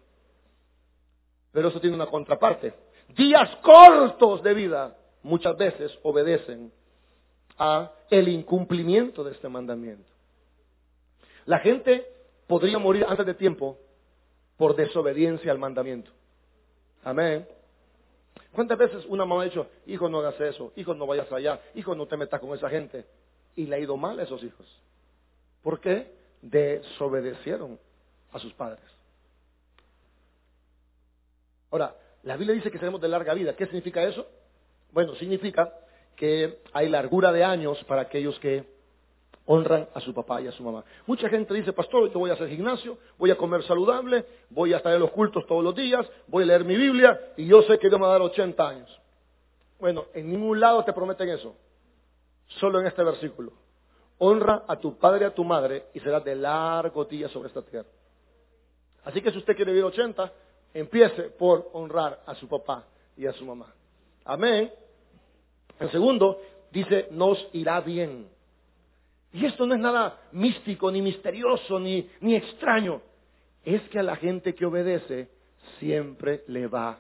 Pero 1.57 1.69
eso 1.69 1.81
tiene 1.81 1.97
una 1.97 2.05
contraparte. 2.05 2.75
Días 3.17 3.49
cortos 3.63 4.43
de 4.43 4.53
vida 4.53 4.95
muchas 5.23 5.57
veces 5.57 5.99
obedecen 6.03 6.71
a 7.57 7.93
el 8.11 8.29
incumplimiento 8.29 9.25
de 9.25 9.33
este 9.33 9.49
mandamiento. 9.49 10.05
La 11.47 11.59
gente 11.61 12.07
podría 12.47 12.79
morir 12.79 13.07
antes 13.09 13.25
de 13.25 13.33
tiempo 13.33 13.79
por 14.59 14.77
desobediencia 14.77 15.51
al 15.51 15.59
mandamiento. 15.59 16.11
Amén. 17.03 17.49
¿Cuántas 18.53 18.77
veces 18.77 19.07
una 19.07 19.25
mamá 19.25 19.41
ha 19.41 19.47
dicho, 19.47 19.67
hijo 19.87 20.11
no 20.11 20.19
hagas 20.19 20.39
eso, 20.39 20.75
hijo 20.77 20.93
no 20.93 21.07
vayas 21.07 21.33
allá, 21.33 21.59
hijo 21.75 21.95
no 21.95 22.05
te 22.05 22.19
metas 22.19 22.39
con 22.39 22.55
esa 22.55 22.69
gente? 22.69 23.07
Y 23.55 23.65
le 23.65 23.77
ha 23.77 23.79
ido 23.79 23.97
mal 23.97 24.21
a 24.21 24.25
esos 24.25 24.45
hijos. 24.45 24.67
¿Por 25.63 25.81
qué? 25.81 26.13
Desobedecieron 26.43 27.79
a 28.31 28.39
sus 28.41 28.53
padres. 28.53 28.96
Ahora, 31.71 31.95
la 32.23 32.37
Biblia 32.37 32.55
dice 32.55 32.71
que 32.71 32.79
seremos 32.79 33.01
de 33.01 33.09
larga 33.09 33.35
vida. 33.35 33.55
¿Qué 33.55 33.67
significa 33.67 34.03
eso? 34.03 34.27
Bueno, 34.93 35.15
significa 35.17 35.73
que 36.17 36.61
hay 36.73 36.89
largura 36.89 37.33
de 37.33 37.45
años 37.45 37.83
para 37.85 38.03
aquellos 38.03 38.39
que 38.41 38.77
honran 39.47 39.89
a 39.95 40.01
su 40.01 40.13
papá 40.13 40.41
y 40.41 40.49
a 40.49 40.53
su 40.53 40.63
mamá. 40.63 40.85
Mucha 41.07 41.29
gente 41.29 41.55
dice, 41.55 41.73
pastor, 41.73 42.11
yo 42.13 42.19
voy 42.19 42.31
a 42.31 42.35
hacer 42.35 42.49
gimnasio, 42.49 42.99
voy 43.17 43.31
a 43.31 43.37
comer 43.37 43.63
saludable, 43.63 44.25
voy 44.51 44.73
a 44.73 44.79
estar 44.79 44.93
en 44.93 45.01
los 45.01 45.13
cultos 45.13 45.47
todos 45.47 45.63
los 45.63 45.75
días, 45.75 46.07
voy 46.27 46.43
a 46.43 46.47
leer 46.47 46.65
mi 46.65 46.77
Biblia 46.77 47.33
y 47.37 47.47
yo 47.47 47.63
sé 47.63 47.79
que 47.79 47.89
Dios 47.89 48.01
me 48.01 48.07
va 48.07 48.15
a 48.15 48.19
dar 48.19 48.23
80 48.23 48.69
años. 48.69 49.01
Bueno, 49.79 50.07
en 50.15 50.31
ningún 50.31 50.59
lado 50.59 50.85
te 50.85 50.93
prometen 50.93 51.29
eso, 51.29 51.55
solo 52.47 52.81
en 52.81 52.87
este 52.87 53.05
versículo. 53.05 53.53
Honra 54.19 54.65
a 54.67 54.77
tu 54.77 54.99
padre 54.99 55.25
y 55.25 55.29
a 55.29 55.35
tu 55.35 55.45
madre 55.45 55.87
y 55.95 56.01
serás 56.01 56.25
de 56.25 56.35
largo 56.35 57.05
día 57.05 57.29
sobre 57.29 57.49
esta 57.49 57.63
tierra. 57.63 57.89
Así 59.05 59.21
que 59.21 59.31
si 59.31 59.39
usted 59.39 59.55
quiere 59.55 59.71
vivir 59.73 59.85
80, 59.85 60.33
empiece 60.81 61.23
por 61.31 61.71
honrar 61.73 62.21
a 62.27 62.35
su 62.35 62.47
papá 62.49 62.85
y 63.17 63.27
a 63.27 63.33
su 63.33 63.45
mamá. 63.45 63.73
Amén. 64.25 64.71
El 65.81 65.91
segundo, 65.91 66.41
dice, 66.71 67.09
nos 67.11 67.39
irá 67.53 67.81
bien. 67.81 68.29
Y 69.33 69.47
esto 69.47 69.67
no 69.67 69.75
es 69.75 69.81
nada 69.81 70.21
místico, 70.33 70.91
ni 70.91 71.01
misterioso, 71.01 71.79
ni, 71.79 72.09
ni 72.21 72.37
extraño. 72.37 73.01
Es 73.65 73.83
que 73.89 73.99
a 73.99 74.03
la 74.03 74.17
gente 74.17 74.55
que 74.55 74.67
obedece 74.67 75.29
siempre 75.79 76.45
le 76.49 76.67
va 76.67 76.99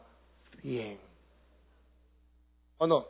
bien. 0.62 0.98
¿O 2.78 2.86
no? 2.86 3.06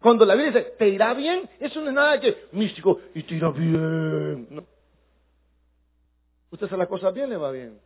Cuando 0.00 0.24
la 0.24 0.34
Biblia 0.34 0.52
dice, 0.52 0.74
te 0.78 0.88
irá 0.88 1.14
bien, 1.14 1.48
eso 1.58 1.80
no 1.80 1.88
es 1.88 1.94
nada 1.94 2.20
que 2.20 2.46
místico 2.52 3.00
y 3.14 3.22
te 3.22 3.34
irá 3.34 3.50
bien. 3.50 4.46
No. 4.50 4.64
Usted 6.50 6.66
hace 6.66 6.76
las 6.76 6.88
cosas 6.88 7.12
bien, 7.12 7.30
le 7.30 7.36
va 7.36 7.50
bien. 7.50 7.80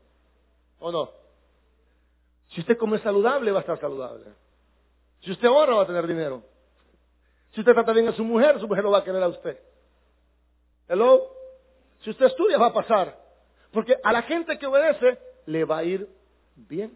¿O 0.81 0.91
no? 0.91 1.20
Si 2.51 2.61
usted 2.61 2.77
come 2.77 2.99
saludable, 2.99 3.53
va 3.53 3.59
a 3.59 3.61
estar 3.61 3.79
saludable. 3.79 4.27
Si 5.21 5.31
usted 5.31 5.49
ahorra, 5.49 5.77
va 5.77 5.83
a 5.83 5.87
tener 5.87 6.07
dinero. 6.07 6.43
Si 7.53 7.61
usted 7.61 7.73
trata 7.73 7.93
bien 7.93 8.09
a 8.09 8.13
su 8.13 8.25
mujer, 8.25 8.59
su 8.61 8.67
mujer 8.67 8.85
lo 8.85 8.91
va 8.91 8.99
a 8.99 9.05
querer 9.05 9.23
a 9.23 9.29
usted. 9.29 9.59
Hello? 10.89 11.23
Si 12.01 12.11
usted 12.11 12.27
estudia, 12.27 12.59
va 12.59 12.67
a 12.67 12.73
pasar. 12.73 13.19
Porque 13.73 13.97
a 14.03 14.13
la 14.13 14.23
gente 14.23 14.59
que 14.59 14.67
obedece, 14.67 15.19
le 15.47 15.65
va 15.65 15.79
a 15.79 15.85
ir 15.85 16.09
bien. 16.57 16.93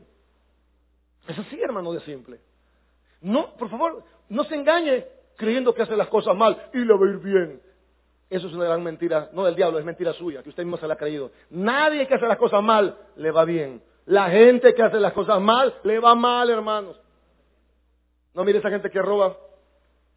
Es 1.28 1.38
así, 1.38 1.60
hermano, 1.60 1.92
de 1.92 2.00
simple. 2.00 2.40
No, 3.20 3.54
por 3.56 3.70
favor, 3.70 4.04
no 4.28 4.44
se 4.44 4.54
engañe 4.54 5.06
creyendo 5.36 5.74
que 5.74 5.82
hace 5.82 5.96
las 5.96 6.08
cosas 6.08 6.36
mal 6.36 6.70
y 6.72 6.78
le 6.78 6.94
va 6.94 7.06
a 7.06 7.10
ir 7.10 7.18
bien. 7.18 7.62
Eso 8.30 8.48
es 8.48 8.54
una 8.54 8.64
gran 8.64 8.82
mentira, 8.82 9.30
no 9.32 9.44
del 9.44 9.54
diablo, 9.54 9.78
es 9.78 9.84
mentira 9.84 10.12
suya, 10.12 10.42
que 10.42 10.48
usted 10.48 10.64
mismo 10.64 10.76
se 10.78 10.88
la 10.88 10.94
ha 10.94 10.98
creído. 10.98 11.30
Nadie 11.50 12.06
que 12.06 12.14
hace 12.14 12.26
las 12.26 12.38
cosas 12.38 12.62
mal 12.62 12.96
le 13.16 13.30
va 13.30 13.44
bien. 13.44 13.82
La 14.06 14.28
gente 14.30 14.74
que 14.74 14.82
hace 14.82 15.00
las 15.00 15.12
cosas 15.12 15.40
mal, 15.40 15.74
le 15.82 15.98
va 15.98 16.14
mal, 16.14 16.50
hermanos. 16.50 17.00
No 18.34 18.44
mire 18.44 18.58
esa 18.58 18.70
gente 18.70 18.90
que 18.90 19.00
roba, 19.00 19.36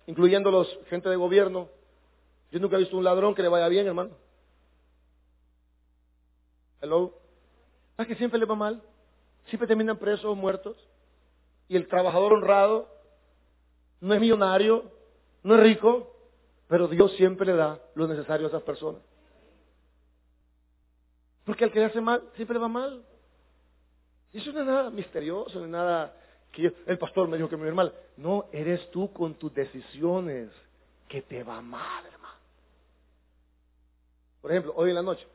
incluyendo 0.07 0.51
los 0.51 0.67
gente 0.89 1.07
de 1.09 1.15
gobierno. 1.15 1.69
Yo 2.51 2.59
nunca 2.59 2.75
he 2.75 2.79
visto 2.79 2.97
un 2.97 3.03
ladrón 3.03 3.35
que 3.35 3.41
le 3.41 3.47
vaya 3.47 3.67
bien, 3.67 3.88
hermano. 3.88 4.11
Hello. 6.81 7.13
¿Sabes 7.95 8.09
que 8.09 8.15
siempre 8.15 8.39
le 8.39 8.45
va 8.45 8.55
mal? 8.55 8.81
Siempre 9.45 9.67
terminan 9.67 9.97
presos 9.97 10.25
o 10.25 10.35
muertos. 10.35 10.77
Y 11.67 11.75
el 11.75 11.88
trabajador 11.88 12.33
honrado 12.33 12.89
no 13.99 14.13
es 14.13 14.19
millonario, 14.19 14.91
no 15.43 15.55
es 15.55 15.61
rico, 15.61 16.13
pero 16.67 16.88
Dios 16.88 17.13
siempre 17.13 17.45
le 17.45 17.53
da 17.53 17.79
lo 17.95 18.07
necesario 18.07 18.47
a 18.47 18.49
esas 18.49 18.63
personas. 18.63 19.01
Porque 21.45 21.63
el 21.63 21.71
que 21.71 21.83
hace 21.83 22.01
mal 22.01 22.23
siempre 22.35 22.57
va 22.57 22.67
mal. 22.67 23.03
Y 24.34 24.39
eso 24.39 24.51
no 24.51 24.61
es 24.61 24.65
nada 24.65 24.89
misterioso, 24.89 25.59
no 25.59 25.65
es 25.65 25.71
nada 25.71 26.13
que 26.51 26.73
el 26.86 26.97
pastor 26.97 27.28
me 27.28 27.38
dijo 27.38 27.49
que 27.49 27.57
me 27.57 27.67
iba 27.67 27.75
mal. 27.75 27.93
No, 28.17 28.45
eres 28.51 28.89
tú 28.91 29.11
con 29.13 29.36
tus 29.36 29.53
decisiones 29.53 30.49
que 31.07 31.21
te 31.21 31.43
va 31.43 31.61
mal, 31.61 32.05
hermano. 32.05 32.39
Por 34.41 34.51
ejemplo, 34.51 34.73
hoy 34.75 34.89
en 34.89 34.95
la 34.95 35.01
noche, 35.01 35.25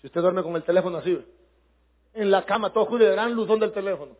si 0.00 0.06
usted 0.06 0.20
duerme 0.20 0.42
con 0.42 0.54
el 0.56 0.62
teléfono 0.62 0.98
así, 0.98 1.24
en 2.14 2.30
la 2.30 2.44
cama 2.44 2.72
todo 2.72 2.84
oscuro 2.84 3.04
y 3.04 3.08
gran 3.10 3.34
luzón 3.34 3.60
del 3.60 3.72
teléfono. 3.72 4.16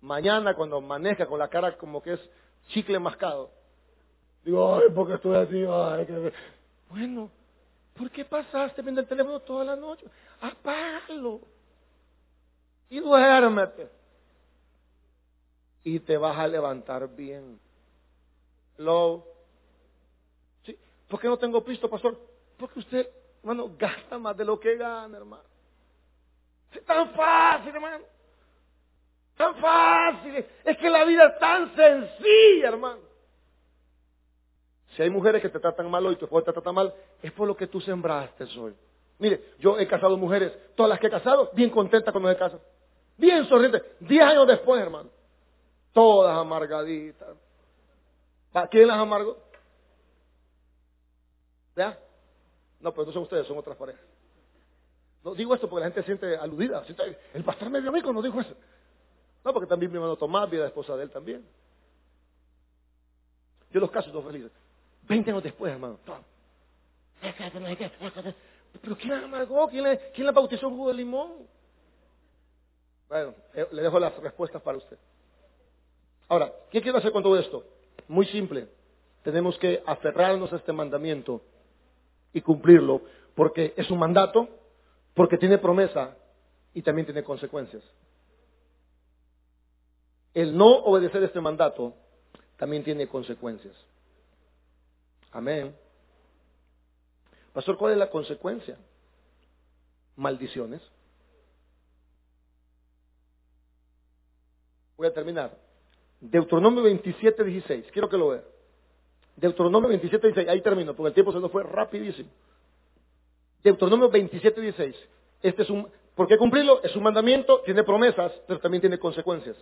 Mañana 0.00 0.54
cuando 0.54 0.80
maneja 0.80 1.26
con 1.26 1.38
la 1.38 1.48
cara 1.48 1.76
como 1.76 2.02
que 2.02 2.14
es 2.14 2.30
chicle 2.68 2.98
mascado, 2.98 3.50
digo, 4.44 4.76
ay, 4.76 4.88
porque 4.94 5.14
estoy 5.14 5.36
así, 5.36 5.64
ay, 5.68 6.06
que... 6.06 6.32
Bueno, 6.88 7.30
¿por 7.96 8.10
qué 8.10 8.24
pasaste 8.24 8.82
viendo 8.82 9.00
el 9.00 9.06
teléfono 9.06 9.40
toda 9.40 9.64
la 9.64 9.76
noche? 9.76 10.06
Apágalo 10.40 11.40
y 12.92 13.00
duérmete. 13.00 13.88
Y 15.82 15.98
te 16.00 16.18
vas 16.18 16.36
a 16.36 16.46
levantar 16.46 17.08
bien. 17.08 17.58
Lo. 18.76 19.26
Sí. 20.62 20.78
¿Por 21.08 21.18
qué 21.18 21.26
no 21.26 21.38
tengo 21.38 21.64
pisto, 21.64 21.88
pastor? 21.88 22.20
Porque 22.58 22.80
usted, 22.80 23.08
hermano, 23.40 23.70
gasta 23.78 24.18
más 24.18 24.36
de 24.36 24.44
lo 24.44 24.60
que 24.60 24.76
gana, 24.76 25.16
hermano. 25.16 25.42
Es 26.70 26.84
tan 26.84 27.14
fácil, 27.14 27.74
hermano. 27.74 28.04
Tan 29.38 29.56
fácil. 29.56 30.44
Es 30.62 30.76
que 30.76 30.90
la 30.90 31.04
vida 31.04 31.28
es 31.28 31.38
tan 31.38 31.74
sencilla, 31.74 32.68
hermano. 32.68 33.00
Si 34.94 35.00
hay 35.02 35.08
mujeres 35.08 35.40
que 35.40 35.48
te 35.48 35.60
tratan 35.60 35.90
mal 35.90 36.04
hoy, 36.04 36.16
tu 36.16 36.26
esposa 36.26 36.44
te 36.44 36.52
trata 36.52 36.72
mal, 36.72 36.94
es 37.22 37.32
por 37.32 37.48
lo 37.48 37.56
que 37.56 37.68
tú 37.68 37.80
sembraste 37.80 38.44
hoy. 38.58 38.74
Mire, 39.18 39.54
yo 39.60 39.78
he 39.78 39.88
casado 39.88 40.18
mujeres, 40.18 40.52
todas 40.74 40.90
las 40.90 41.00
que 41.00 41.06
he 41.06 41.10
casado, 41.10 41.50
bien 41.54 41.70
contentas 41.70 42.12
cuando 42.12 42.28
se 42.28 42.36
casan. 42.36 42.60
Bien 43.16 43.46
sonriente. 43.48 43.82
Diez 44.00 44.22
años 44.22 44.46
después, 44.46 44.80
hermano. 44.80 45.10
Todas 45.92 46.36
amargaditas. 46.36 47.36
¿Para 48.52 48.68
quién 48.68 48.88
las 48.88 48.98
amargó? 48.98 49.38
¿Ya? 51.76 51.98
No, 52.80 52.92
pero 52.92 53.06
no 53.06 53.12
son 53.12 53.22
ustedes, 53.22 53.46
son 53.46 53.58
otras 53.58 53.76
parejas. 53.76 54.02
No 55.24 55.34
digo 55.34 55.54
esto 55.54 55.68
porque 55.68 55.80
la 55.84 55.86
gente 55.86 56.00
se 56.02 56.06
siente 56.06 56.36
aludida. 56.36 56.84
el 57.32 57.44
pastor 57.44 57.70
medio 57.70 57.88
amigo 57.90 58.12
no 58.12 58.20
dijo 58.20 58.40
eso. 58.40 58.54
No, 59.44 59.52
porque 59.52 59.68
también 59.68 59.90
mi 59.90 59.96
hermano 59.96 60.16
Tomás, 60.16 60.50
vida 60.50 60.66
esposa 60.66 60.96
de 60.96 61.04
él 61.04 61.10
también. 61.10 61.44
Yo 63.70 63.80
los 63.80 63.90
casos 63.90 64.12
dos 64.12 64.24
felices. 64.24 64.50
Veinte 65.08 65.30
años 65.30 65.42
después, 65.42 65.72
hermano. 65.72 65.98
Pero 68.80 68.96
¿quién 68.96 69.10
la 69.10 69.24
amargó? 69.24 69.68
¿Quién 69.68 69.84
le, 69.84 70.10
quién 70.12 70.26
la 70.26 70.32
bautizó 70.32 70.68
en 70.68 70.76
jugo 70.76 70.88
de 70.88 70.94
limón? 70.94 71.46
Eh, 73.12 73.66
le 73.72 73.82
dejo 73.82 73.98
las 74.00 74.16
respuestas 74.18 74.62
para 74.62 74.78
usted. 74.78 74.96
Ahora, 76.28 76.52
¿qué 76.70 76.80
quiero 76.80 76.98
hacer 76.98 77.12
con 77.12 77.22
todo 77.22 77.38
esto? 77.38 77.64
Muy 78.08 78.26
simple. 78.26 78.68
Tenemos 79.22 79.58
que 79.58 79.82
aferrarnos 79.86 80.52
a 80.52 80.56
este 80.56 80.72
mandamiento 80.72 81.42
y 82.32 82.40
cumplirlo, 82.40 83.02
porque 83.34 83.74
es 83.76 83.90
un 83.90 83.98
mandato, 83.98 84.48
porque 85.14 85.36
tiene 85.36 85.58
promesa 85.58 86.16
y 86.72 86.82
también 86.82 87.04
tiene 87.04 87.22
consecuencias. 87.22 87.82
El 90.32 90.56
no 90.56 90.66
obedecer 90.66 91.22
este 91.22 91.40
mandato 91.40 91.94
también 92.56 92.82
tiene 92.82 93.06
consecuencias. 93.06 93.74
Amén. 95.30 95.76
Pastor, 97.52 97.76
¿cuál 97.76 97.92
es 97.92 97.98
la 97.98 98.08
consecuencia? 98.08 98.78
Maldiciones. 100.16 100.80
Voy 105.02 105.08
a 105.08 105.12
terminar. 105.12 105.50
Deuteronomio 106.20 106.80
27, 106.84 107.42
16. 107.42 107.86
Quiero 107.90 108.08
que 108.08 108.16
lo 108.16 108.28
vea. 108.28 108.44
Deuteronomio 109.34 109.88
27, 109.88 110.28
16. 110.28 110.48
Ahí 110.48 110.60
termino, 110.60 110.94
porque 110.94 111.08
el 111.08 111.14
tiempo 111.14 111.32
se 111.32 111.40
nos 111.40 111.50
fue 111.50 111.64
rapidísimo. 111.64 112.30
Deuteronomio 113.64 114.08
27, 114.08 114.60
16. 114.60 114.96
Este 115.42 115.62
es 115.62 115.70
un, 115.70 115.88
¿Por 116.14 116.28
qué 116.28 116.38
cumplirlo? 116.38 116.84
Es 116.84 116.94
un 116.94 117.02
mandamiento, 117.02 117.62
tiene 117.62 117.82
promesas, 117.82 118.30
pero 118.46 118.60
también 118.60 118.80
tiene 118.80 118.96
consecuencias. 118.96 119.56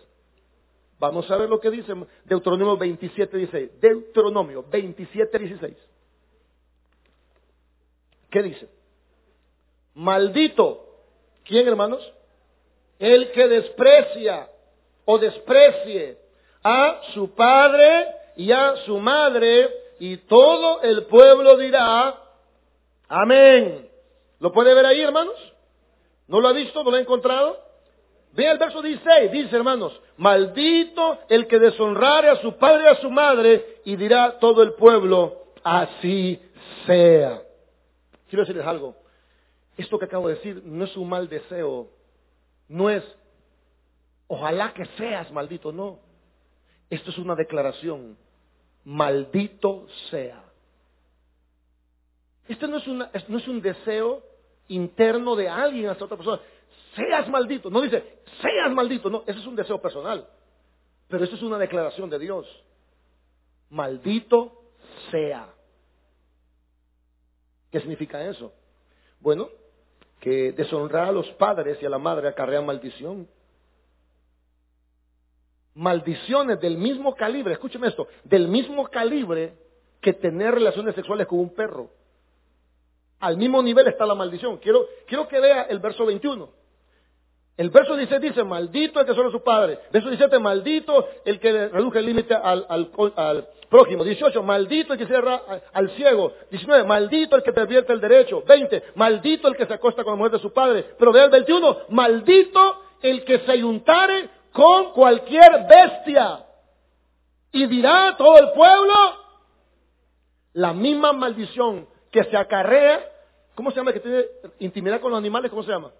Vamos 0.99 1.27
a 1.31 1.37
ver 1.37 1.49
lo 1.49 1.59
que 1.59 1.71
dice 1.71 1.91
Deuteronomio 2.25 2.77
27, 2.77 3.35
16. 3.35 3.81
Deuteronomio 3.81 4.63
27, 4.69 5.39
16. 5.39 5.75
¿Qué 8.29 8.43
dice? 8.43 8.69
Maldito. 9.95 10.85
¿Quién, 11.45 11.67
hermanos? 11.67 12.13
El 12.99 13.31
que 13.31 13.47
desprecia 13.47 14.47
o 15.05 15.17
desprecie 15.17 16.17
a 16.63 17.01
su 17.13 17.33
padre 17.33 18.07
y 18.35 18.51
a 18.51 18.75
su 18.85 18.97
madre, 18.99 19.69
y 19.99 20.17
todo 20.17 20.81
el 20.81 21.05
pueblo 21.05 21.57
dirá, 21.57 22.19
amén. 23.07 23.89
¿Lo 24.39 24.51
puede 24.51 24.73
ver 24.73 24.85
ahí, 24.85 25.01
hermanos? 25.01 25.35
¿No 26.27 26.39
lo 26.39 26.47
ha 26.47 26.53
visto? 26.53 26.83
¿No 26.83 26.91
lo 26.91 26.97
ha 26.97 27.01
encontrado? 27.01 27.59
Ve 28.33 28.49
el 28.49 28.57
verso 28.57 28.81
16, 28.81 29.31
dice 29.31 29.55
hermanos, 29.55 29.99
maldito 30.17 31.19
el 31.27 31.47
que 31.47 31.59
deshonrare 31.59 32.29
a 32.29 32.41
su 32.41 32.55
padre 32.57 32.83
y 32.85 32.87
a 32.87 33.01
su 33.01 33.09
madre, 33.09 33.81
y 33.83 33.95
dirá 33.97 34.39
todo 34.39 34.63
el 34.63 34.73
pueblo, 34.73 35.43
así 35.63 36.41
sea. 36.85 37.41
Quiero 38.29 38.43
decirles 38.43 38.65
algo, 38.65 38.95
esto 39.77 39.99
que 39.99 40.05
acabo 40.05 40.29
de 40.29 40.35
decir 40.35 40.61
no 40.63 40.85
es 40.85 40.95
un 40.95 41.09
mal 41.09 41.27
deseo, 41.27 41.89
no 42.69 42.89
es 42.89 43.03
ojalá 44.31 44.73
que 44.73 44.85
seas 44.97 45.29
maldito, 45.31 45.73
no. 45.73 45.99
Esto 46.89 47.11
es 47.11 47.17
una 47.17 47.35
declaración, 47.35 48.17
maldito 48.85 49.87
sea. 50.09 50.41
Esto 52.47 52.67
no 52.67 52.77
es, 52.77 53.29
no 53.29 53.37
es 53.37 53.47
un 53.47 53.61
deseo 53.61 54.23
interno 54.69 55.35
de 55.35 55.49
alguien 55.49 55.89
hacia 55.89 56.05
otra 56.05 56.15
persona. 56.15 56.41
Seas 56.95 57.27
maldito. 57.27 57.69
No 57.69 57.81
dice, 57.81 58.19
seas 58.41 58.71
maldito. 58.71 59.09
No, 59.09 59.23
ese 59.27 59.39
es 59.39 59.45
un 59.45 59.55
deseo 59.55 59.81
personal. 59.81 60.25
Pero 61.09 61.25
esto 61.25 61.35
es 61.35 61.41
una 61.41 61.57
declaración 61.57 62.09
de 62.09 62.19
Dios. 62.19 62.47
Maldito 63.69 64.63
sea. 65.11 65.49
¿Qué 67.69 67.79
significa 67.81 68.23
eso? 68.25 68.53
Bueno, 69.19 69.49
que 70.21 70.53
deshonrar 70.53 71.09
a 71.09 71.11
los 71.11 71.29
padres 71.31 71.77
y 71.81 71.85
a 71.85 71.89
la 71.89 71.97
madre 71.97 72.29
acarrea 72.29 72.61
maldición 72.61 73.27
maldiciones 75.75 76.59
del 76.59 76.77
mismo 76.77 77.15
calibre, 77.15 77.53
escúcheme 77.53 77.87
esto, 77.87 78.07
del 78.23 78.47
mismo 78.47 78.87
calibre 78.87 79.53
que 80.01 80.13
tener 80.13 80.53
relaciones 80.53 80.95
sexuales 80.95 81.27
con 81.27 81.39
un 81.39 81.53
perro. 81.53 81.89
Al 83.19 83.37
mismo 83.37 83.61
nivel 83.61 83.87
está 83.87 84.05
la 84.05 84.15
maldición. 84.15 84.57
Quiero, 84.57 84.87
quiero 85.05 85.27
que 85.27 85.39
vea 85.39 85.63
el 85.63 85.79
verso 85.79 86.05
21. 86.05 86.49
El 87.57 87.69
verso 87.69 87.95
16 87.95 88.21
dice, 88.21 88.43
maldito 88.43 88.99
el 88.99 89.05
que 89.05 89.13
solo 89.13 89.29
su 89.29 89.43
padre. 89.43 89.77
Verso 89.91 90.09
17, 90.09 90.39
maldito 90.39 91.07
el 91.23 91.39
que 91.39 91.67
reduje 91.67 91.99
el 91.99 92.05
límite 92.07 92.33
al, 92.33 92.65
al, 92.67 93.47
prójimo. 93.69 94.03
18, 94.03 94.41
maldito 94.41 94.93
el 94.93 94.99
que 94.99 95.05
cierra 95.05 95.41
al 95.71 95.91
ciego. 95.91 96.33
19, 96.49 96.83
maldito 96.85 97.35
el 97.35 97.43
que 97.43 97.53
pervierte 97.53 97.93
el 97.93 98.01
derecho. 98.01 98.43
20, 98.47 98.83
maldito 98.95 99.47
el 99.47 99.55
que 99.55 99.67
se 99.67 99.73
acosta 99.73 100.03
con 100.03 100.13
la 100.13 100.17
mujer 100.17 100.31
de 100.31 100.39
su 100.39 100.51
padre. 100.51 100.85
Pero 100.97 101.11
vea 101.11 101.25
el 101.25 101.29
21, 101.29 101.77
maldito 101.89 102.81
el 103.03 103.23
que 103.23 103.39
se 103.39 103.51
ayuntare 103.51 104.29
con 104.51 104.91
cualquier 104.93 105.67
bestia. 105.67 106.45
Y 107.51 107.67
dirá 107.67 108.15
todo 108.17 108.37
el 108.37 108.51
pueblo 108.51 108.93
la 110.53 110.73
misma 110.73 111.13
maldición 111.13 111.87
que 112.11 112.23
se 112.25 112.37
acarrea. 112.37 113.07
¿Cómo 113.55 113.71
se 113.71 113.77
llama? 113.77 113.93
Que 113.93 113.99
tiene 113.99 114.25
intimidad 114.59 115.01
con 115.01 115.11
los 115.11 115.17
animales. 115.17 115.49
¿Cómo 115.49 115.63
se 115.63 115.71
llama? 115.71 115.91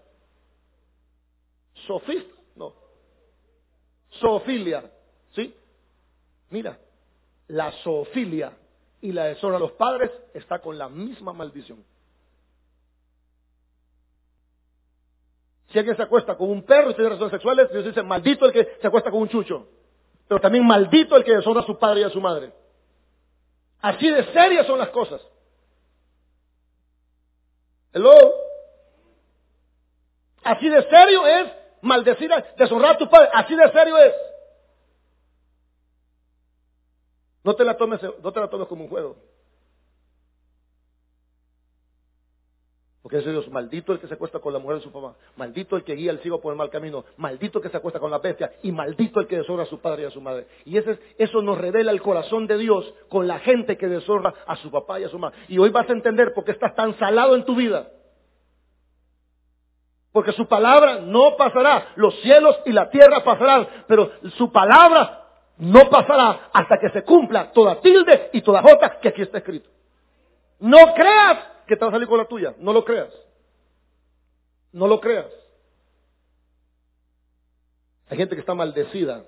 Sofista. 1.87 2.33
No. 2.55 2.73
Zoofilia. 4.19 4.89
¿Sí? 5.31 5.55
Mira, 6.49 6.77
la 7.47 7.71
zoofilia 7.83 8.53
y 9.01 9.11
la 9.11 9.25
deshonra 9.25 9.57
a 9.57 9.59
los 9.59 9.71
padres 9.73 10.11
está 10.33 10.59
con 10.59 10.77
la 10.77 10.89
misma 10.89 11.33
maldición. 11.33 11.83
Si 15.71 15.79
alguien 15.79 15.95
se 15.95 16.03
acuesta 16.03 16.35
con 16.35 16.49
un 16.49 16.63
perro 16.63 16.91
y 16.91 16.93
tiene 16.93 17.09
relaciones 17.09 17.31
sexuales, 17.31 17.71
Dios 17.71 17.85
dice, 17.85 18.03
maldito 18.03 18.45
el 18.45 18.51
que 18.51 18.77
se 18.81 18.87
acuesta 18.87 19.09
con 19.09 19.21
un 19.21 19.29
chucho. 19.29 19.67
Pero 20.27 20.41
también 20.41 20.65
maldito 20.65 21.15
el 21.15 21.23
que 21.23 21.35
deshonra 21.35 21.61
a 21.61 21.65
su 21.65 21.77
padre 21.77 22.01
y 22.01 22.03
a 22.03 22.09
su 22.09 22.19
madre. 22.19 22.51
Así 23.81 24.09
de 24.09 24.23
serias 24.33 24.67
son 24.67 24.79
las 24.79 24.89
cosas. 24.89 25.21
Hello. 27.93 28.33
Así 30.43 30.69
de 30.69 30.83
serio 30.89 31.27
es 31.27 31.51
maldecir, 31.81 32.31
deshonrar 32.57 32.95
a 32.95 32.97
tu 32.97 33.09
padre. 33.09 33.29
Así 33.33 33.55
de 33.55 33.71
serio 33.71 33.97
es. 33.97 34.13
No 37.43 37.55
te 37.55 37.63
la 37.63 37.75
tomes, 37.77 38.01
no 38.21 38.31
te 38.31 38.39
la 38.39 38.49
tomes 38.49 38.67
como 38.67 38.83
un 38.83 38.89
juego. 38.89 39.17
Porque 43.11 43.25
dice 43.25 43.31
Dios, 43.33 43.49
maldito 43.49 43.91
el 43.91 43.99
que 43.99 44.07
se 44.07 44.13
acuesta 44.13 44.39
con 44.39 44.53
la 44.53 44.59
mujer 44.59 44.77
de 44.77 44.83
su 44.83 44.89
papá, 44.89 45.15
maldito 45.35 45.75
el 45.75 45.83
que 45.83 45.95
guía 45.95 46.11
al 46.11 46.19
ciego 46.19 46.39
por 46.39 46.53
el 46.53 46.57
mal 46.57 46.69
camino, 46.69 47.03
maldito 47.17 47.57
el 47.59 47.63
que 47.63 47.69
se 47.69 47.75
acuesta 47.75 47.99
con 47.99 48.09
la 48.09 48.19
bestia 48.19 48.53
y 48.63 48.71
maldito 48.71 49.19
el 49.19 49.27
que 49.27 49.35
deshonra 49.35 49.63
a 49.63 49.65
su 49.65 49.81
padre 49.81 50.03
y 50.03 50.05
a 50.05 50.11
su 50.11 50.21
madre. 50.21 50.47
Y 50.63 50.77
ese, 50.77 50.97
eso 51.17 51.41
nos 51.41 51.57
revela 51.57 51.91
el 51.91 52.01
corazón 52.01 52.47
de 52.47 52.57
Dios 52.57 52.93
con 53.09 53.27
la 53.27 53.39
gente 53.39 53.77
que 53.77 53.89
deshonra 53.89 54.33
a 54.47 54.55
su 54.55 54.71
papá 54.71 54.97
y 55.01 55.03
a 55.03 55.09
su 55.09 55.19
madre. 55.19 55.37
Y 55.49 55.57
hoy 55.57 55.71
vas 55.71 55.89
a 55.89 55.91
entender 55.91 56.33
por 56.33 56.45
qué 56.45 56.53
estás 56.53 56.73
tan 56.73 56.97
salado 56.99 57.35
en 57.35 57.43
tu 57.43 57.53
vida. 57.53 57.89
Porque 60.13 60.31
su 60.31 60.47
palabra 60.47 61.01
no 61.01 61.35
pasará. 61.35 61.89
Los 61.97 62.17
cielos 62.21 62.61
y 62.65 62.71
la 62.71 62.89
tierra 62.89 63.25
pasarán, 63.25 63.67
pero 63.87 64.09
su 64.37 64.53
palabra 64.53 65.25
no 65.57 65.89
pasará 65.89 66.49
hasta 66.53 66.79
que 66.79 66.89
se 66.91 67.03
cumpla 67.03 67.51
toda 67.51 67.81
tilde 67.81 68.29
y 68.31 68.41
toda 68.41 68.61
jota 68.61 69.01
que 69.01 69.09
aquí 69.09 69.21
está 69.21 69.39
escrito. 69.39 69.69
No 70.61 70.93
creas 70.93 71.50
que 71.67 71.75
te 71.75 71.85
va 71.85 71.89
a 71.89 71.91
salir 71.91 72.07
con 72.07 72.17
la 72.17 72.27
tuya. 72.27 72.55
No 72.59 72.73
lo 72.73 72.83
creas. 72.83 73.13
No 74.71 74.87
lo 74.87 74.99
creas. 74.99 75.31
Hay 78.07 78.17
gente 78.17 78.35
que 78.35 78.41
está 78.41 78.53
maldecida 78.53 79.25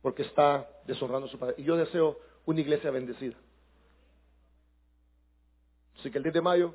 porque 0.00 0.22
está 0.22 0.68
deshonrando 0.84 1.28
a 1.28 1.30
su 1.30 1.38
padre. 1.38 1.54
Y 1.58 1.64
yo 1.64 1.76
deseo 1.76 2.18
una 2.44 2.60
iglesia 2.60 2.90
bendecida. 2.90 3.36
Así 5.98 6.10
que 6.10 6.18
el 6.18 6.24
10 6.24 6.34
de 6.34 6.40
mayo, 6.40 6.74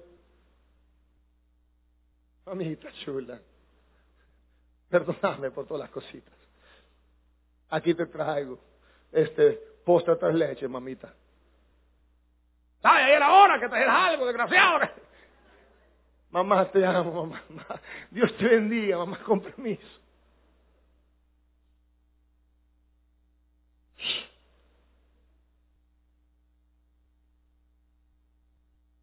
amiguita 2.45 2.89
chula, 3.03 3.41
perdóname 4.89 5.51
por 5.51 5.67
todas 5.67 5.81
las 5.81 5.89
cositas. 5.89 6.33
Aquí 7.69 7.93
te 7.93 8.05
traigo 8.05 8.57
este 9.11 9.51
postre 9.83 10.15
tres 10.15 10.35
leche, 10.35 10.67
mamita. 10.67 11.13
Que 13.59 13.69
trajeras 13.69 13.95
algo, 13.95 14.25
desgraciado. 14.25 14.89
Mamá, 16.29 16.65
te 16.65 16.85
amo, 16.85 17.25
mamá. 17.25 17.81
Dios 18.11 18.35
te 18.37 18.47
bendiga, 18.47 18.97
mamá, 18.97 19.19
con 19.23 19.41
permiso. 19.41 20.01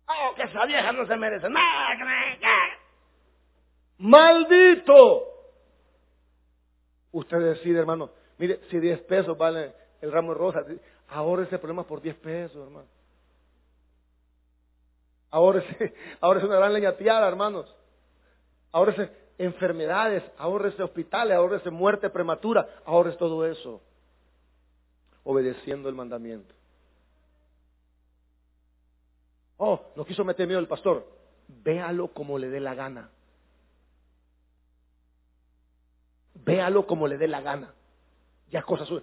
Oh, 0.06 0.34
que 0.34 0.42
esa 0.42 0.64
vieja 0.66 0.92
no 0.92 1.06
se 1.06 1.16
merece 1.16 1.48
nada. 1.48 1.96
¡Maldito! 3.98 5.24
Usted 7.12 7.38
decide, 7.38 7.78
hermano. 7.78 8.10
Mire, 8.38 8.60
si 8.68 8.78
10 8.78 9.00
pesos 9.02 9.38
vale 9.38 9.72
el 10.00 10.12
ramo 10.12 10.32
de 10.32 10.38
rosas, 10.38 10.66
ahora 11.08 11.44
ese 11.44 11.58
problema 11.58 11.84
por 11.84 12.02
10 12.02 12.16
pesos, 12.16 12.66
hermano. 12.66 12.93
Ahora 15.34 15.58
es, 15.58 15.92
ahora 16.20 16.38
es 16.38 16.46
una 16.46 16.54
gran 16.54 16.72
leñateada, 16.72 17.26
hermanos. 17.26 17.66
Ahora 18.70 18.92
es 18.92 19.10
enfermedades, 19.36 20.22
ahora 20.38 20.68
es 20.68 20.78
hospitales, 20.78 21.36
ahora 21.36 21.56
es 21.56 21.72
muerte 21.72 22.08
prematura, 22.08 22.68
ahora 22.84 23.10
es 23.10 23.18
todo 23.18 23.44
eso. 23.44 23.82
Obedeciendo 25.24 25.88
el 25.88 25.96
mandamiento. 25.96 26.54
Oh, 29.56 29.80
no 29.96 30.04
quiso 30.04 30.24
meter 30.24 30.46
miedo 30.46 30.60
el 30.60 30.68
pastor. 30.68 31.04
Véalo 31.48 32.14
como 32.14 32.38
le 32.38 32.48
dé 32.48 32.60
la 32.60 32.76
gana. 32.76 33.10
Véalo 36.34 36.86
como 36.86 37.08
le 37.08 37.18
dé 37.18 37.26
la 37.26 37.40
gana. 37.40 37.74
Ya 38.52 38.60
es 38.60 38.64
cosa 38.64 38.86
suya. 38.86 39.02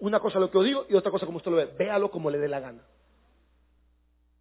Una 0.00 0.20
cosa 0.20 0.40
lo 0.40 0.50
que 0.50 0.58
yo 0.58 0.62
digo 0.62 0.86
y 0.90 0.94
otra 0.94 1.10
cosa 1.10 1.24
como 1.24 1.38
usted 1.38 1.50
lo 1.50 1.56
ve. 1.56 1.64
Véalo 1.78 2.10
como 2.10 2.28
le 2.28 2.36
dé 2.36 2.48
la 2.48 2.60
gana. 2.60 2.82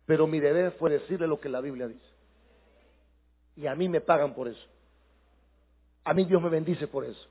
Pero 0.09 0.25
mi 0.25 0.39
deber 0.39 0.71
fue 0.71 0.89
decirle 0.89 1.27
lo 1.27 1.39
que 1.39 1.49
la 1.49 1.61
Biblia 1.61 1.87
dice. 1.87 2.09
Y 3.55 3.67
a 3.67 3.75
mí 3.75 3.87
me 3.87 4.01
pagan 4.01 4.33
por 4.33 4.47
eso. 4.47 4.67
A 6.03 6.15
mí 6.15 6.25
Dios 6.25 6.41
me 6.41 6.49
bendice 6.49 6.87
por 6.87 7.05
eso. 7.05 7.27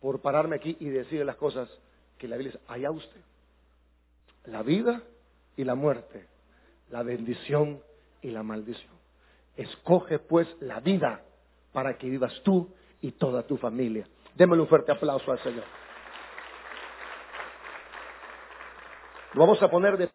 Por 0.00 0.22
pararme 0.22 0.56
aquí 0.56 0.78
y 0.80 0.88
decirle 0.88 1.26
las 1.26 1.36
cosas 1.36 1.68
que 2.16 2.26
la 2.26 2.38
Biblia 2.38 2.54
dice. 2.54 2.64
Allá 2.72 2.90
usted. 2.90 3.20
La 4.46 4.62
vida 4.62 5.02
y 5.58 5.64
la 5.64 5.74
muerte. 5.74 6.26
La 6.88 7.02
bendición 7.02 7.82
y 8.22 8.30
la 8.30 8.42
maldición. 8.42 8.94
Escoge 9.54 10.20
pues 10.20 10.48
la 10.60 10.80
vida 10.80 11.20
para 11.70 11.98
que 11.98 12.08
vivas 12.08 12.32
tú 12.42 12.70
y 13.02 13.12
toda 13.12 13.42
tu 13.42 13.58
familia. 13.58 14.08
Démosle 14.36 14.62
un 14.62 14.68
fuerte 14.70 14.90
aplauso 14.90 15.32
al 15.32 15.42
Señor. 15.42 15.64
Lo 19.34 19.42
vamos 19.42 19.62
a 19.62 19.68
poner 19.68 19.98
de 19.98 20.08